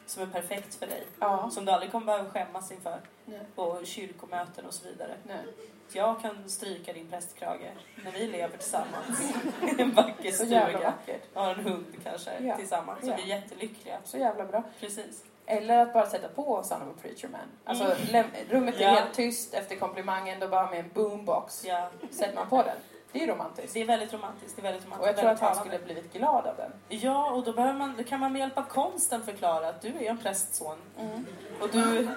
som 0.06 0.24
är 0.24 0.28
perfekt 0.28 0.76
för 0.76 0.88
dig. 0.88 1.04
ja. 1.20 1.50
Som 1.52 1.66
du 1.66 1.72
aldrig 1.72 1.92
kommer 1.92 2.06
behöva 2.06 2.30
skämmas 2.30 2.72
inför 2.72 3.02
Nej. 3.26 3.40
på 3.56 3.82
kyrkomöten 3.86 4.66
och 4.66 4.74
så 4.74 4.88
vidare. 4.88 5.18
Nej. 5.24 5.46
Jag 5.94 6.22
kan 6.22 6.50
stryka 6.50 6.94
din 6.94 7.08
prästkrage 7.10 7.72
när 8.04 8.12
vi 8.12 8.28
lever 8.28 8.58
tillsammans 8.58 9.32
i 9.78 9.82
en 9.82 9.92
vacker 9.94 10.32
stuga. 10.32 10.94
Och 11.34 11.42
har 11.44 11.52
en 11.54 11.60
hund 11.60 11.86
kanske 12.04 12.32
Ja. 12.42 12.56
tillsammans. 12.58 13.00
Så 13.02 13.08
Ja. 13.08 13.16
vi 13.26 13.32
är 13.32 13.36
jättelyckliga. 13.42 13.98
Så 14.04 14.18
jävla 14.18 14.46
bra. 14.46 14.64
Precis. 14.80 15.24
Eller 15.46 15.78
att 15.80 15.94
bara 15.94 16.06
sätta 16.10 16.28
på 16.28 16.64
Son 16.64 16.82
of 16.82 16.88
a 16.88 17.00
Preacher 17.02 17.28
Man. 17.28 17.42
Alltså, 17.66 17.84
läm- 18.12 18.26
rummet 18.50 18.76
är 18.76 18.82
Mm. 18.82 18.94
Ja. 18.94 19.00
helt 19.00 19.14
tyst 19.16 19.54
efter 19.54 19.76
komplimangen, 19.76 20.40
då 20.40 20.48
bara 20.48 20.70
med 20.70 20.80
en 20.80 20.90
boombox. 20.94 21.66
Ja. 21.66 21.90
Sätter 22.12 22.36
man 22.36 22.50
på 22.50 22.64
den. 22.64 22.76
Det 23.12 23.24
är 23.24 23.28
romantiskt. 23.28 23.74
Det 23.74 23.82
är 23.82 23.86
väldigt 23.86 24.14
romantiskt. 24.14 24.56
Det 24.56 24.62
är 24.62 24.64
väldigt 24.64 24.86
romantiskt. 24.86 25.04
Och 25.04 25.08
jag 25.10 25.18
tror 25.18 25.30
att 25.30 25.40
han 25.40 25.56
skulle 25.66 25.80
blivit 25.80 26.14
glad 26.14 26.48
av 26.48 26.56
den. 26.58 26.72
Ja, 26.90 27.32
och 27.32 27.44
då, 27.44 27.54
behöver 27.54 27.74
man, 27.80 27.96
då 27.98 28.04
kan 28.04 28.20
man 28.20 28.32
med 28.34 28.40
hjälp 28.40 28.58
av 28.58 28.64
konsten 28.64 29.24
förklara 29.24 29.70
att 29.70 29.82
du 29.82 29.88
är 29.88 30.10
en 30.10 30.18
prästson. 30.18 30.78
Och 31.62 31.70
du 31.72 32.08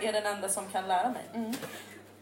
är 0.00 0.12
den 0.12 0.26
enda 0.26 0.48
som 0.48 0.66
kan 0.68 0.88
lära 0.88 1.08
mig 1.08 1.22
Mm. 1.34 1.52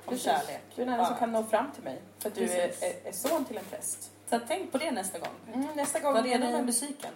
Om 0.08 0.18
kärlek. 0.18 0.62
Du 0.74 0.82
är 0.82 0.86
den 0.86 0.94
enda 0.94 1.06
som 1.06 1.16
kan 1.16 1.32
nå 1.32 1.44
fram 1.44 1.72
till 1.72 1.82
mig. 1.84 2.02
För 2.18 2.28
att 2.28 2.34
du 2.34 2.44
är, 2.44 2.72
är, 3.04 3.12
son 3.12 3.44
till 3.44 3.58
en 3.58 3.64
präst. 3.64 4.10
Så 4.30 4.40
tänk 4.48 4.72
på 4.72 4.78
det 4.78 4.90
nästa 4.90 5.18
gång. 5.18 5.28
Mm, 5.54 5.68
nästa 5.74 6.00
gång 6.00 6.14
Var 6.14 6.22
redo 6.22 6.44
med 6.44 6.64
musiken. 6.64 7.10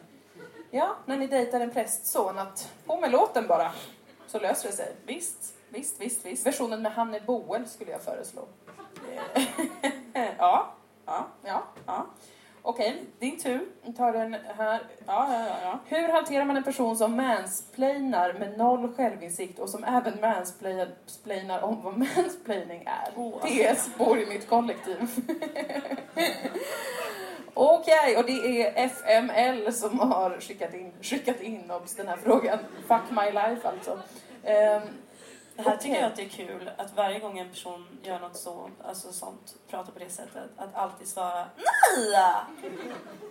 ja, 0.71 0.97
när 1.07 1.19
ni 1.19 1.27
dejtar 1.27 1.61
en 1.61 1.71
prästson, 1.71 2.39
att 2.39 2.73
på 2.87 3.01
med 3.01 3.11
låten 3.11 3.47
bara. 3.47 3.73
Så 4.27 4.39
löser 4.39 4.69
det 4.69 4.77
sig. 4.77 4.93
Visst. 5.07 5.55
visst, 5.69 6.01
visst, 6.01 6.27
visst. 6.27 6.47
Versionen 6.47 6.83
med 6.83 6.93
Hanne 6.93 7.21
Boel 7.21 7.69
skulle 7.69 7.91
jag 7.91 8.03
föreslå. 8.03 8.43
ja, 10.39 10.75
ja, 11.07 11.27
Ja, 11.43 11.63
ja. 11.87 12.07
Okej. 12.63 13.03
Din 13.19 13.41
tur. 13.41 13.61
Vi 13.83 13.93
tar 13.93 14.13
den 14.13 14.37
här. 14.57 14.81
Ja, 15.07 15.29
ja, 15.33 15.47
ja. 15.47 15.57
ja. 15.63 15.79
Hur 15.97 16.09
hanterar 16.09 16.45
man 16.45 16.57
en 16.57 16.65
person 16.65 16.97
som 16.97 17.17
mansplainar 17.17 18.33
med 18.33 18.59
noll 18.59 18.95
självinsikt 18.95 19.59
och 19.59 19.69
som 19.69 19.85
även 19.85 20.21
mansplainar 20.21 21.63
om 21.63 21.83
vad 21.83 21.99
mansplaining 22.17 22.83
är? 22.87 23.13
Åh. 23.17 23.41
PS 23.41 23.91
bor 23.99 24.19
i 24.19 24.27
mitt 24.27 24.49
kollektiv. 24.49 24.97
Okej, 27.55 28.17
och 28.17 28.25
det 28.25 28.63
är 28.63 28.87
FML 28.87 29.73
som 29.73 29.99
har 29.99 30.41
skickat 30.41 30.75
in, 30.75 30.93
skickat 31.03 31.41
in 31.41 31.71
oss 31.71 31.95
den 31.95 32.09
här 32.09 32.17
frågan. 32.17 32.59
Fuck 32.89 33.11
my 33.11 33.27
life 33.27 33.69
alltså. 33.69 33.99
Ehm, 34.45 34.83
Det 35.65 35.71
här 35.71 35.77
tycker 35.77 35.97
jag 36.01 36.07
att 36.07 36.17
det 36.17 36.25
är 36.25 36.29
kul, 36.29 36.71
att 36.77 36.97
varje 36.97 37.19
gång 37.19 37.39
en 37.39 37.51
person 37.51 37.87
gör 38.03 38.19
något 38.21 38.37
så, 38.37 38.71
alltså 38.85 39.13
sånt, 39.13 39.55
pratar 39.71 39.93
på 39.93 39.99
det 39.99 40.11
sättet, 40.11 40.51
att 40.57 40.75
alltid 40.75 41.09
svara 41.09 41.47
Nej! 41.57 42.11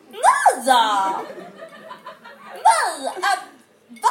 Nej! 0.09 1.25
Nej! 2.53 3.07
Att, 3.17 3.43
va? 3.88 4.09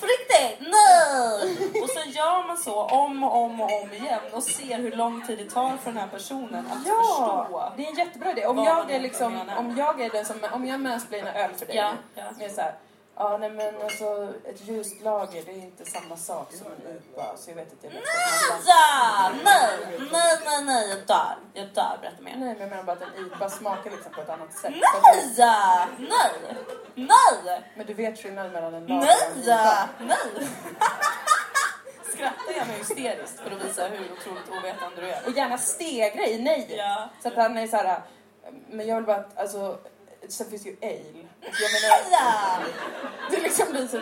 På 0.00 0.06
riktigt? 0.06 0.68
Nej! 0.70 1.82
Och 1.82 1.90
så 1.90 2.00
gör 2.10 2.46
man 2.46 2.56
så 2.56 2.82
om 2.82 3.24
och 3.24 3.36
om 3.36 3.60
och 3.60 3.82
om 3.82 3.92
igen 3.92 4.20
och 4.32 4.42
ser 4.42 4.76
hur 4.78 4.92
lång 4.92 5.26
tid 5.26 5.38
det 5.38 5.50
tar 5.50 5.76
för 5.76 5.90
den 5.92 6.00
här 6.00 6.08
personen 6.08 6.66
att 6.66 6.86
Ja, 6.86 7.02
förstå. 7.48 7.72
det 7.76 7.84
är 7.84 7.88
en 7.90 7.94
jättebra 7.96 8.30
idé. 8.32 8.46
Om 8.46 8.56
vad 8.56 8.66
jag 8.66 8.90
är 8.90 9.00
liksom, 9.00 9.32
menar. 9.34 9.56
om 9.58 9.76
jag 9.76 10.00
är 10.00 10.10
den 10.10 10.24
som, 10.24 10.36
om 10.52 10.66
jag 10.66 10.80
mansplainar 10.80 11.34
öl 11.34 11.50
för 11.54 11.66
dig. 11.66 11.76
Ja, 11.76 11.92
ja. 12.14 12.24
Med 12.38 12.52
så 12.52 12.60
här, 12.60 12.74
ja 13.16 13.38
nej 13.38 13.50
men 13.50 13.82
alltså 13.82 14.34
ett 14.44 14.60
ljust 14.68 15.02
lager 15.02 15.42
det 15.46 15.52
är 15.52 15.56
inte 15.56 15.84
samma 15.84 16.16
sak 16.16 16.52
som 16.52 16.66
en 16.66 16.96
IPA 16.96 17.36
så 17.36 17.50
jag 17.50 17.54
vet 17.56 17.72
inte. 17.72 17.86
Jag 17.86 17.92
vet 17.92 18.00
inte. 18.00 18.10
Ja, 18.66 19.30
nej, 19.44 19.98
nej, 20.12 20.38
nej, 20.46 20.64
nej, 20.64 20.88
jag 20.88 20.98
dör. 20.98 21.36
Jag 21.54 21.68
dör, 21.68 21.98
berätta 22.00 22.22
mer. 22.22 22.36
Nej 22.36 22.48
men 22.48 22.60
jag 22.60 22.70
menar 22.70 22.82
bara 22.82 22.92
att 22.92 23.02
en 23.02 23.26
IPA 23.26 23.50
smakar 23.50 23.90
liksom 23.90 24.12
på 24.12 24.20
ett 24.20 24.28
annat 24.28 24.52
sätt. 24.52 24.70
Nej! 24.70 25.42
Att 25.42 25.88
Nej! 25.98 26.56
Nej! 26.94 27.62
Men 27.76 27.86
du 27.86 27.94
vet 27.94 28.18
skillnaden 28.22 28.52
mellan 28.52 28.74
en 28.74 28.86
lager 28.86 29.02
och 29.02 29.36
en 29.36 29.40
Nej! 29.40 29.44
IPA? 29.44 29.88
Nej! 30.00 30.48
Skrattar 32.14 32.52
jag 32.56 32.66
mig 32.66 32.78
hysteriskt 32.78 33.40
för 33.40 33.50
att 33.50 33.64
visa 33.64 33.86
hur 33.86 34.12
otroligt 34.12 34.48
ovetande 34.48 35.00
du 35.00 35.10
är. 35.10 35.26
Och 35.26 35.32
gärna 35.32 35.58
stegra 35.58 36.26
i 36.26 36.42
nej. 36.42 36.74
Ja. 36.78 37.08
Så 37.22 37.28
att 37.28 37.34
han 37.34 37.58
är 37.58 37.66
så 37.66 37.76
här, 37.76 38.02
men 38.70 38.86
jag 38.86 38.96
vill 38.96 39.04
bara 39.04 39.16
att, 39.16 39.38
alltså, 39.38 39.78
sen 40.28 40.50
finns 40.50 40.66
ju 40.66 40.76
ale. 40.82 41.28
Jag 41.40 41.70
menar, 41.72 42.64
det 43.30 43.40
liksom 43.40 43.70
blir 43.70 43.88
till 43.88 44.00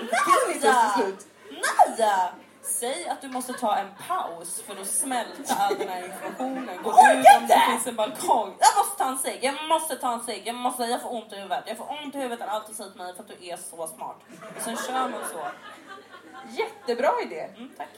slut. 0.97 1.27
Nej! 1.51 2.33
Säg 2.65 3.09
att 3.09 3.21
du 3.21 3.29
måste 3.29 3.53
ta 3.53 3.77
en 3.77 3.89
paus 4.09 4.63
för 4.67 4.81
att 4.81 4.87
smälta 4.87 5.55
all 5.55 5.79
den 5.79 5.89
här 5.89 6.05
informationen. 6.05 6.83
Gå 6.83 6.91
ut 6.91 6.97
om 7.41 7.47
det 7.49 7.63
finns 7.71 7.87
en 7.87 7.97
balkong. 7.97 8.57
Jag 8.59 8.77
måste 8.79 8.99
ta 8.99 9.09
en 9.09 9.19
cigg, 9.19 9.39
jag 9.43 9.55
måste 9.69 9.97
ta 9.97 10.13
en 10.13 10.21
cigg, 10.21 10.43
jag 10.45 10.55
måste, 10.55 10.83
jag 10.85 11.03
får 11.03 11.13
ont 11.15 11.33
i 11.33 11.37
huvudet. 11.37 11.65
Jag 11.67 11.77
får 11.77 11.99
ont 12.05 12.15
i 12.15 12.19
huvudet 12.19 12.39
när 12.41 12.47
allt 12.47 12.77
säger 12.77 12.91
till 12.91 12.99
mig 13.01 13.15
för 13.15 13.23
att 13.23 13.29
du 13.29 13.47
är 13.49 13.57
så 13.57 13.87
smart. 13.87 14.17
Och 14.57 14.63
sen 14.63 14.77
kör 14.77 14.93
man 14.93 15.13
så. 15.33 15.47
Jättebra 16.49 17.11
idé. 17.23 17.41
Mm, 17.57 17.71
tack. 17.77 17.89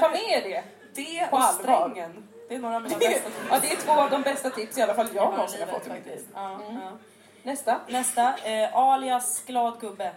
Ta 0.00 0.08
med 0.08 0.42
det. 0.44 0.64
Det 0.94 1.26
På 1.30 1.36
och 1.36 1.42
allvar. 1.42 1.62
strängen. 1.62 2.28
Det 2.48 2.54
är 2.54 2.58
några 2.58 2.76
av 2.76 2.82
mina 2.82 2.98
bästa 2.98 3.20
tips. 3.30 3.36
ja, 3.50 3.58
det 3.62 3.72
är 3.72 3.76
två 3.76 3.92
av 3.92 4.10
de 4.10 4.22
bästa 4.22 4.50
tips 4.50 4.78
i 4.78 4.82
alla 4.82 4.94
fall 4.94 5.06
jag 5.14 5.28
i 5.32 5.36
någonsin 5.36 5.60
har 5.60 5.66
fått 5.78 5.86
faktiskt. 5.86 6.26
Ja, 6.34 6.54
Mm. 6.54 6.80
ja. 6.82 6.90
Nästa. 7.42 7.80
Nästa, 7.88 8.34
eh, 8.44 8.76
alias 8.76 9.42
glad 9.46 9.80
gubbe. 9.80 10.12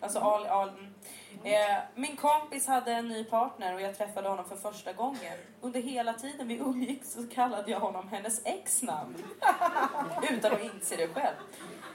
Alltså 0.00 0.18
al, 0.18 0.46
al, 0.46 0.68
mm. 0.68 1.70
eh, 1.70 1.78
min 1.94 2.16
kompis 2.16 2.66
hade 2.66 2.92
en 2.92 3.08
ny 3.08 3.24
partner 3.24 3.74
och 3.74 3.80
jag 3.80 3.98
träffade 3.98 4.28
honom 4.28 4.44
för 4.44 4.56
första 4.56 4.92
gången. 4.92 5.38
Under 5.60 5.80
hela 5.80 6.12
tiden 6.12 6.48
vi 6.48 6.56
umgicks 6.58 7.12
så 7.12 7.26
kallade 7.34 7.70
jag 7.70 7.80
honom 7.80 8.08
hennes 8.08 8.40
ex-namn. 8.44 9.14
Utan 10.30 10.52
att 10.52 10.60
inse 10.62 10.96
det 10.96 11.08
själv. 11.08 11.36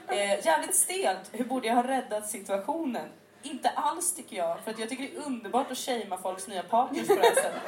Eh, 0.08 0.46
jävligt 0.46 0.74
stelt. 0.74 1.30
Hur 1.32 1.44
borde 1.44 1.66
jag 1.68 1.74
ha 1.74 1.82
räddat 1.88 2.28
situationen? 2.28 3.08
Inte 3.42 3.68
alls 3.70 4.14
tycker 4.14 4.36
jag, 4.36 4.60
för 4.60 4.70
att 4.70 4.78
jag 4.78 4.88
tycker 4.88 5.04
det 5.04 5.16
är 5.16 5.26
underbart 5.26 5.70
att 5.70 5.78
shamea 5.78 6.18
folks 6.22 6.48
nya 6.48 6.62
partners 6.62 7.06
på 7.08 7.14
det 7.14 7.20
här 7.22 7.34
sättet. 7.34 7.62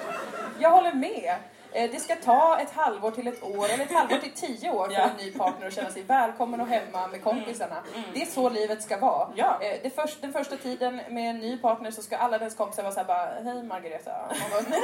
Jag 0.59 0.71
håller 0.71 0.93
med. 0.95 1.37
Eh, 1.73 1.91
Det 1.91 2.01
ska 2.01 2.17
ta 2.17 2.59
ett 2.61 2.71
halvår 2.73 3.11
till 3.11 3.27
ett 3.27 3.43
år 3.43 3.69
eller 3.69 3.85
ett 3.85 3.93
halvår 3.93 4.17
till 4.17 4.33
tio 4.33 4.71
år 4.71 4.87
för 4.87 4.93
Ja. 4.95 5.01
en 5.01 5.17
ny 5.17 5.33
partner 5.33 5.67
att 5.67 5.73
känna 5.75 5.91
sig 5.91 6.03
välkommen 6.03 6.61
och 6.61 6.67
hemma 6.67 7.07
med 7.07 7.23
kompisarna. 7.25 7.77
Det 8.15 8.23
är 8.23 8.27
så 8.27 8.49
livet 8.49 8.83
ska 8.83 8.97
vara. 8.99 9.29
Ja. 9.35 9.59
Eh, 9.63 9.79
Det 9.83 9.91
först, 9.91 10.21
den 10.23 10.33
första 10.33 10.57
tiden 10.57 10.97
med 11.09 11.31
en 11.31 11.39
ny 11.39 11.59
partner 11.59 11.91
så 11.91 12.03
ska 12.03 12.17
alla 12.17 12.39
dens 12.39 12.55
kompisar 12.55 12.83
vara 12.83 12.93
såhär 12.95 13.07
bara 13.07 13.27
Hej 13.45 13.63
Margareta. 13.63 14.11
Bara, 14.51 14.61
nej, 14.69 14.81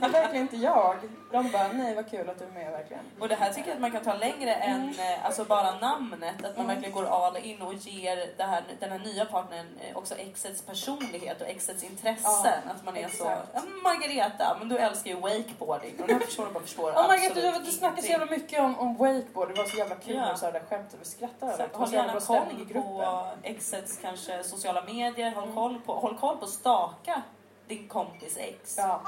det 0.00 0.06
är 0.06 0.10
verkligen 0.10 0.42
inte 0.42 0.56
jag. 0.56 0.96
De 1.32 1.50
bara, 1.50 1.68
nej 1.72 1.94
vad 1.94 2.10
kul 2.10 2.30
att 2.30 2.38
du 2.38 2.44
är 2.44 2.50
med 2.50 2.72
verkligen. 2.72 3.02
Och 3.20 3.28
det 3.28 3.34
här 3.34 3.52
tycker 3.52 3.68
jag 3.68 3.74
att 3.74 3.80
man 3.80 3.90
kan 3.90 4.02
ta 4.04 4.14
längre 4.14 4.54
än 4.54 4.88
eh, 4.98 5.26
alltså 5.26 5.44
bara 5.44 5.78
namnet. 5.78 6.44
Att 6.44 6.56
man 6.56 6.66
verkligen 6.66 6.92
går 6.92 7.06
all 7.26 7.36
in 7.36 7.62
och 7.62 7.74
ger 7.74 8.16
här, 8.38 8.62
den 8.80 8.90
här 8.90 8.98
nya 8.98 9.24
partnern 9.24 9.66
också 9.94 10.14
exets 10.14 10.62
personlighet 10.62 11.40
och 11.40 11.46
exets 11.48 11.84
intressen. 11.84 12.60
att 12.76 12.84
man 12.84 12.96
är 12.96 13.08
så, 13.08 13.08
exakt. 13.08 13.48
ja, 13.54 13.60
Margareta, 13.82 14.56
men 14.58 14.68
du 14.68 14.78
älskar 14.78 15.10
ju 15.10 15.16
wakeboarding. 15.20 15.89
Och 16.00 16.06
den 16.06 16.16
här 16.16 16.24
personen 16.26 16.52
bara 16.52 16.62
förstår 16.62 16.92
Ja 16.92 17.02
Margareta, 17.02 17.26
absolut 17.26 17.54
du, 17.54 17.64
du 17.64 17.70
snackar 17.72 18.02
så 18.02 18.08
jävla 18.08 18.26
mycket 18.26 18.60
om, 18.60 18.78
om 18.78 18.96
wakeboard. 18.96 19.48
Det 19.48 19.54
var 19.54 19.64
så 19.68 19.76
jävla 19.76 19.94
kul 19.94 20.14
Ja. 20.16 20.32
du 20.32 20.38
sa 20.38 20.46
det 20.46 20.52
där 20.58 20.66
skämtet. 20.66 20.96
Vi 21.00 21.04
skrattade 21.04 21.52
över 21.52 21.68
det. 21.72 21.76
Håll 21.78 21.88
så 21.88 21.94
gärna 21.94 22.20
koll 22.20 22.38
gruppen. 22.66 22.82
på 22.82 23.26
exets 23.42 23.98
kanske 24.02 24.44
sociala 24.44 24.84
medier. 24.84 25.30
Håll, 25.34 25.44
Mm. 25.44 25.54
koll 25.54 25.80
på, 25.86 25.94
håll 25.94 26.18
koll 26.18 26.36
på 26.36 26.46
staka 26.46 27.22
din 27.68 27.88
kompis 27.88 28.36
ex. 28.36 28.74
Ja. 28.78 29.00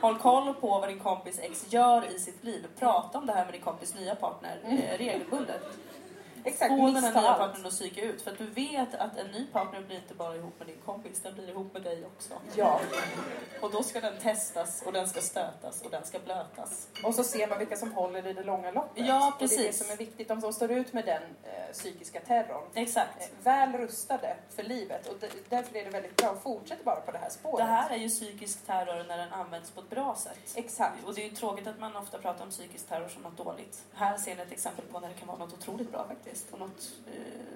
Håll 0.00 0.18
koll 0.18 0.54
på 0.54 0.68
vad 0.68 0.88
din 0.88 1.00
kompis 1.00 1.38
ex 1.42 1.72
gör 1.72 2.14
i 2.14 2.18
sitt 2.18 2.44
liv. 2.44 2.66
Prata 2.78 3.18
om 3.18 3.26
det 3.26 3.32
här 3.32 3.44
med 3.44 3.54
din 3.54 3.62
kompis 3.62 3.94
nya 3.94 4.14
partner 4.14 4.58
eh, 4.64 4.98
regelbundet. 4.98 5.62
Exakt, 6.44 6.68
Få 6.70 6.76
den 6.86 7.04
här 7.04 7.20
nya 7.20 7.32
partnern 7.34 7.66
att 7.66 7.72
psyka 7.72 8.02
ut. 8.02 8.22
För 8.22 8.30
att 8.30 8.38
du 8.38 8.46
vet 8.46 8.94
att 8.94 9.16
en 9.16 9.26
ny 9.26 9.46
partner 9.46 9.80
blir 9.80 9.96
inte 9.96 10.14
bara 10.14 10.36
ihop 10.36 10.54
med 10.58 10.66
din 10.68 10.80
kompis, 10.84 11.20
den 11.22 11.34
blir 11.34 11.48
ihop 11.48 11.72
med 11.72 11.82
dig 11.82 12.04
också. 12.06 12.34
Ja. 12.56 12.80
Och 13.62 13.70
då 13.70 13.82
ska 13.82 14.00
den 14.00 14.18
testas 14.18 14.82
och 14.86 14.92
den 14.92 15.08
ska 15.08 15.20
stötas 15.20 15.82
och 15.82 15.90
den 15.90 16.04
ska 16.06 16.18
blötas. 16.18 16.88
Och 17.04 17.14
så 17.14 17.24
ser 17.24 17.46
man 17.48 17.58
vilka 17.58 17.76
som 17.76 17.92
håller 17.92 18.26
i 18.26 18.32
det 18.32 18.42
långa 18.42 18.70
loppet. 18.70 19.06
Ja, 19.06 19.26
Och 19.26 19.34
det 19.38 19.44
är 19.44 19.48
det 19.48 19.56
precis. 19.56 19.78
som 19.82 19.90
är 19.92 19.96
viktigt. 19.96 20.28
De 20.28 20.40
som 20.40 20.52
står 20.52 20.70
ut 20.70 20.92
med 20.92 21.06
den 21.06 21.22
eh, 21.22 21.72
psykiska 21.72 22.20
terrorn. 22.20 22.64
Eh, 22.74 22.82
Exakt. 22.82 23.30
väl 23.42 23.72
rustade 23.72 24.36
för 24.56 24.62
livet. 24.62 25.06
Och 25.08 25.18
d- 25.20 25.28
därför 25.48 25.76
är 25.76 25.84
det 25.84 25.90
väldigt 25.90 26.16
bra 26.16 26.28
att 26.30 26.42
fortsätta 26.42 26.84
bara 26.84 27.00
på 27.00 27.10
det 27.12 27.18
här 27.18 27.30
spåret. 27.30 27.58
Det 27.66 27.72
här 27.72 27.90
är 27.90 27.96
ju 27.96 28.08
psykisk 28.08 28.66
terror 28.66 29.04
när 29.08 29.18
den 29.18 29.32
används 29.32 29.70
på 29.70 29.80
ett 29.80 29.90
bra 29.90 30.16
sätt. 30.18 30.38
Exakt. 30.54 31.04
Och 31.04 31.14
det 31.14 31.20
är 31.24 31.28
ju 31.28 31.34
tråkigt 31.34 31.66
att 31.66 31.78
man 31.80 31.96
ofta 31.96 32.18
pratar 32.18 32.44
om 32.44 32.50
psykisk 32.50 32.88
terror 32.88 33.08
som 33.08 33.22
något 33.22 33.36
dåligt. 33.36 33.82
Här 33.94 34.16
ser 34.18 34.36
ni 34.36 34.42
ett 34.42 34.52
exempel 34.52 34.84
på 34.84 35.00
när 35.00 35.08
det 35.08 35.14
kan 35.14 35.28
vara 35.28 35.38
något 35.38 35.52
otroligt 35.52 35.92
bra 35.92 36.06
faktiskt. 36.08 36.27
Och 36.50 36.58
något 36.58 36.92
eh, 37.06 37.48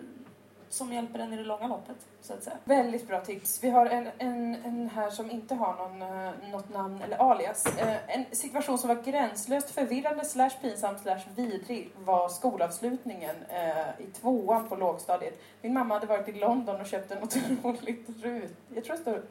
som 0.72 0.92
hjälper 0.92 1.18
en 1.18 1.32
i 1.32 1.36
det 1.36 1.44
långa 1.44 1.66
loppet, 1.66 1.96
så 2.20 2.32
att 2.32 2.42
säga. 2.42 2.56
Väldigt 2.64 3.08
bra 3.08 3.20
tips. 3.20 3.64
Vi 3.64 3.70
har 3.70 3.86
en, 3.86 4.08
en, 4.18 4.54
en 4.64 4.90
här 4.94 5.10
som 5.10 5.30
inte 5.30 5.54
har 5.54 5.74
någon, 5.74 6.02
eh, 6.02 6.50
något 6.50 6.74
namn 6.74 7.02
eller 7.02 7.16
alias. 7.16 7.66
Eh, 7.78 8.16
en 8.16 8.24
situation 8.32 8.78
som 8.78 8.88
var 8.88 9.02
gränslöst 9.02 9.70
förvirrande 9.70 10.24
slash 10.24 10.50
pinsam 10.60 10.98
slash 10.98 11.20
vidrig 11.36 11.90
var 12.04 12.28
skolavslutningen 12.28 13.36
eh, 13.48 14.00
i 14.00 14.06
tvåan 14.20 14.68
på 14.68 14.76
lågstadiet. 14.76 15.42
Min 15.62 15.74
mamma 15.74 15.94
hade 15.94 16.06
varit 16.06 16.28
i 16.28 16.32
London 16.32 16.80
och 16.80 16.86
köpt 16.86 17.10
en 17.10 17.22
otroligt 17.22 18.08
rut, 18.22 18.56
jag 18.74 18.84
tror 18.84 18.96
det 18.96 19.02
står 19.02 19.22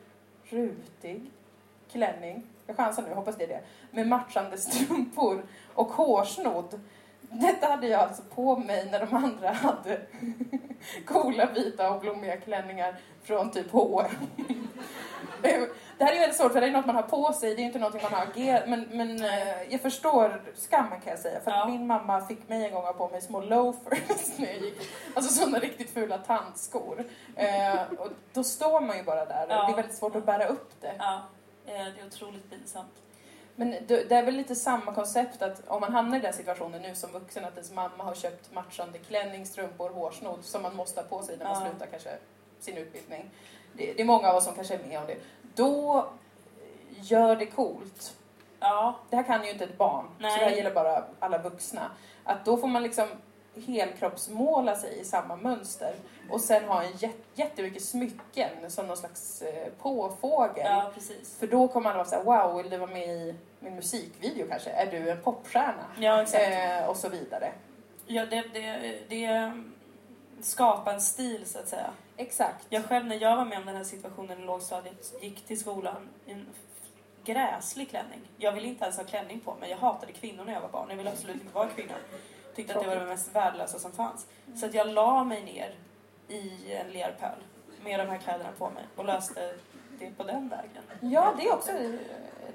rutig 0.44 1.32
klänning. 1.92 2.44
Jag 2.68 2.76
chansar 2.76 3.04
nu, 3.04 3.14
hoppas 3.14 3.36
det 3.36 3.44
är 3.44 3.48
det. 3.48 3.62
Med 3.92 4.08
matchande 4.08 4.58
strumpor 4.58 5.44
och 5.74 5.88
hårsnodd. 5.88 6.80
Detta 7.32 7.68
hade 7.68 7.88
jag 7.88 8.02
alltså 8.02 8.22
på 8.36 8.58
mig 8.58 8.88
när 8.92 9.00
de 9.00 9.16
andra 9.16 9.50
hade 9.52 10.02
coola 11.06 11.46
vita 11.46 11.92
och 11.92 12.02
blommiga 12.02 12.38
klänningar 12.38 12.96
från 13.24 13.52
typ 13.52 13.72
H&M. 13.72 14.28
Det 15.98 16.06
här 16.06 16.12
är 16.12 16.16
ju 16.16 16.20
väldigt 16.20 16.38
svårt 16.38 16.52
för 16.54 16.62
det 16.62 16.68
är 16.68 16.72
något 16.72 16.86
man 16.86 16.96
har 16.96 17.04
på 17.04 17.34
sig, 17.34 17.56
det 17.56 17.62
är 17.62 17.64
inte 17.64 17.80
något 17.80 18.02
man 18.04 18.14
har 18.14 18.24
agerat 18.24 18.70
men, 18.70 18.88
men 18.92 19.24
eh, 19.26 19.64
jag 19.70 19.82
förstår 19.82 20.42
skammen 20.70 21.02
kan 21.02 21.10
jag 21.12 21.20
säga. 21.20 21.40
För 21.40 21.52
att 21.52 21.58
Ja. 21.58 21.66
min 21.66 21.88
mamma 21.88 22.22
fick 22.26 22.50
mig 22.50 22.66
en 22.66 22.74
gång 22.74 22.84
ha 22.84 22.94
på 22.94 23.08
mig 23.10 23.22
små 23.22 23.42
loafers 23.42 24.00
när 24.38 24.48
jag 24.48 24.58
gick. 24.58 24.78
Alltså 25.14 25.34
sådana 25.34 25.60
riktigt 25.60 25.90
fula 25.94 26.18
tantskor. 26.18 27.04
Eh, 27.36 27.82
och 28.00 28.08
då 28.34 28.44
står 28.44 28.82
man 28.82 28.98
ju 28.98 29.04
bara 29.04 29.26
där 29.26 29.46
Ja. 29.50 29.66
det 29.66 29.72
är 29.72 29.76
väldigt 29.76 29.96
svårt 29.98 30.16
att 30.16 30.26
bära 30.26 30.46
upp 30.46 30.82
det. 30.82 30.94
Ja, 31.00 31.22
eh, 31.66 31.74
det 31.74 32.02
är 32.02 32.08
otroligt 32.08 32.50
pinsamt. 32.50 32.92
Men 33.56 33.76
det 33.88 34.12
är 34.12 34.24
väl 34.24 34.36
lite 34.36 34.56
samma 34.56 34.94
koncept 34.94 35.42
att 35.42 35.68
om 35.68 35.82
man 35.82 35.94
hamnar 35.94 36.18
i 36.18 36.22
den 36.22 36.34
situationen 36.34 36.82
nu 36.82 36.96
som 36.96 37.12
vuxen 37.12 37.46
att 37.46 37.54
ens 37.54 37.72
mamma 37.72 38.04
har 38.04 38.14
köpt 38.16 38.54
matchande 38.54 38.98
klänning, 39.00 39.46
strumpor, 39.46 39.90
hårsnodd 39.90 40.40
som 40.46 40.62
man 40.62 40.76
måste 40.76 41.02
ha 41.02 41.08
på 41.08 41.22
sig 41.24 41.38
när 41.38 41.46
man 41.46 41.64
Ja. 41.64 41.70
slutar 41.70 41.86
kanske 41.86 42.10
sin 42.60 42.78
utbildning. 42.78 43.30
Det, 43.74 43.94
det 43.94 44.02
är 44.02 44.06
många 44.06 44.28
av 44.30 44.36
oss 44.36 44.46
som 44.46 44.56
kanske 44.56 44.74
är 44.76 44.88
med 44.88 45.00
om 45.00 45.08
det. 45.08 45.18
Då 45.56 46.08
gör 46.96 47.36
det 47.36 47.46
coolt. 47.46 48.16
Ja, 48.60 48.96
Det 49.10 49.16
här 49.16 49.24
kan 49.24 49.44
ju 49.44 49.52
inte 49.52 49.64
ett 49.64 49.78
barn, 49.78 50.06
så 50.18 50.22
Nej. 50.24 50.40
det 50.40 50.46
här 50.46 50.52
gäller 50.52 50.74
bara 50.74 51.04
alla 51.20 51.38
vuxna. 51.38 51.92
Att 52.24 52.46
då 52.46 52.58
får 52.58 52.68
man 52.68 52.84
liksom 52.84 53.08
helkroppsmåla 53.68 54.76
sig 54.76 55.00
i 55.00 55.04
samma 55.06 55.36
mönster 55.36 55.96
och 56.32 56.42
sen 56.42 56.64
ha 56.66 56.84
en 56.84 56.92
jät- 56.94 57.24
jättemycket 57.34 57.84
smycken 57.84 58.50
som 58.72 58.88
någon 58.88 58.98
slags 58.98 59.42
eh, 59.42 59.68
påfågel. 59.82 60.66
Ja, 60.66 60.92
precis. 60.94 61.38
För 61.40 61.48
då 61.48 61.68
kommer 61.68 61.90
alla 61.90 61.98
vara 61.98 62.08
såhär, 62.08 62.24
wow, 62.24 62.58
vill 62.62 62.70
du 62.72 62.78
vara 62.78 62.92
med 62.92 63.08
i 63.08 63.36
min 63.60 63.76
musikvideo 63.76 64.48
kanske? 64.50 64.70
Är 64.70 64.92
du 64.92 65.10
en 65.10 65.22
popstjärna? 65.22 65.86
Ja, 66.00 66.22
exakt. 66.22 66.44
Eh, 66.52 66.86
och 66.90 66.98
så 66.98 67.10
vidare. 67.10 67.52
Ja, 68.08 68.26
det, 68.26 68.42
det, 68.54 69.00
det 69.10 69.52
skapar 70.42 70.94
en 70.94 71.02
stil 71.02 71.46
så 71.46 71.60
att 71.60 71.68
säga. 71.68 71.90
Exakt. 72.18 72.66
Jag 72.70 72.86
själv 72.86 73.06
när 73.06 73.22
jag 73.22 73.36
var 73.36 73.46
med 73.46 73.58
om 73.58 73.66
den 73.66 73.76
här 73.76 73.84
situationen 73.84 74.42
i 74.42 74.46
lågstadiet 74.46 75.14
gick 75.22 75.46
till 75.48 75.60
skolan 75.60 76.10
i 76.26 76.32
en 76.32 76.48
gräslig 77.26 77.90
klänning. 77.90 78.20
Jag 78.38 78.52
ville 78.52 78.68
inte 78.68 78.84
ens 78.84 78.98
ha 78.98 79.04
klänning 79.04 79.40
på 79.40 79.56
mig. 79.56 79.70
Jag 79.70 79.78
hatade 79.78 80.12
kvinnor 80.14 80.46
när 80.46 80.54
jag 80.54 80.62
var 80.62 80.70
barn. 80.70 80.86
Jag 80.90 80.96
ville 80.98 81.10
absolut 81.12 81.42
inte 81.42 81.56
vara 81.56 81.68
kvinna. 81.68 81.94
Tyckte 82.56 82.76
att 82.76 82.82
det 82.82 82.88
var 82.88 82.96
det 82.96 83.06
mest 83.06 83.36
värdelösa 83.36 83.80
som 83.80 83.92
fanns. 83.92 84.28
Så 84.56 84.66
att 84.66 84.74
jag 84.74 84.88
la 84.88 85.24
mig 85.24 85.44
ner 85.44 85.76
i 86.28 86.74
en 86.74 86.92
lerpöl 86.92 87.40
med 87.84 88.00
de 88.00 88.10
här 88.10 88.18
kläderna 88.18 88.50
på 88.58 88.70
mig 88.70 88.84
och 88.96 89.06
löste 89.06 89.54
det 90.00 90.12
på 90.18 90.24
den 90.24 90.50
vägen. 90.50 90.84
Ja, 91.14 91.34
det 91.38 91.48
är 91.48 91.54
också 91.54 91.72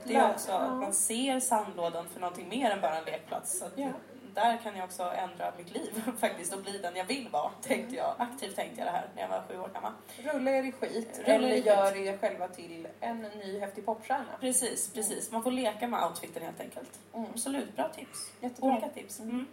Det 0.05 0.15
är 0.15 0.31
också 0.31 0.53
att 0.53 0.73
man 0.73 0.93
ser 0.93 1.41
sandlådan 1.41 2.09
för 2.09 2.21
någonting 2.21 2.49
mer 2.49 2.71
än 2.71 2.81
bara 2.81 2.99
en 2.99 3.05
lekplats. 3.05 3.59
Så 3.59 3.65
Ja. 3.77 3.89
Där 4.35 4.57
kan 4.57 4.77
jag 4.77 4.85
också 4.85 5.03
ändra 5.03 5.53
mitt 5.59 5.75
liv 5.75 6.03
faktiskt 6.21 6.53
och 6.53 6.63
bli 6.63 6.79
den 6.79 6.97
jag 6.97 7.05
vill 7.05 7.29
vara. 7.29 7.51
Tänkte 7.63 7.97
jag. 7.97 8.15
Aktivt 8.19 8.57
tänkte 8.57 8.79
jag 8.81 8.87
det 8.87 8.91
här 8.91 9.09
när 9.15 9.23
jag 9.23 9.29
var 9.29 9.43
sju 9.49 9.59
år 9.59 9.71
gammal. 9.75 9.93
Rulla 10.19 10.51
er 10.51 10.63
i 10.63 10.73
skit. 10.73 11.19
Rulla 11.19 11.35
eller 11.35 11.51
skit. 11.51 11.67
gör 11.67 11.97
er 11.97 12.17
själva 12.19 12.49
till 12.49 12.89
en 13.01 13.21
ny 13.23 13.59
häftig 13.59 13.87
popstjärna. 13.87 14.25
Precis, 14.41 14.93
precis. 14.93 15.33
Man 15.33 15.43
får 15.43 15.51
leka 15.51 15.89
med 15.89 16.05
outfiten 16.05 16.43
helt 16.43 16.61
enkelt. 16.61 16.99
Mm. 17.15 17.27
Absolut, 17.35 17.77
bra 17.77 17.89
tips. 17.89 18.33
Jättebra. 18.41 18.71
Olika 18.71 18.89
tips. 18.89 19.21
Mm. 19.21 19.47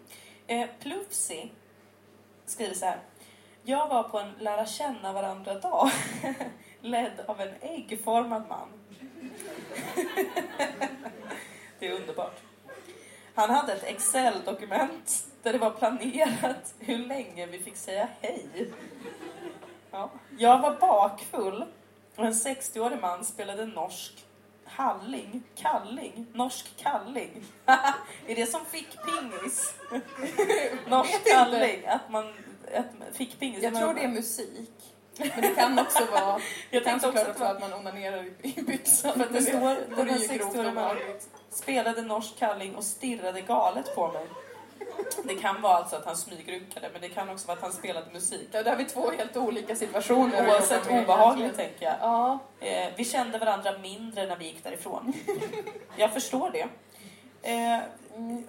Eh, 0.47 0.69
Plufsi 0.79 1.51
skriver 2.45 2.75
så 2.75 2.85
här. 2.85 2.99
Jag 3.65 3.87
var 3.87 4.03
på 4.03 4.19
en 4.19 4.31
lära 4.39 4.65
känna 4.65 5.13
varandra-dag 5.13 5.89
ledd 6.81 7.19
av 7.27 7.41
en 7.41 7.53
äggformad 7.61 8.43
man. 8.49 8.67
det 11.79 11.87
är 11.87 11.91
underbart. 11.91 12.39
Han 13.35 13.49
hade 13.49 13.73
ett 13.73 13.83
Excel-dokument 13.83 15.25
där 15.43 15.53
det 15.53 15.59
var 15.59 15.71
planerat 15.71 16.73
hur 16.79 16.97
länge 16.97 17.45
vi 17.45 17.59
fick 17.59 17.77
säga 17.77 18.07
hej. 18.21 18.71
Ja. 19.91 20.09
Jag 20.37 20.59
var 20.59 20.75
bakfull 20.75 21.65
och 22.15 22.25
en 22.25 22.33
60-årig 22.33 23.01
man 23.01 23.25
spelade 23.25 23.65
norsk 23.65 24.25
halling, 24.65 25.43
kalling, 25.55 26.25
norsk 26.33 26.77
kalling. 26.77 27.43
är 28.27 28.35
det 28.35 28.45
som 28.45 28.65
fick 28.65 28.89
pingis? 29.05 29.73
norsk 30.87 31.31
kalling, 31.33 31.85
att 31.87 32.09
man 32.09 32.33
att 32.75 32.99
man 32.99 33.07
fick 33.13 33.39
pingis. 33.39 33.63
Jag 33.63 33.75
tror 33.75 33.93
det 33.93 34.01
är 34.03 34.07
musik. 34.07 34.71
Men 35.17 35.41
det 35.41 35.55
kan 35.55 35.79
också 35.79 36.05
vara... 36.05 36.39
Jag 36.69 36.83
kan 36.83 36.99
såklart 36.99 37.23
att 37.27 37.29
också 37.31 37.43
att 37.43 37.59
man 37.59 37.73
onanerar 37.73 38.25
i- 38.41 38.61
byxan. 38.61 39.21
Att 39.21 39.33
det 39.33 39.41
står 39.41 39.95
den 39.95 40.09
här 40.09 40.19
ju 40.19 40.27
grovt 40.37 40.53
60-åriga 40.55 40.71
mannen 40.73 40.97
olagligt. 40.97 41.29
spelade 41.49 42.01
norsk 42.01 42.37
kalling 42.39 42.75
och 42.75 42.83
stirrade 42.83 43.41
galet 43.41 43.95
på 43.95 44.07
mig. 44.11 44.27
Det 45.23 45.35
kan 45.35 45.61
vara 45.61 45.73
alltså 45.75 45.95
att 45.95 46.05
han 46.05 46.17
smygrunkade, 46.17 46.89
men 46.93 47.01
det 47.01 47.09
kan 47.09 47.29
också 47.29 47.47
vara 47.47 47.57
att 47.57 47.63
han 47.63 47.73
spelade 47.73 48.11
musik. 48.13 48.47
Ja, 48.51 48.63
där 48.63 48.71
har 48.71 48.77
vi 48.77 48.85
två 48.85 49.11
helt 49.11 49.37
olika 49.37 49.75
situationer. 49.75 50.47
Oavsett 50.49 50.87
obehagligt, 50.91 51.55
tänker 51.55 51.85
jag. 51.85 51.95
Ja, 52.01 52.39
Eh, 52.59 52.89
vi 52.95 53.05
kände 53.05 53.37
varandra 53.37 53.77
mindre 53.77 54.25
när 54.25 54.35
vi 54.37 54.45
gick 54.45 54.63
därifrån. 54.63 55.13
Jag 55.95 56.13
förstår 56.13 56.49
det. 56.51 56.67
Eh, 57.41 57.79
mm, 58.15 58.47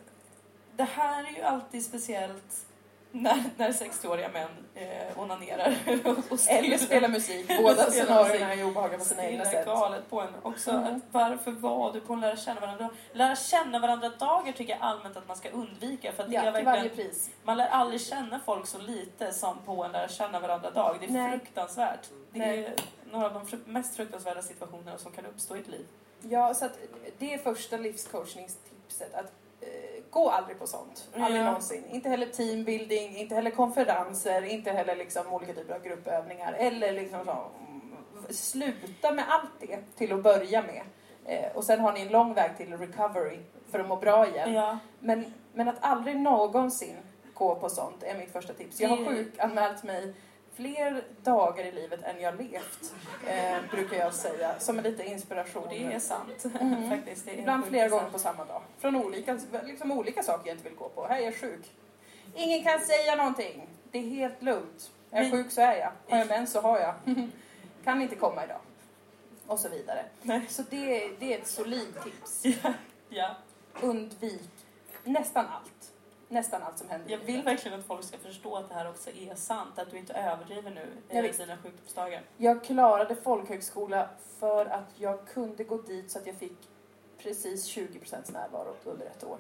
det 0.77 0.85
här 0.85 1.25
är 1.25 1.37
ju 1.37 1.43
alltid 1.43 1.85
speciellt 1.85 2.67
när, 3.15 3.45
när 3.57 3.73
60-åriga 3.73 4.29
män 4.29 4.49
eh, 4.75 5.19
onanerar 5.21 5.75
och 6.05 6.39
eller 6.49 6.79
spela 6.79 7.09
musik. 7.09 7.51
Båda 7.63 7.91
scenarierna 7.91 8.55
är 8.55 8.65
obehagliga 8.65 8.99
på 8.99 9.05
sina 9.05 9.25
egna 9.25 9.45
sätt. 9.45 9.67
galet 9.67 10.11
på 10.11 10.21
en. 10.21 10.29
Också 10.43 10.71
Mm. 10.71 10.85
att 10.97 11.03
varför 11.11 11.51
var 11.51 11.93
du 11.93 12.01
på 12.01 12.13
en 12.13 12.21
lära 12.21 12.37
känna 12.37 12.61
varandra 12.61 12.91
Lära 13.13 13.37
känna 13.37 13.79
varandra-dagar 13.79 14.53
tycker 14.53 14.73
jag 14.73 14.83
allmänt 14.83 15.17
att 15.17 15.29
man 15.29 15.37
ska 15.37 15.49
undvika. 15.51 16.13
För 16.13 16.23
att 16.23 16.31
det 16.31 16.37
är 16.37 16.45
Ja, 16.45 16.51
verkligen, 16.51 16.77
varje 16.77 16.89
pris. 16.89 17.31
man 17.43 17.57
lär 17.57 17.67
aldrig 17.69 18.01
känna 18.01 18.41
folk 18.47 18.67
så 18.67 18.79
lite 18.79 19.33
som 19.33 19.59
på 19.67 19.85
en 19.85 19.93
lära 19.93 20.09
känna 20.09 20.41
varandra-dag. 20.41 20.97
Det 21.01 21.07
är 21.07 21.11
Nej. 21.11 21.31
fruktansvärt. 21.31 22.09
Det 22.33 22.39
Nej. 22.39 22.65
är 22.65 22.75
några 23.13 23.27
av 23.27 23.33
de 23.51 23.73
mest 23.73 23.97
fruktansvärda 23.97 24.43
situationerna 24.43 24.99
som 24.99 25.13
kan 25.13 25.27
uppstå 25.27 25.57
i 25.57 25.61
ett 25.61 25.69
liv. 25.69 25.87
Ja, 26.23 26.55
så 26.55 26.65
att 26.65 26.79
det 27.19 27.35
är 27.35 27.39
första 27.39 27.77
livscoachningstipset. 27.77 29.15
Att 29.15 29.33
gå 30.15 30.31
aldrig 30.31 30.59
på 30.59 30.67
sånt. 30.67 31.09
Aldrig 31.17 31.41
Ja. 31.41 31.45
någonsin. 31.47 31.85
Inte 31.91 32.09
heller 32.09 32.27
teambuilding, 32.27 33.17
inte 33.17 33.35
heller 33.35 33.51
konferenser, 33.51 34.43
inte 34.45 34.71
heller 34.71 34.97
liksom 34.97 35.33
olika 35.33 35.53
typer 35.53 35.75
av 35.75 35.83
gruppövningar. 35.83 36.53
Eller 36.53 36.93
liksom 36.93 37.25
så, 37.25 37.31
mm, 37.31 37.81
sluta 38.31 39.13
med 39.13 39.25
allt 39.29 39.51
det 39.61 39.79
till 39.97 40.13
att 40.13 40.23
börja 40.23 40.63
med. 40.63 40.83
Eh, 41.25 41.57
och 41.57 41.65
sen 41.65 41.81
har 41.81 41.93
ni 41.93 42.01
en 42.01 42.09
lång 42.09 42.35
väg 42.35 42.57
till 42.57 42.79
recovery 42.79 43.39
för 43.71 43.79
att 43.81 43.89
må 43.89 43.97
bra 43.97 44.27
igen. 44.29 44.53
Ja. 44.55 44.79
Men, 45.01 45.35
men 45.53 45.69
att 45.69 45.77
aldrig 45.81 46.17
någonsin 46.17 46.97
gå 47.35 47.55
på 47.55 47.69
sånt 47.69 48.03
är 48.03 48.19
mitt 48.19 48.33
första 48.33 48.53
tips. 48.53 48.81
Jag 48.81 48.89
har 48.89 48.97
sjukanmält 49.07 49.83
mig 49.83 50.15
fler 50.57 51.05
dagar 51.23 51.65
i 51.65 51.73
livet 51.73 52.03
än 52.03 52.21
jag 52.21 52.39
levt, 52.39 52.95
eh, 53.27 53.57
brukar 53.71 53.97
jag 53.97 54.15
säga. 54.15 54.59
Som 54.59 54.79
en 54.79 54.85
liten 54.85 55.07
inspiration. 55.07 55.67
Det 55.71 55.85
är 55.85 55.99
sant. 55.99 56.45
Mm. 56.61 56.91
Faktiskt. 56.91 57.29
Är 57.29 57.39
Ibland 57.39 57.67
flera 57.67 57.89
gånger 57.89 58.11
på 58.11 58.19
samma 58.19 58.45
dag. 58.45 58.63
Från 58.79 58.97
olika, 58.97 59.39
liksom 59.65 59.93
olika 59.93 60.23
saker 60.23 60.49
jag 60.49 60.55
inte 60.55 60.69
vill 60.69 60.79
gå 60.79 60.89
på. 60.89 61.07
Här 61.07 61.21
är 61.21 61.25
jag 61.25 61.37
sjuk. 61.37 61.73
Ingen 62.35 62.65
kan 62.65 62.81
säga 62.81 63.17
någonting. 63.17 63.69
Det 63.91 63.99
är 63.99 64.03
helt 64.03 64.43
lugnt. 64.43 64.91
Är 65.11 65.23
jag 65.23 65.33
sjuk 65.33 65.53
så 65.53 65.61
är 65.61 65.77
jag. 65.77 65.93
Har 66.09 66.19
jag 66.19 66.29
mens 66.29 66.53
så 66.53 66.61
har 66.61 66.81
jag. 66.81 66.95
kan 67.85 68.03
inte 68.03 68.17
komma 68.17 68.45
idag. 68.45 68.61
Och 69.47 69.59
så 69.59 69.69
vidare. 69.69 70.05
Nej. 70.23 70.47
Så 70.49 70.63
det, 70.71 71.11
det 71.19 71.35
är 71.35 71.39
ett 71.39 71.47
solid 71.47 71.95
tips. 72.05 72.41
Ja. 72.45 72.73
ja. 73.09 73.37
Undvik 73.81 74.51
nästan 75.05 75.47
allt. 75.47 75.74
Nästan 76.35 76.63
allt 76.63 76.79
som 76.79 76.89
händer 76.89 77.11
Jag 77.11 77.19
vill 77.19 77.43
verkligen 77.43 77.79
att 77.79 77.87
folk 77.87 78.05
ska 78.05 78.19
förstå 78.19 78.57
att 78.57 78.69
det 78.69 78.75
här 78.75 78.89
också 78.91 79.11
är 79.11 79.35
sant. 79.35 79.79
Att 79.79 79.91
du 79.91 79.99
inte 79.99 80.13
överdriver 80.15 80.71
nu 80.71 81.19
i 81.19 81.33
dina 81.33 81.57
sjukdomsdagar. 81.57 82.23
Jag 82.37 82.65
klarade 82.65 83.17
folkhögskola 83.17 84.09
för 84.39 84.67
att 84.67 84.89
jag 84.97 85.29
kunde 85.29 85.65
gå 85.65 85.77
dit 85.83 86.11
så 86.11 86.19
att 86.19 86.27
jag 86.27 86.37
fick 86.37 86.57
precis 87.19 87.77
20% 87.77 88.33
närvaro 88.33 88.75
under 88.85 89.07
ett 89.07 89.25
år. 89.25 89.39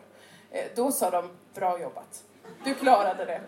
Eh, 0.50 0.64
Då 0.76 0.92
sa 0.92 1.10
de, 1.10 1.30
bra 1.54 1.80
jobbat. 1.80 2.24
Du 2.64 2.74
klarade 2.74 3.24
det. 3.24 3.40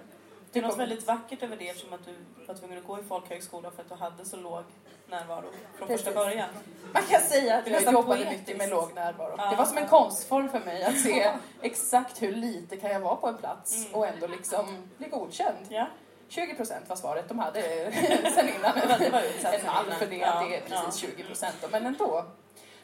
Det 0.53 0.59
är 0.59 0.63
något 0.63 0.79
väldigt 0.79 1.07
vackert 1.07 1.43
över 1.43 1.57
det 1.57 1.69
eftersom 1.69 1.93
att 1.93 2.05
du 2.05 2.15
var 2.47 2.55
tvungen 2.55 2.79
att 2.79 2.85
gå 2.87 2.99
i 2.99 3.03
folkhögskola 3.03 3.71
för 3.71 3.83
att 3.83 3.89
du 3.89 3.95
hade 3.95 4.25
så 4.25 4.37
låg 4.37 4.63
närvaro 5.09 5.43
från 5.79 5.89
Precis. 5.89 6.05
första 6.07 6.25
början. 6.25 6.49
Man 6.93 7.03
kan 7.03 7.21
säga 7.21 7.57
att 7.59 7.67
jag 7.67 7.83
jobbade 7.83 8.05
poetiskt. 8.25 8.41
mycket 8.41 8.57
med 8.59 8.69
låg 8.71 8.95
närvaro. 8.95 9.35
Ja. 9.39 9.51
Det 9.51 9.57
var 9.57 9.65
som 9.65 9.79
en 9.79 9.89
konstform 9.89 10.49
för 10.49 10.61
mig 10.61 10.85
att 10.85 11.01
se 11.01 11.33
exakt 11.63 12.23
hur 12.23 12.33
lite 12.33 12.77
kan 12.77 12.91
jag 12.91 13.01
vara 13.01 13.17
på 13.17 13.27
en 13.29 13.37
plats 13.37 13.77
Mm. 13.87 13.95
och 13.95 14.07
ändå 14.07 14.27
liksom 14.27 14.89
bli 14.99 15.09
godkänd. 15.09 15.57
Ja, 15.69 15.87
20% 16.29 16.73
var 16.89 16.97
svaret 16.97 17.29
de 17.29 17.39
hade 17.39 17.61
sen 18.35 18.49
innan. 18.49 18.79
det 18.99 19.11
var 19.13 19.21
En 19.53 19.67
mall 19.67 19.93
för 19.99 20.07
det, 20.07 20.17
Ja, 20.17 20.45
det 20.49 20.57
är 20.57 20.61
precis 20.61 21.03
ja. 21.19 21.25
20% 21.25 21.47
då, 21.63 21.69
men 21.71 21.87
ändå. 21.87 22.25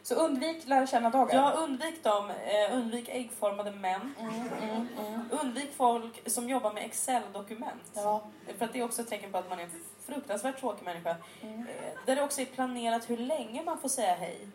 Så 0.03 0.15
undvik 0.15 0.69
lära 0.69 0.87
känna-dagar. 0.87 1.35
Ja, 1.35 1.51
undvik 1.53 2.05
dem. 2.05 2.31
Eh, 2.31 2.77
undvik 2.77 3.09
äggformade 3.09 3.71
män. 3.71 4.15
Mm, 4.19 4.35
mm, 4.63 4.89
mm. 4.99 5.29
Undvik 5.31 5.73
folk 5.77 6.31
som 6.31 6.49
jobbar 6.49 6.73
med 6.73 6.85
Excel-dokument. 6.85 7.83
Ja. 7.95 8.23
För 8.59 8.65
att 8.65 8.73
det 8.73 8.79
är 8.79 8.85
också 8.85 9.03
ett 9.03 9.09
tecken 9.09 9.33
på 9.33 9.39
att 9.39 9.49
man 9.49 9.59
är 9.59 9.63
en 9.63 9.71
fruktansvärt 10.07 10.61
tråkig 10.61 10.85
människa. 10.85 11.17
Mm. 11.43 11.59
Eh, 11.61 11.67
där 12.07 12.17
det 12.17 12.23
också 12.23 12.41
är 12.41 12.45
planerat 12.45 13.11
hur 13.11 13.17
länge 13.17 13.63
man 13.63 13.79
får 13.79 13.89
säga 13.89 14.15
hej. 14.15 14.49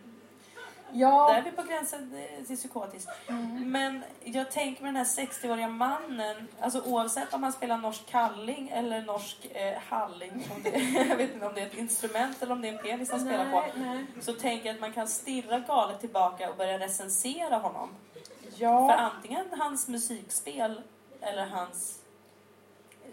Ja. 0.92 1.28
Där 1.32 1.38
är 1.38 1.42
vi 1.44 1.52
på 1.52 1.62
gränsen 1.64 2.16
eh, 2.40 2.46
till 2.46 2.56
psykotiskt. 2.58 3.10
Mm. 3.28 3.72
Men 3.72 4.04
jag 4.24 4.52
tänker 4.52 4.84
med 4.84 4.90
den 4.90 4.96
här 4.96 5.26
60-åriga 5.26 5.68
mannen, 5.68 6.48
alltså 6.60 6.82
oavsett 6.82 7.34
om 7.34 7.44
han 7.44 7.54
spelar 7.54 7.78
norsk 7.78 8.06
kalling 8.06 8.70
eller 8.70 9.02
norsk 9.02 9.48
eh, 9.54 9.78
halling, 9.90 10.48
om 10.56 10.64
det, 10.64 10.70
jag 11.10 11.16
vet 11.16 11.34
inte 11.34 11.46
om 11.48 11.54
det 11.54 11.62
är 11.62 11.66
ett 11.66 11.78
instrument 11.78 12.42
eller 12.42 12.52
om 12.54 12.62
det 12.62 12.68
är 12.68 12.74
en 12.74 12.84
penis 12.84 13.12
han 13.12 13.20
spelar 13.20 13.52
på, 13.52 13.64
Nej, 13.76 14.06
så 14.22 14.34
tänker 14.34 14.66
jag 14.66 14.74
att 14.74 14.82
man 14.82 14.94
kan 14.94 15.08
stirra 15.08 15.60
galet 15.60 16.00
tillbaka 16.00 16.50
och 16.50 16.58
börja 16.58 16.80
recensera 16.80 17.58
honom. 17.58 17.90
För 18.14 18.64
Ja. 18.64 18.94
antingen 18.94 19.46
hans 19.60 19.88
musikspel 19.88 20.82
eller 21.22 21.46
hans 21.46 22.00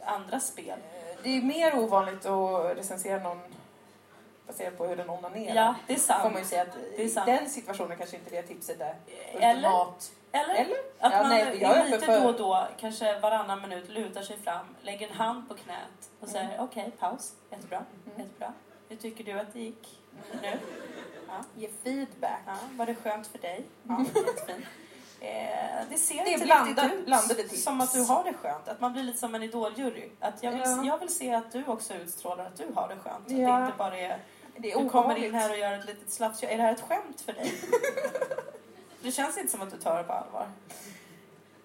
andra 0.04 0.40
spel. 0.40 0.78
Det 1.22 1.28
är 1.36 1.42
mer 1.42 1.78
ovanligt 1.78 2.26
att 2.26 2.76
recensera 2.76 3.22
någon 3.22 3.40
baserat 4.46 4.78
på 4.78 4.86
hur 4.86 4.96
den 4.96 5.10
onanerar. 5.10 5.54
Ja, 5.54 5.74
det 5.86 5.92
är 5.94 5.98
Får 5.98 6.30
man 6.30 6.32
ju 6.32 6.36
sant. 6.38 6.46
säga 6.48 6.62
att 6.62 6.98
i 7.00 7.08
sant. 7.08 7.26
den 7.26 7.50
situationen 7.50 7.96
kanske 7.98 8.16
inte 8.16 8.30
det 8.30 8.42
tipset 8.42 8.80
är 8.80 8.94
Eller, 9.32 9.54
ultimat. 9.54 10.12
eller 10.32 10.54
Eller? 10.54 10.76
att 10.98 11.12
Ja, 11.12 11.20
man 11.20 11.28
nej, 11.28 11.58
jag 11.60 11.76
är 11.76 11.84
lite 11.84 12.06
för- 12.06 12.20
då 12.20 12.26
och 12.28 12.34
då, 12.38 12.68
kanske 12.80 13.18
varannan 13.20 13.60
minut, 13.62 13.88
lutar 13.88 14.22
sig 14.22 14.36
fram, 14.38 14.66
lägger 14.82 15.08
en 15.08 15.14
hand 15.14 15.48
på 15.48 15.54
knät 15.54 16.10
och 16.20 16.28
säger 16.28 16.56
okej, 16.60 16.90
paus, 16.98 17.32
jättebra, 17.50 17.76
Mm. 18.06 18.18
jättebra. 18.18 18.52
Hur 18.88 18.96
tycker 18.96 19.24
du 19.24 19.32
att 19.40 19.52
det 19.52 19.60
gick 19.60 19.98
nu? 20.42 20.58
Ja. 21.28 21.34
Ge 21.56 21.68
feedback. 21.84 22.40
Ja, 22.46 22.54
var 22.72 22.86
det 22.86 22.94
skönt 22.94 23.26
för 23.26 23.38
dig? 23.38 23.64
Ja, 23.82 23.94
Mm. 23.94 24.06
jättefint. 24.14 24.64
Eh, 25.20 25.84
det 25.90 25.96
ser 25.98 26.24
Det 26.24 26.30
inte 26.30 26.44
blandat- 26.46 26.84
riktigt 26.84 27.00
ut 27.00 27.06
blandade 27.06 27.42
tips. 27.42 27.62
som 27.64 27.80
att 27.80 27.92
du 27.92 28.00
har 28.04 28.24
det 28.24 28.32
skönt. 28.34 28.68
Att 28.68 28.80
man 28.80 28.92
blir 28.92 29.02
lite 29.02 29.18
som 29.18 29.34
en 29.34 29.42
idoljury. 29.42 30.08
Att 30.20 30.42
jag, 30.42 30.50
vill, 30.52 30.60
Ja. 30.64 30.84
jag 30.84 30.98
vill 30.98 31.08
se 31.16 31.34
att 31.34 31.52
du 31.52 31.64
också 31.66 31.94
utstrålar 31.94 32.44
att 32.46 32.56
du 32.56 32.66
har 32.74 32.88
det 32.88 32.96
skönt. 32.96 33.26
Att 33.26 33.32
Ja. 33.32 33.56
det 33.56 33.64
inte 33.66 33.78
bara 33.78 33.98
är... 33.98 34.18
Det 34.56 34.72
är 34.72 34.78
Du 34.82 34.88
kommer 34.88 35.24
in 35.24 35.34
här 35.34 35.50
och 35.50 35.58
gör 35.58 35.72
ett 35.72 35.86
litet 35.86 36.10
slafsjobb. 36.12 36.50
Är 36.52 36.56
det 36.56 36.62
här 36.62 36.72
ett 36.72 36.80
skämt 36.80 37.20
för 37.20 37.32
dig? 37.32 37.52
det 39.02 39.12
känns 39.12 39.38
inte 39.38 39.50
som 39.52 39.62
att 39.62 39.70
du 39.70 39.76
tar 39.76 39.98
det 39.98 40.04
på 40.04 40.12
allvar. 40.12 40.46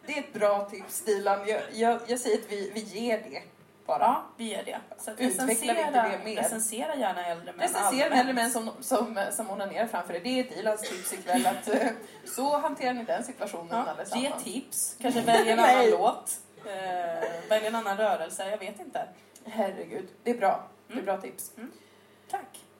Det 0.05 0.13
är 0.13 0.19
ett 0.19 0.33
bra 0.33 0.69
tips, 0.69 1.01
Dilan. 1.05 1.47
Jag, 1.47 1.61
jag, 1.73 1.99
jag 2.07 2.19
säger 2.19 2.37
att 2.37 2.51
vi, 2.51 2.71
vi 2.73 2.79
ger 2.79 3.17
det 3.17 3.41
bara. 3.85 3.99
Ja, 4.03 4.23
vi 4.37 4.43
ger 4.43 4.63
det. 4.63 4.79
Så 4.97 5.11
att 5.11 5.19
Utvecklar 5.19 5.45
vi 5.45 5.51
inte 5.53 5.65
recensera, 5.73 6.09
det 6.17 6.23
mer? 6.25 6.35
recensera 6.35 6.95
gärna 6.95 7.25
äldre 7.25 7.51
män. 7.53 7.67
Recensera 7.67 8.15
hellre 8.15 8.33
män 8.33 8.51
som, 8.51 8.69
som, 8.81 9.25
som 9.31 9.49
onanerar 9.51 9.87
framför 9.87 10.13
dig. 10.13 10.21
Det 10.23 10.39
är 10.39 10.55
Dilans 10.55 10.81
tips 10.89 11.13
ikväll. 11.13 11.45
Att, 11.47 11.67
eh, 11.67 11.87
så 12.25 12.57
hanterar 12.57 12.93
ni 12.93 13.03
den 13.03 13.23
situationen 13.23 13.67
Ja, 13.71 13.83
ge 13.85 13.89
allesammans. 13.89 14.43
tips. 14.43 14.95
Kanske 15.01 15.21
välja 15.21 15.53
en 15.53 15.59
annan 15.69 15.89
låt. 15.89 16.31
Eh, 16.65 17.49
välja 17.49 17.67
en 17.67 17.75
annan 17.75 17.97
rörelse. 17.97 18.49
Jag 18.49 18.57
vet 18.57 18.79
inte. 18.79 19.07
Herregud, 19.45 20.07
det 20.23 20.31
är 20.31 20.37
bra. 20.37 20.63
Det 20.87 20.93
är 20.93 20.97
Mm. 20.97 21.05
bra 21.05 21.17
tips. 21.21 21.51
Tack. 21.55 21.65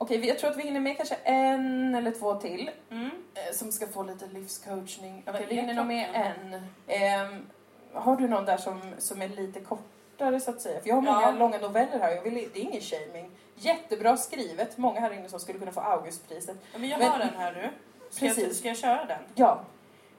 Okej, 0.10 0.28
jag 0.28 0.40
tror 0.40 0.50
att 0.52 0.58
vi 0.58 0.64
hinner 0.64 0.80
med 0.80 0.98
kanske 0.98 1.16
en 1.16 1.96
eller 1.96 2.12
två 2.12 2.36
till 2.36 2.72
Mm. 2.92 3.10
eh, 3.34 3.54
som 3.54 3.72
ska 3.72 3.88
få 3.88 4.04
lite 4.04 4.28
livscoachning. 4.28 5.24
Okej, 5.28 5.46
vi 5.50 5.56
hinner 5.56 5.74
nog 5.74 5.86
med 5.86 6.10
en. 6.14 6.62
Ehm, 6.88 7.46
har 7.94 8.16
du 8.16 8.28
någon 8.28 8.46
där 8.46 8.58
som, 8.58 8.82
som 8.98 9.22
är 9.22 9.28
lite 9.30 9.60
kortare 9.60 10.40
så 10.40 10.52
att 10.52 10.62
säga? 10.62 10.82
För 10.82 10.88
jag 10.88 10.96
har 10.96 11.02
många 11.02 11.22
Ja. 11.22 11.32
långa 11.32 11.58
noveller 11.58 12.00
här. 12.00 12.12
Jag 12.12 12.22
vill, 12.22 12.34
det 12.54 12.60
är 12.60 12.64
ingen 12.64 12.82
shaming. 12.82 13.32
Jättebra 13.56 14.18
skrivet. 14.18 14.78
Många 14.78 15.00
här 15.00 15.12
inne 15.14 15.30
som 15.30 15.40
skulle 15.40 15.60
kunna 15.60 15.72
få 15.72 15.80
Augustpriset. 15.82 16.58
Ja, 16.74 16.80
men 16.80 16.90
jag 16.90 17.00
Men- 17.00 17.10
har 17.12 17.20
den 17.20 17.34
här 17.38 17.54
nu. 17.54 17.70
Ska 18.10 18.26
jag, 18.26 18.36
Precis. 18.36 18.58
ska 18.58 18.68
jag 18.68 18.78
köra 18.78 19.06
den? 19.06 19.22
Ja, 19.36 19.62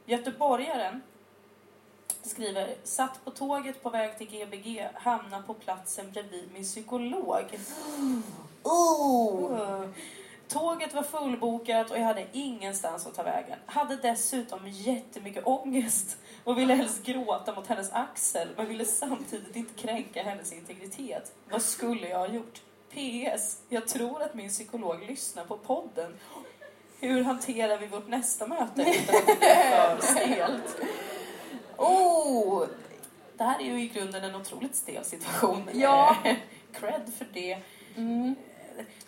Göteborgaren 0.05 1.03
skriver 2.23 2.75
Satt 2.85 3.25
på 3.25 3.31
tåget 3.31 3.83
på 3.83 3.91
väg 3.91 4.19
till 4.19 4.27
Gbg, 4.31 4.89
hamna 4.95 5.43
på 5.43 5.55
platsen 5.55 6.11
bredvid 6.13 6.49
min 6.55 6.65
psykolog. 6.65 7.45
Oh. 8.63 9.87
Tåget 10.49 10.95
var 10.95 11.03
fullbokat 11.03 11.91
och 11.91 11.99
jag 11.99 12.05
hade 12.05 12.27
ingenstans 12.33 13.07
att 13.07 13.15
ta 13.15 13.23
vägen. 13.23 13.59
Hade 13.67 13.97
dessutom 13.97 14.69
jättemycket 14.69 15.47
ångest 15.47 16.19
och 16.45 16.59
ville 16.59 16.75
helst 16.75 17.03
gråta 17.05 17.55
mot 17.55 17.67
hennes 17.67 17.93
axel 17.93 18.49
men 18.57 18.69
ville 18.69 18.85
samtidigt 18.85 19.57
inte 19.57 19.83
kränka 19.83 20.23
hennes 20.23 20.53
integritet. 20.53 21.33
Vad 21.51 21.63
skulle 21.63 22.09
jag 22.09 22.19
ha 22.19 22.29
gjort? 22.29 22.61
PS. 22.91 23.59
Jag 23.69 23.89
tror 23.89 24.23
att 24.23 24.35
min 24.35 24.49
psykolog 24.49 25.03
lyssnar 25.09 25.45
på 25.45 25.57
podden. 25.57 26.15
Hur 27.01 27.25
hanterar 27.25 27.79
vi 27.79 27.87
vårt 27.87 28.09
nästa 28.09 28.47
möte 28.47 28.83
utan 28.83 29.17
att 29.17 29.27
det 29.27 29.39
blir 29.39 29.99
för 29.99 30.07
stelt? 30.07 30.81
Oh. 31.77 32.67
Det 33.37 33.45
här 33.45 33.61
är 33.61 33.65
ju 33.65 33.83
i 33.83 33.89
grunden 33.89 34.25
en 34.25 34.35
otroligt 34.35 34.77
stel 34.77 35.05
situation. 35.05 35.71
Ja. 35.73 36.17
Cred 36.73 37.13
för 37.19 37.27
det. 37.33 37.59
Mm. 37.97 38.35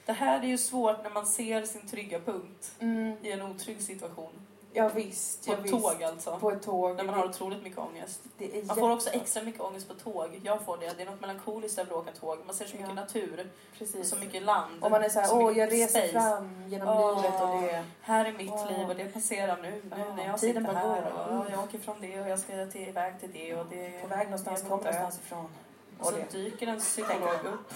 Det 0.06 0.12
här 0.12 0.40
är 0.40 0.46
ju 0.46 0.58
svårt 0.58 1.02
när 1.02 1.10
man 1.10 1.26
ser 1.26 1.62
sin 1.64 1.88
trygga 1.88 2.20
punkt 2.20 2.70
Mm. 2.78 3.16
i 3.22 3.32
en 3.32 3.42
otrygg 3.42 3.82
situation. 3.82 4.32
Ja, 4.74 4.88
visst. 4.88 5.46
På 5.46 5.52
ett 5.52 5.58
visst. 5.62 5.74
tåg 5.74 6.02
alltså. 6.02 6.38
På 6.38 6.50
ett 6.50 6.62
tåg. 6.62 6.96
När 6.96 7.04
man 7.04 7.14
har 7.14 7.24
otroligt 7.28 7.62
mycket 7.62 7.78
ångest. 7.78 8.20
Man 8.64 8.76
får 8.76 8.90
också 8.90 9.10
extra 9.10 9.42
mycket 9.42 9.60
ångest 9.60 9.88
på 9.88 9.94
tåg. 9.94 10.40
Jag 10.44 10.62
får 10.62 10.78
det. 10.78 10.92
Det 10.96 11.02
är 11.02 11.06
något 11.06 11.20
melankoliskt 11.20 11.78
över 11.78 11.90
att 11.92 11.96
åka 11.98 12.12
tåg. 12.12 12.38
Man 12.46 12.54
ser 12.54 12.64
så 12.66 12.72
mycket 12.76 12.88
Ja. 12.88 12.94
natur 12.94 13.40
och 13.40 13.78
Precis. 13.78 14.08
så 14.08 14.16
mycket 14.16 14.42
land. 14.42 14.84
Och 14.84 14.90
man 14.90 15.02
är 15.04 15.08
så 15.08 15.20
här, 15.20 15.26
så 15.26 15.40
åh, 15.42 15.58
jag 15.58 15.72
reser 15.72 15.86
space. 16.00 16.12
fram 16.12 16.64
genom 16.68 16.88
Åh. 16.88 17.16
livet 17.22 17.42
och 17.42 17.48
det... 17.62 17.84
Här 18.00 18.24
är 18.24 18.32
mitt 18.32 18.50
Åh. 18.52 18.78
liv 18.78 18.88
och 18.88 18.96
det 18.96 19.04
passerar 19.04 19.62
nu. 19.62 19.82
Nu 19.96 20.04
när 20.16 20.26
jag 20.26 20.40
sitter 20.40 20.60
bara 20.60 20.72
här. 20.78 21.02
går. 21.28 21.38
Och, 21.38 21.50
jag 21.52 21.60
åker 21.64 21.78
från 21.78 22.00
det 22.00 22.20
och 22.20 22.28
jag 22.28 22.38
ska 22.38 22.66
till, 22.66 22.88
iväg 22.88 23.20
till 23.20 23.32
det. 23.32 23.54
Och 23.54 23.66
det 23.70 24.00
På 24.02 24.08
väg 24.08 24.24
någonstans, 24.26 24.60
kom 24.62 24.68
någonstans 24.78 25.18
ifrån. 25.26 25.44
Och 25.98 26.06
Och 26.06 26.06
så 26.06 26.12
det. 26.16 26.38
dyker 26.38 26.66
en 26.66 26.80
psykolog 26.80 27.34
upp. 27.44 27.74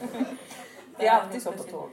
Det 1.00 1.06
är 1.06 1.20
alltid 1.20 1.42
så 1.42 1.52
på 1.52 1.62
tåg. 1.62 1.90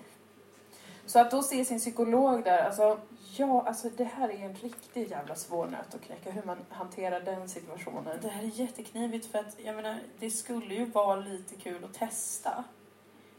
Så 1.05 1.20
att 1.20 1.32
då 1.32 1.43
se 1.43 1.66
sin 1.66 1.80
psykolog 1.80 2.43
där, 2.43 2.64
alltså 2.64 2.99
ja, 3.38 3.64
alltså 3.68 3.89
det 3.89 4.03
här 4.03 4.30
är 4.30 4.45
en 4.45 4.53
riktigt 4.53 5.12
jävla 5.12 5.36
svår 5.36 5.68
nöt 5.68 5.95
att 5.95 6.01
knäcka, 6.01 6.32
hur 6.32 6.43
man 6.43 6.58
hanterar 6.70 7.22
den 7.22 7.49
situationen. 7.49 8.20
Det 8.22 8.30
här 8.30 8.43
är 8.43 8.47
jätteknivigt 8.47 9.32
för 9.32 9.39
att 9.39 9.58
jag 9.64 9.76
menar, 9.76 9.99
det 10.20 10.30
skulle 10.30 10.76
ju 10.76 10.86
vara 10.86 11.16
lite 11.16 11.55
kul 11.55 11.84
att 11.84 11.93
testa. 11.93 12.64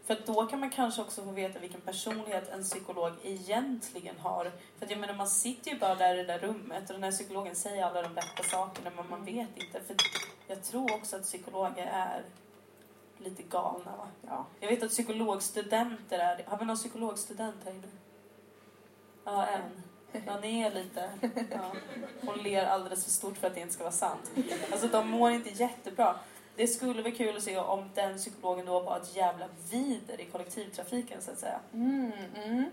För 0.04 0.22
då 0.26 0.46
kan 0.46 0.60
man 0.60 0.70
kanske 0.70 1.02
också 1.02 1.22
få 1.22 1.30
veta 1.30 1.58
vilken 1.58 1.80
personlighet 1.80 2.48
en 2.48 2.62
psykolog 2.62 3.12
egentligen 3.22 4.18
har. 4.18 4.52
För 4.78 4.84
att 4.84 4.90
jag 4.90 5.00
menar, 5.00 5.14
man 5.14 5.28
sitter 5.28 5.70
ju 5.70 5.78
bara 5.78 5.94
där 5.94 6.14
i 6.14 6.16
det 6.16 6.24
där 6.24 6.38
rummet 6.38 6.90
och 6.90 6.94
den 6.94 7.02
här 7.02 7.10
psykologen 7.10 7.54
säger 7.54 7.84
alla 7.84 8.02
de 8.02 8.14
rätta 8.14 8.42
sakerna 8.42 8.90
men 8.96 9.10
man 9.10 9.24
vet 9.24 9.56
inte. 9.56 9.80
För 9.80 9.96
jag 10.46 10.62
tror 10.62 10.94
också 10.94 11.16
att 11.16 11.22
psykologer 11.22 11.86
är 11.92 12.22
lite 13.18 13.42
galna 13.42 13.96
va? 13.96 14.08
Ja. 14.26 14.46
Jag 14.60 14.68
vet 14.68 14.82
att 14.82 14.90
psykologstudenter 14.90 16.18
är 16.18 16.44
Har 16.46 16.58
vi 16.58 16.64
någon 16.64 16.76
psykologstudent 16.76 17.56
här 17.64 17.72
inne? 17.72 17.86
Ja, 19.24 19.46
en. 19.46 19.82
Ja, 20.26 20.40
ni 20.40 20.62
är 20.62 20.70
lite... 20.70 21.10
Ja. 21.50 21.72
Hon 22.20 22.38
ler 22.38 22.66
alldeles 22.66 23.04
för 23.04 23.10
stort 23.10 23.36
för 23.36 23.46
att 23.46 23.54
det 23.54 23.60
inte 23.60 23.74
ska 23.74 23.84
vara 23.84 23.92
sant. 23.92 24.30
Alltså, 24.72 24.88
de 24.88 25.10
mår 25.10 25.30
inte 25.30 25.50
jättebra. 25.50 26.16
Det 26.56 26.66
skulle 26.66 27.02
vara 27.02 27.14
kul 27.14 27.36
att 27.36 27.42
se 27.42 27.58
om 27.58 27.90
den 27.94 28.18
psykologen 28.18 28.66
då 28.66 28.80
var 28.80 28.96
ett 28.96 29.16
jävla 29.16 29.48
vider 29.70 30.20
i 30.20 30.24
kollektivtrafiken, 30.24 31.22
så 31.22 31.30
att 31.30 31.38
säga. 31.38 31.60
Mm, 31.72 32.12
mm. 32.34 32.70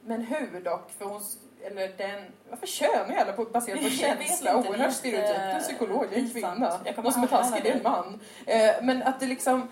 Men 0.00 0.20
hur 0.20 0.60
dock? 0.60 0.90
För 0.90 1.04
hon, 1.04 1.22
eller 1.64 1.88
den, 1.96 2.24
varför 2.50 2.66
könar 2.66 3.12
jag 3.12 3.18
alla 3.18 3.32
på, 3.32 3.44
baserat 3.44 3.78
på 3.78 3.84
Jag 3.88 3.92
känsla? 3.92 4.56
Oerhört 4.56 4.78
jätte- 4.78 4.92
stereotyp. 4.92 5.36
Det 5.36 5.42
är 5.42 5.54
en 5.54 5.60
psykolog, 5.62 6.06
det 6.10 6.16
är 6.16 6.20
en 6.20 6.30
kvinna. 6.30 6.80
Jag 6.84 7.04
Någon 7.04 7.12
som 7.12 7.22
är 7.22 7.26
taskig, 7.26 7.62
det 7.62 7.70
är 7.70 7.76
en 7.76 7.82
man. 7.82 8.20
Eh, 8.46 8.74
men 8.82 9.02
att 9.02 9.20
det 9.20 9.26
liksom, 9.26 9.68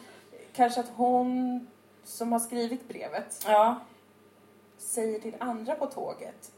kanske 0.52 0.80
att 0.80 0.90
hon 0.96 1.66
som 2.04 2.32
har 2.32 2.38
skrivit 2.38 2.88
brevet 2.88 3.44
Ja, 3.46 3.80
säger 4.78 5.18
till 5.20 5.34
andra 5.38 5.74
på 5.74 5.86
tåget 5.86 6.52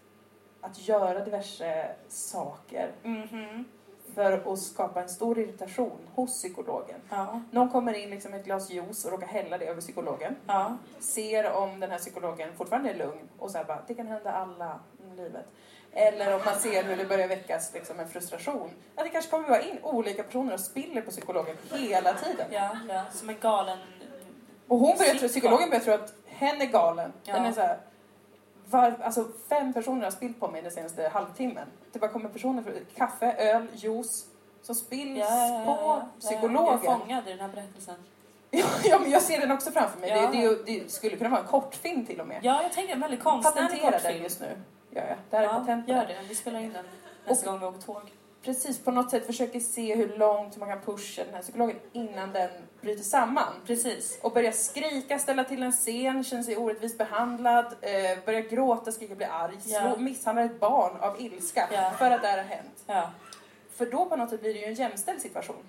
att 0.60 0.88
göra 0.88 1.24
diverse 1.24 1.90
saker 2.08 2.92
mhm. 3.02 3.64
För 4.18 4.52
att 4.52 4.58
skapa 4.58 5.02
en 5.02 5.08
stor 5.08 5.38
irritation 5.38 5.98
hos 6.14 6.30
psykologen. 6.38 7.00
Ja, 7.10 7.40
Någon 7.50 7.70
kommer 7.70 7.92
in 7.94 8.10
liksom 8.10 8.30
med 8.30 8.40
ett 8.40 8.46
glas 8.46 8.70
juice 8.70 9.04
och 9.04 9.10
råkar 9.12 9.26
hälla 9.26 9.58
det 9.58 9.66
över 9.66 9.80
psykologen. 9.80 10.36
ja. 10.46 10.76
Ser 10.98 11.52
om 11.52 11.80
den 11.80 11.90
här 11.90 11.98
psykologen 11.98 12.48
fortfarande 12.56 12.90
är 12.90 12.94
lugn 12.94 13.28
och 13.38 13.50
så 13.50 13.58
här 13.58 13.64
bara, 13.64 13.82
det 13.86 13.94
kan 13.94 14.06
hända 14.06 14.32
alla 14.32 14.80
i 15.12 15.16
livet. 15.16 15.46
Eller 15.92 16.34
om 16.34 16.40
man 16.44 16.54
ser 16.54 16.84
hur 16.84 16.96
det 16.96 17.04
börjar 17.04 17.28
väckas 17.28 17.74
liksom 17.74 18.00
en 18.00 18.08
frustration. 18.08 18.70
Att 18.94 19.04
det 19.04 19.10
kanske 19.10 19.30
kommer 19.30 19.48
vara 19.48 19.60
in 19.62 19.78
olika 19.82 20.22
personer 20.22 20.54
och 20.54 20.60
spiller 20.60 21.02
på 21.02 21.10
psykologen 21.10 21.56
hela 21.72 22.12
tiden. 22.12 22.46
Ja, 22.50 22.76
ja. 22.88 23.02
Som 23.12 23.28
en 23.28 23.36
galen... 23.40 23.78
Och 24.68 24.78
hon 24.78 24.96
börjar 24.98 25.28
psykologen 25.28 25.68
börjar 25.70 25.82
tro 25.84 25.94
att 25.94 26.12
hen 26.26 26.60
är 26.62 26.66
galen. 26.66 27.12
Den 27.24 27.42
Ja. 27.42 27.48
är 27.48 27.52
så 27.52 27.60
här, 27.60 27.78
var, 28.70 28.94
alltså 29.02 29.26
fem 29.48 29.72
personer 29.72 30.04
har 30.04 30.10
spillt 30.10 30.40
på 30.40 30.48
mig 30.48 30.62
den 30.62 30.70
senaste 30.70 31.08
halvtimmen. 31.08 31.68
Det 31.92 31.98
bara 31.98 32.10
kommer 32.10 32.28
personer 32.28 32.62
för 32.62 32.72
kaffe, 32.96 33.32
öl, 33.32 33.66
juice 33.74 34.26
som 34.62 34.74
spills 34.74 35.18
Ja, 35.18 35.62
på 35.66 36.20
psykologen. 36.20 36.80
Jag 36.84 36.94
är 36.94 36.98
fångad 36.98 37.28
i 37.28 37.30
den 37.30 37.40
här 37.40 37.48
berättelsen. 37.48 37.94
ja, 38.84 38.98
men 38.98 39.10
jag 39.10 39.22
ser 39.22 39.40
den 39.40 39.50
också 39.50 39.70
framför 39.70 40.00
mig. 40.00 40.10
Ja. 40.10 40.30
Det, 40.30 40.48
det, 40.48 40.80
det 40.80 40.92
skulle 40.92 41.16
kunna 41.16 41.30
vara 41.30 41.40
en 41.40 41.46
kortfilm 41.46 42.06
till 42.06 42.20
och 42.20 42.26
med. 42.26 42.38
Ja, 42.42 42.62
jag 42.62 42.72
tänker 42.72 42.94
en 42.94 43.00
väldigt 43.00 43.22
konstnärlig 43.22 43.60
Patentera 43.60 43.90
den 43.90 44.00
kortfilm. 44.00 44.22
just 44.22 44.40
nu. 44.40 44.56
Ja, 44.90 45.02
ja. 45.08 45.14
Det 45.30 45.36
här 45.36 45.44
är 45.44 45.48
Ja, 45.48 45.54
patent 45.58 45.86
på 45.86 45.92
gör 45.92 46.06
det. 46.06 46.16
Vi 46.28 46.34
spelar 46.34 46.60
in 46.60 46.72
den 46.72 46.84
nästa 47.26 47.50
gång 47.50 47.60
vi 47.60 47.66
åker 47.66 47.80
tåg. 47.80 48.02
Precis, 48.48 48.78
på 48.78 48.90
något 48.90 49.10
sätt 49.10 49.26
försöker 49.26 49.60
se 49.60 49.94
hur 49.94 50.16
långt 50.18 50.56
man 50.56 50.68
kan 50.68 50.80
pusha 50.80 51.24
den 51.24 51.34
här 51.34 51.42
psykologen 51.42 51.76
innan 51.92 52.32
den 52.32 52.50
bryter 52.80 53.02
samman. 53.02 53.52
Precis. 53.66 54.18
Och 54.22 54.32
börjar 54.32 54.52
skrika, 54.52 55.18
ställa 55.18 55.44
till 55.44 55.62
en 55.62 55.72
scen, 55.72 56.24
känner 56.24 56.42
sig 56.42 56.56
orättvist 56.56 56.98
behandlad, 56.98 57.66
eh, 57.80 58.18
börjar 58.24 58.40
gråta, 58.40 58.92
skrika, 58.92 59.14
bli 59.14 59.26
arg, 59.26 59.54
Ja. 59.64 59.80
slå, 59.80 60.02
misshandlar 60.02 60.44
ett 60.44 60.60
barn 60.60 60.96
av 61.00 61.20
ilska 61.20 61.68
Ja. 61.72 61.90
för 61.98 62.10
att 62.10 62.22
det 62.22 62.28
här 62.28 62.36
har 62.38 62.44
hänt. 62.44 62.84
Ja. 62.86 63.10
För 63.70 63.86
då 63.86 64.06
på 64.06 64.16
något 64.16 64.30
sätt 64.30 64.40
blir 64.40 64.54
det 64.54 64.60
ju 64.60 64.66
en 64.66 64.74
jämställd 64.74 65.20
situation. 65.22 65.64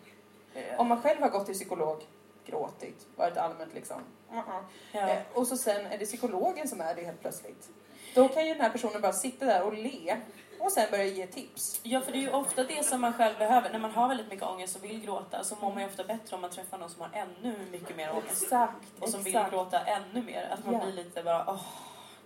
Om 0.77 0.87
man 0.87 1.01
själv 1.01 1.21
har 1.21 1.29
gått 1.29 1.45
till 1.45 1.55
psykolog, 1.55 1.97
gråtit, 2.45 3.07
varit 3.15 3.37
allmänt 3.37 3.73
liksom. 3.73 3.97
uh-uh. 4.31 4.63
Ja. 4.91 5.09
Eh, 5.09 5.17
och 5.33 5.47
så 5.47 5.57
sen 5.57 5.85
är 5.85 5.97
det 5.97 6.05
psykologen 6.05 6.67
som 6.67 6.81
är 6.81 6.95
det 6.95 7.03
helt 7.03 7.21
plötsligt. 7.21 7.69
Då 8.15 8.27
kan 8.27 8.47
ju 8.47 8.53
den 8.53 8.61
här 8.61 8.69
personen 8.69 9.01
bara 9.01 9.13
sitta 9.13 9.45
där 9.45 9.63
och 9.63 9.73
le 9.73 10.17
och 10.59 10.71
sen 10.71 10.87
börja 10.91 11.05
ge 11.05 11.27
tips. 11.27 11.79
ja, 11.83 12.01
för 12.01 12.11
det 12.11 12.17
är 12.17 12.21
ju 12.21 12.31
ofta 12.31 12.63
det 12.63 12.85
som 12.85 13.01
man 13.01 13.13
själv 13.13 13.37
behöver. 13.37 13.69
När 13.69 13.79
man 13.79 13.91
har 13.91 14.07
väldigt 14.07 14.29
mycket 14.29 14.45
ångest 14.45 14.75
och 14.75 14.83
vill 14.83 15.01
gråta 15.01 15.43
så 15.43 15.55
mår 15.61 15.69
man 15.73 15.79
ju 15.83 15.87
ofta 15.89 16.03
bättre 16.03 16.35
om 16.35 16.41
man 16.41 16.49
träffar 16.49 16.77
någon 16.77 16.89
som 16.89 17.01
har 17.01 17.09
ännu 17.13 17.55
mycket 17.71 17.95
mer 17.97 18.11
ångest. 18.11 18.43
Exakt, 18.43 18.75
Och 18.99 19.09
som 19.09 19.23
vill 19.23 19.35
exakt. 19.35 19.51
gråta 19.51 19.79
ännu 19.79 20.21
mer. 20.23 20.49
Att 20.51 20.65
man 20.65 20.73
Ja. 20.75 20.81
blir 20.83 20.93
lite 21.03 21.23
bara, 21.23 21.45
åh, 21.47 21.61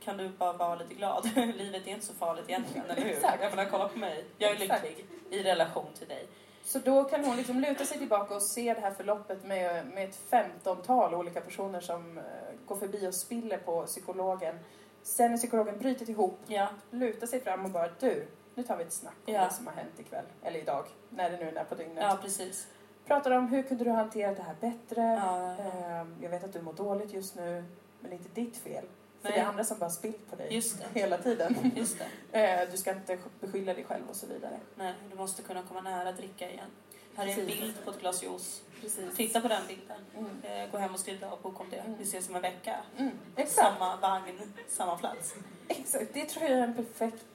kan 0.03 0.17
du 0.17 0.29
bara 0.29 0.53
vara 0.53 0.75
lite 0.75 0.93
glad? 0.93 1.29
Livet 1.35 1.87
är 1.87 1.91
inte 1.91 2.05
så 2.05 2.13
farligt 2.13 2.45
egentligen, 2.47 2.89
eller 2.89 3.01
hur? 3.01 3.11
Exakt. 3.11 3.43
Jag 3.43 3.55
menar, 3.55 3.69
kolla 3.71 3.87
på 3.87 3.99
mig. 3.99 4.25
Jag 4.37 4.51
är 4.51 4.61
Exakt. 4.61 4.83
lycklig 4.83 5.05
i 5.29 5.43
relation 5.43 5.87
till 5.97 6.07
dig. 6.07 6.27
Så 6.65 6.79
då 6.79 7.03
kan 7.03 7.25
hon 7.25 7.37
liksom 7.37 7.59
luta 7.59 7.85
sig 7.85 7.97
tillbaka 7.97 8.35
och 8.35 8.41
se 8.43 8.73
det 8.73 8.81
här 8.81 8.91
förloppet 8.91 9.43
med, 9.43 9.85
med 9.87 10.09
ett 10.09 10.15
femtontal 10.29 11.13
olika 11.15 11.41
personer 11.41 11.79
som 11.79 12.17
eh, 12.17 12.23
går 12.65 12.75
förbi 12.75 13.07
och 13.07 13.13
spiller 13.13 13.57
på 13.57 13.85
psykologen. 13.85 14.59
Sen 15.03 15.31
när 15.31 15.37
psykologen 15.37 15.77
bryter 15.79 16.09
ihop, 16.09 16.39
Ja, 16.47 16.67
lutar 16.91 17.27
sig 17.27 17.39
fram 17.41 17.65
och 17.65 17.71
bara 17.71 17.89
du, 17.99 18.27
Nu 18.55 18.63
tar 18.63 18.77
vi 18.77 18.83
ett 18.83 18.93
snack 18.93 19.15
om 19.25 19.33
Ja. 19.33 19.45
det 19.45 19.53
som 19.53 19.67
har 19.67 19.73
hänt 19.73 19.99
ikväll. 19.99 20.25
Eller 20.43 20.59
idag, 20.59 20.85
när 21.09 21.29
det 21.29 21.37
nu 21.37 21.49
är 21.57 21.63
på 21.63 21.75
dygnet. 21.75 21.97
Ja, 22.03 22.19
precis. 22.21 22.67
Pratar 23.05 23.31
om 23.31 23.47
hur 23.47 23.63
kunde 23.63 23.83
du 23.83 23.89
ha 23.89 23.97
hanterat 23.97 24.37
det 24.37 24.43
här 24.43 24.55
bättre? 24.59 25.01
Ja, 25.01 25.55
ja. 25.57 25.63
Ehm, 25.63 26.15
Jag 26.21 26.29
vet 26.29 26.43
att 26.43 26.53
du 26.53 26.61
mår 26.61 26.73
dåligt 26.73 27.13
just 27.13 27.35
nu, 27.35 27.63
men 27.99 28.09
det 28.09 28.15
är 28.15 28.17
inte 28.17 28.41
ditt 28.41 28.57
fel. 28.57 28.85
För 29.21 29.29
Nej. 29.29 29.37
det 29.39 29.39
är 29.39 29.45
andra 29.45 29.63
som 29.63 29.79
bara 29.79 29.89
spillt 29.89 30.29
på 30.29 30.35
dig 30.35 30.61
hela 30.93 31.17
tiden. 31.17 31.71
Just 31.75 31.97
det. 31.99 32.05
Eh, 32.39 32.69
Du 32.71 32.77
ska 32.77 32.91
inte 32.91 33.17
beskylla 33.41 33.73
dig 33.73 33.83
själv 33.83 34.09
och 34.09 34.15
så 34.15 34.27
vidare. 34.27 34.59
Nej, 34.75 34.93
du 35.11 35.15
måste 35.17 35.41
kunna 35.41 35.63
komma 35.63 35.81
nära 35.81 36.11
dricka 36.11 36.49
igen. 36.51 36.69
Här 37.15 37.27
är 37.27 37.39
en 37.39 37.45
bild 37.45 37.73
på 37.85 37.91
ett 37.91 37.99
glas 37.99 38.23
juice. 38.23 38.61
Precis. 38.81 39.15
Titta 39.15 39.41
på 39.41 39.47
den 39.47 39.61
bilden. 39.67 39.97
Mm. 40.17 40.61
Eh, 40.63 40.71
Gå 40.71 40.77
hem 40.77 40.93
och 40.93 40.99
skriv 40.99 41.19
dagbok 41.19 41.59
om 41.59 41.69
det. 41.69 41.77
Mm. 41.77 41.97
Vi 41.97 42.03
ses 42.03 42.29
om 42.29 42.35
en 42.35 42.41
vecka. 42.41 42.75
Mm. 42.97 43.11
Samma 43.47 43.95
vagn, 43.95 44.53
samma 44.69 44.97
plats. 44.97 45.35
Exakt. 45.67 46.13
Det 46.13 46.25
tror 46.25 46.49
jag 46.49 46.59
är 46.59 46.63
en 46.63 46.75
perfekt 46.75 47.25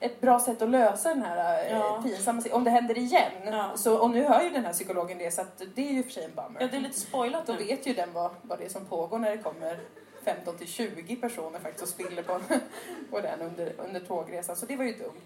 ett 0.00 0.20
bra 0.20 0.40
sätt 0.40 0.62
att 0.62 0.70
lösa 0.70 1.08
den 1.08 1.22
här 1.22 1.64
eh, 1.66 1.72
Ja. 1.72 2.00
pinsamma 2.04 2.42
Om 2.52 2.64
det 2.64 2.70
händer 2.70 2.98
igen. 2.98 3.32
Ja. 3.44 3.76
Så, 3.76 3.98
och 3.98 4.10
nu 4.10 4.24
hör 4.24 4.42
ju 4.42 4.50
den 4.50 4.64
här 4.64 4.72
psykologen 4.72 5.18
det 5.18 5.30
så 5.30 5.40
att 5.40 5.62
det 5.74 5.88
är 5.88 5.92
ju 5.92 6.02
för 6.02 6.10
sig 6.10 6.24
en 6.24 6.34
bummer. 6.34 6.60
Ja, 6.60 6.66
det 6.68 6.76
är 6.76 6.80
lite 6.80 7.00
spoilat 7.00 7.46
Då 7.46 7.52
nu. 7.52 7.58
vet 7.64 7.86
ju 7.86 7.94
den 7.94 8.12
vad, 8.12 8.30
vad 8.42 8.58
det 8.58 8.64
är 8.64 8.68
som 8.68 8.84
pågår 8.84 9.18
när 9.18 9.30
det 9.30 9.38
kommer 9.42 9.78
15 10.24 10.58
till 10.58 10.66
20 10.68 11.16
personer 11.16 11.58
faktiskt 11.58 11.82
och 11.82 11.88
spiller 11.88 12.22
på, 12.22 12.40
på 13.10 13.20
den 13.20 13.40
under, 13.40 13.72
under 13.78 14.00
tågresan. 14.00 14.56
Så 14.56 14.66
det 14.66 14.76
var 14.76 14.84
ju 14.84 14.92
dumt. 14.92 15.20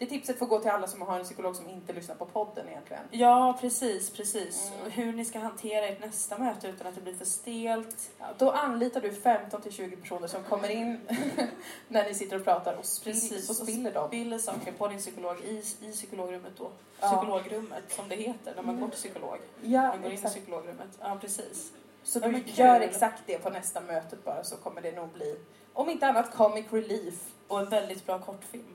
Det 0.00 0.06
tipset 0.06 0.38
får 0.38 0.46
gå 0.46 0.58
till 0.58 0.70
alla 0.70 0.86
som 0.86 1.02
har 1.02 1.18
en 1.18 1.24
psykolog 1.24 1.56
som 1.56 1.68
inte 1.68 1.92
lyssnar 1.92 2.14
på 2.14 2.26
podden 2.26 2.68
egentligen. 2.68 3.02
Ja, 3.10 3.58
precis, 3.60 4.10
precis. 4.10 4.70
Mm. 4.72 4.86
Och 4.86 4.92
hur 4.92 5.12
ni 5.12 5.24
ska 5.24 5.38
hantera 5.38 5.86
ert 5.86 6.00
nästa 6.00 6.38
möte 6.38 6.68
utan 6.68 6.86
att 6.86 6.94
det 6.94 7.00
blir 7.00 7.14
för 7.14 7.24
stelt. 7.24 8.10
Ja, 8.18 8.26
då 8.38 8.50
anlitar 8.50 9.00
du 9.00 9.12
15 9.12 9.62
till 9.62 9.72
20 9.72 9.96
personer 9.96 10.26
som 10.26 10.42
kommer 10.42 10.68
in 10.68 11.00
när 11.88 12.04
ni 12.08 12.14
sitter 12.14 12.36
och 12.36 12.44
pratar 12.44 12.74
och, 12.74 12.84
spill, 12.84 13.12
Precis. 13.12 13.46
så 13.46 13.54
spiller 13.54 13.94
de. 13.94 14.08
Spiller 14.08 14.38
saker 14.38 14.72
på 14.72 14.88
din 14.88 14.98
psykolog 14.98 15.40
i, 15.40 15.62
i 15.80 15.92
psykologrummet 15.92 16.52
då. 16.56 16.70
Ja. 17.00 17.08
Psykologrummet, 17.08 17.92
som 17.92 18.08
det 18.08 18.16
heter 18.16 18.52
när 18.56 18.62
man 18.62 18.80
går 18.80 18.88
till 18.88 18.98
psykolog. 18.98 19.38
Ja, 19.62 19.82
Man 19.82 19.96
går 20.02 20.06
in 20.06 20.12
i 20.12 20.14
exakt. 20.14 20.34
psykologrummet. 20.34 20.98
Ja, 21.00 21.18
precis. 21.20 21.72
Så 22.02 22.18
Ja, 22.22 22.28
du 22.28 22.42
gör 22.46 22.80
exakt 22.80 23.22
det 23.26 23.38
på 23.38 23.50
nästa 23.50 23.80
möte 23.80 24.16
bara 24.24 24.44
så 24.44 24.56
kommer 24.56 24.80
det 24.80 24.92
nog 24.92 25.08
bli, 25.08 25.36
om 25.72 25.90
inte 25.90 26.06
annat, 26.06 26.34
comic 26.34 26.66
relief. 26.70 27.32
Och 27.48 27.60
en 27.60 27.68
väldigt 27.68 28.06
bra 28.06 28.18
kortfilm. 28.18 28.74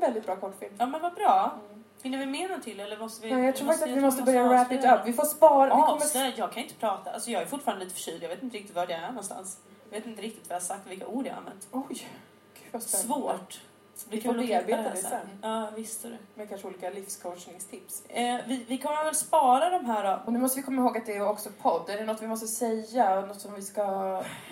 En 0.00 0.06
väldigt 0.06 0.26
bra 0.26 0.36
kortfilm. 0.36 0.74
Ja, 0.78 0.86
men 0.86 1.00
vad 1.00 1.14
bra. 1.14 1.58
Hinner 2.02 2.18
vi 2.18 2.26
med 2.26 2.50
något 2.50 2.62
till 2.62 2.80
eller 2.80 2.98
måste 2.98 3.26
vi? 3.26 3.34
Nej, 3.34 3.44
jag 3.44 3.56
tror 3.56 3.66
faktiskt 3.66 3.88
att 3.88 3.96
vi 3.96 4.00
måste 4.00 4.22
börja 4.22 4.48
wrap 4.48 4.72
it 4.72 4.78
avslöja. 4.78 5.00
up. 5.00 5.06
Vi 5.06 5.12
får 5.12 5.24
spara. 5.24 5.64
Vi 5.64 5.70
kommer... 5.82 5.92
Avslöja? 5.92 6.32
Jag 6.36 6.52
kan 6.52 6.62
inte 6.62 6.74
prata. 6.74 7.10
Alltså 7.10 7.30
jag 7.30 7.42
är 7.42 7.46
fortfarande 7.46 7.84
lite 7.84 7.96
förkyld. 7.96 8.22
Jag 8.22 8.28
vet 8.28 8.42
inte 8.42 8.56
riktigt 8.56 8.76
var 8.76 8.82
jag 8.82 8.92
är 8.92 9.08
någonstans. 9.08 9.58
Jag 9.90 9.98
vet 9.98 10.06
inte 10.06 10.22
riktigt 10.22 10.48
vad 10.48 10.54
jag 10.56 10.60
har 10.60 10.66
sagt, 10.66 10.86
vilka 10.86 11.06
ord 11.06 11.26
jag 11.26 11.32
har 11.32 11.38
använt. 11.38 11.68
Oj, 11.72 11.84
gud 11.88 12.68
vad 12.70 12.82
spännande. 12.82 13.14
Svårt. 13.14 13.60
Vi 14.08 14.20
kan 14.20 14.34
får 14.34 14.42
bearbeta 14.42 14.82
det 14.82 14.96
sen. 14.96 15.28
Ja, 15.42 15.68
visst 15.76 16.04
är 16.04 16.10
det. 16.10 16.18
Med 16.34 16.48
kanske 16.48 16.66
olika 16.66 16.90
livscoachningstips. 16.90 18.02
Eh, 18.08 18.36
vi, 18.46 18.64
vi 18.68 18.78
kommer 18.78 19.04
väl 19.04 19.14
spara 19.14 19.70
de 19.70 19.84
här 19.84 20.04
då. 20.04 20.22
Och 20.26 20.32
nu 20.32 20.38
måste 20.38 20.56
vi 20.60 20.62
komma 20.62 20.82
ihåg 20.82 20.98
att 20.98 21.06
det 21.06 21.16
är 21.16 21.28
också 21.28 21.50
podd. 21.62 21.90
Är 21.90 21.96
det 21.96 22.04
något 22.04 22.22
vi 22.22 22.26
måste 22.26 22.46
säga? 22.46 23.20
Något 23.20 23.40
som 23.40 23.54
vi 23.54 23.62
ska 23.62 23.82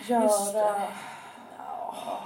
göra? 0.07 0.23
Just 0.23 0.53
det. 0.53 0.83
Ja. 1.59 2.21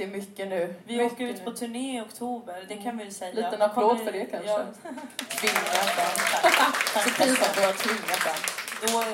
Är 0.00 0.06
mycket 0.06 0.48
nu. 0.48 0.74
Vi 0.84 0.96
mycket 0.96 1.12
åker 1.12 1.26
ut 1.26 1.44
på 1.44 1.50
turné 1.50 1.98
i 1.98 2.00
oktober, 2.00 2.64
det 2.68 2.76
kan 2.76 2.98
vi 2.98 3.04
ju 3.04 3.10
säga. 3.10 3.34
Liten 3.34 3.62
applåd 3.62 3.88
kommer 3.90 4.04
för 4.04 4.12
det 4.12 4.24
kanske. 4.24 4.48
Ja, 4.50 4.58
Tvinga 5.40 5.52
fram. 5.54 6.50
tack, 6.52 7.04
Så 7.04 7.10
pinsamt 7.10 7.48
att 7.50 7.54
behöva 7.56 7.72
tvinga 7.72 7.98
fram. 7.98 8.36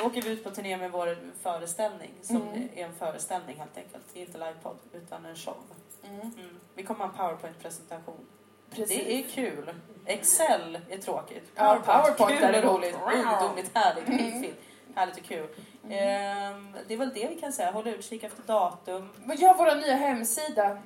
Då 0.01 0.07
åker 0.07 0.23
vi 0.23 0.31
ut 0.31 0.45
på 0.45 0.51
turné 0.51 0.77
med 0.77 0.91
vår 0.93 1.19
föreställning, 1.43 2.11
som 2.23 2.37
Mm. 2.37 2.69
är 2.77 2.85
en 2.85 2.95
föreställning 2.95 3.57
helt 3.57 3.77
enkelt. 3.77 4.05
Det 4.13 4.21
är 4.21 4.27
inte 4.27 4.39
livepodd, 4.39 4.77
utan 4.93 5.27
en 5.27 5.37
show. 5.37 5.57
Mm. 6.05 6.21
Mm. 6.21 6.33
Vi 6.75 6.83
kommer 6.83 7.05
ha 7.05 7.11
en 7.11 7.17
powerpoint-presentation. 7.17 8.27
Precis. 8.71 8.97
Det 8.99 9.13
är 9.19 9.23
kul. 9.23 9.75
Excel 10.07 10.79
är 10.91 10.99
tråkigt. 10.99 11.51
Ja, 11.55 11.79
PowerPoint 11.85 12.41
är 12.43 12.63
roligt. 12.63 12.95
roligt. 12.95 13.25
Ungdomligt, 13.27 13.71
härligt, 13.75 14.09
Mm. 14.09 14.45
Härligt 14.97 15.17
och 15.17 15.25
kul. 15.25 15.47
Ehm, 15.91 16.77
det 16.89 16.95
är 16.95 16.99
väl 16.99 17.15
det 17.15 17.29
vi 17.29 17.41
kan 17.41 17.53
säga. 17.53 17.71
Håll 17.71 17.89
utkik 17.89 18.25
efter 18.25 18.43
datum. 18.43 19.09
Men 19.25 19.37
ja, 19.41 19.55
vår 19.59 19.75
nya 19.75 19.95
hemsida. 19.95 20.79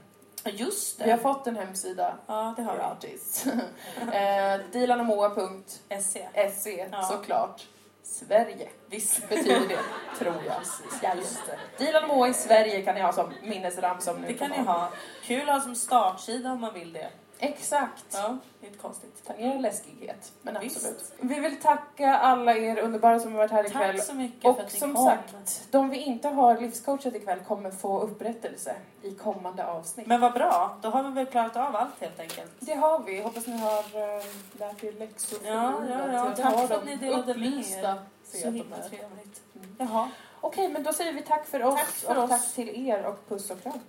Just 0.44 0.98
det. 0.98 1.04
Vi 1.04 1.10
har 1.10 1.18
fått 1.18 1.46
en 1.46 1.56
hemsida. 1.56 2.14
Ja, 2.26 2.54
det 2.56 2.62
har 2.62 2.72
vi. 2.72 2.78
Gratis. 2.78 3.46
eh, 4.12 4.60
Dilanamoa.se 4.72 6.50
SC. 6.50 6.66
Ja. 6.92 7.02
såklart. 7.02 7.66
Sverige 8.02 8.68
Visst. 8.86 9.28
betyder 9.28 9.68
det, 9.68 9.78
tror 10.18 10.34
jag. 10.46 10.56
Ja, 11.02 11.14
just 11.14 11.40
det. 11.46 11.84
Dilan 11.84 12.08
Moa 12.08 12.28
i 12.28 12.34
Sverige 12.34 12.82
kan 12.82 12.94
ni 12.94 13.00
ha 13.00 13.12
som 13.12 13.32
minnesramsa 13.42 14.12
om 14.12 14.20
nu 14.20 14.26
Det 14.26 14.34
kan 14.34 14.50
ni 14.50 14.58
ha. 14.58 14.88
Kul 15.22 15.48
att 15.48 15.54
ha 15.54 15.60
som 15.60 15.74
startsida 15.74 16.52
om 16.52 16.60
man 16.60 16.74
vill 16.74 16.92
det. 16.92 17.10
Exakt. 17.42 18.04
Ja, 18.12 18.36
det 18.60 18.66
är 18.66 18.68
inte 18.70 18.82
konstigt. 18.82 19.24
Tangerar 19.26 19.58
läskighet, 19.58 20.32
men 20.42 20.60
Visst. 20.60 20.76
absolut. 20.76 21.12
Vi 21.20 21.40
vill 21.40 21.60
tacka 21.60 22.14
alla 22.18 22.54
er 22.56 22.78
underbara 22.78 23.20
som 23.20 23.32
har 23.32 23.38
varit 23.38 23.50
här 23.50 23.66
ikväll. 23.66 23.96
Tack 23.96 24.06
så 24.06 24.14
mycket 24.14 24.44
Och 24.44 24.56
för 24.56 24.64
att 24.64 24.72
ni 24.72 24.78
som 24.78 24.94
kom. 24.94 25.04
sagt, 25.04 25.66
de 25.70 25.90
vi 25.90 25.96
inte 25.98 26.28
har 26.28 26.58
livscoachat 26.60 27.14
ikväll 27.14 27.38
kommer 27.40 27.70
få 27.70 28.00
upprättelse 28.00 28.74
i 29.02 29.14
kommande 29.14 29.66
avsnitt. 29.66 30.06
Men 30.06 30.20
vad 30.20 30.32
bra, 30.32 30.78
då 30.82 30.88
har 30.90 31.02
vi 31.02 31.10
väl 31.10 31.26
klarat 31.26 31.56
av 31.56 31.76
allt 31.76 32.00
helt 32.00 32.20
enkelt. 32.20 32.50
Det 32.60 32.74
har 32.74 32.98
vi. 32.98 33.20
Hoppas 33.22 33.46
ni 33.46 33.58
har 33.58 33.78
äh, 33.78 34.24
lärt 34.58 34.84
er 34.84 34.92
läxor 34.92 35.38
Ja, 35.44 35.74
ja, 35.90 36.12
ja. 36.12 36.34
Tack 36.36 36.68
för 36.68 36.74
att 36.74 36.84
ni 36.84 36.96
delade 36.96 37.34
med 37.34 37.48
er. 37.52 37.94
Så 38.24 38.50
himla 38.50 38.76
trevligt. 38.76 39.40
Mm. 39.54 39.76
Jaha. 39.78 40.10
Okej, 40.40 40.68
men 40.68 40.82
då 40.82 40.92
säger 40.92 41.12
vi 41.12 41.22
tack 41.22 41.46
för 41.46 41.62
oss 41.64 41.74
Tack 41.80 41.88
för 41.88 42.16
och 42.18 42.24
oss. 42.24 42.30
tack 42.30 42.54
till 42.54 42.88
er 42.88 43.02
och 43.06 43.28
puss 43.28 43.50
och 43.50 43.62
kram. 43.62 43.80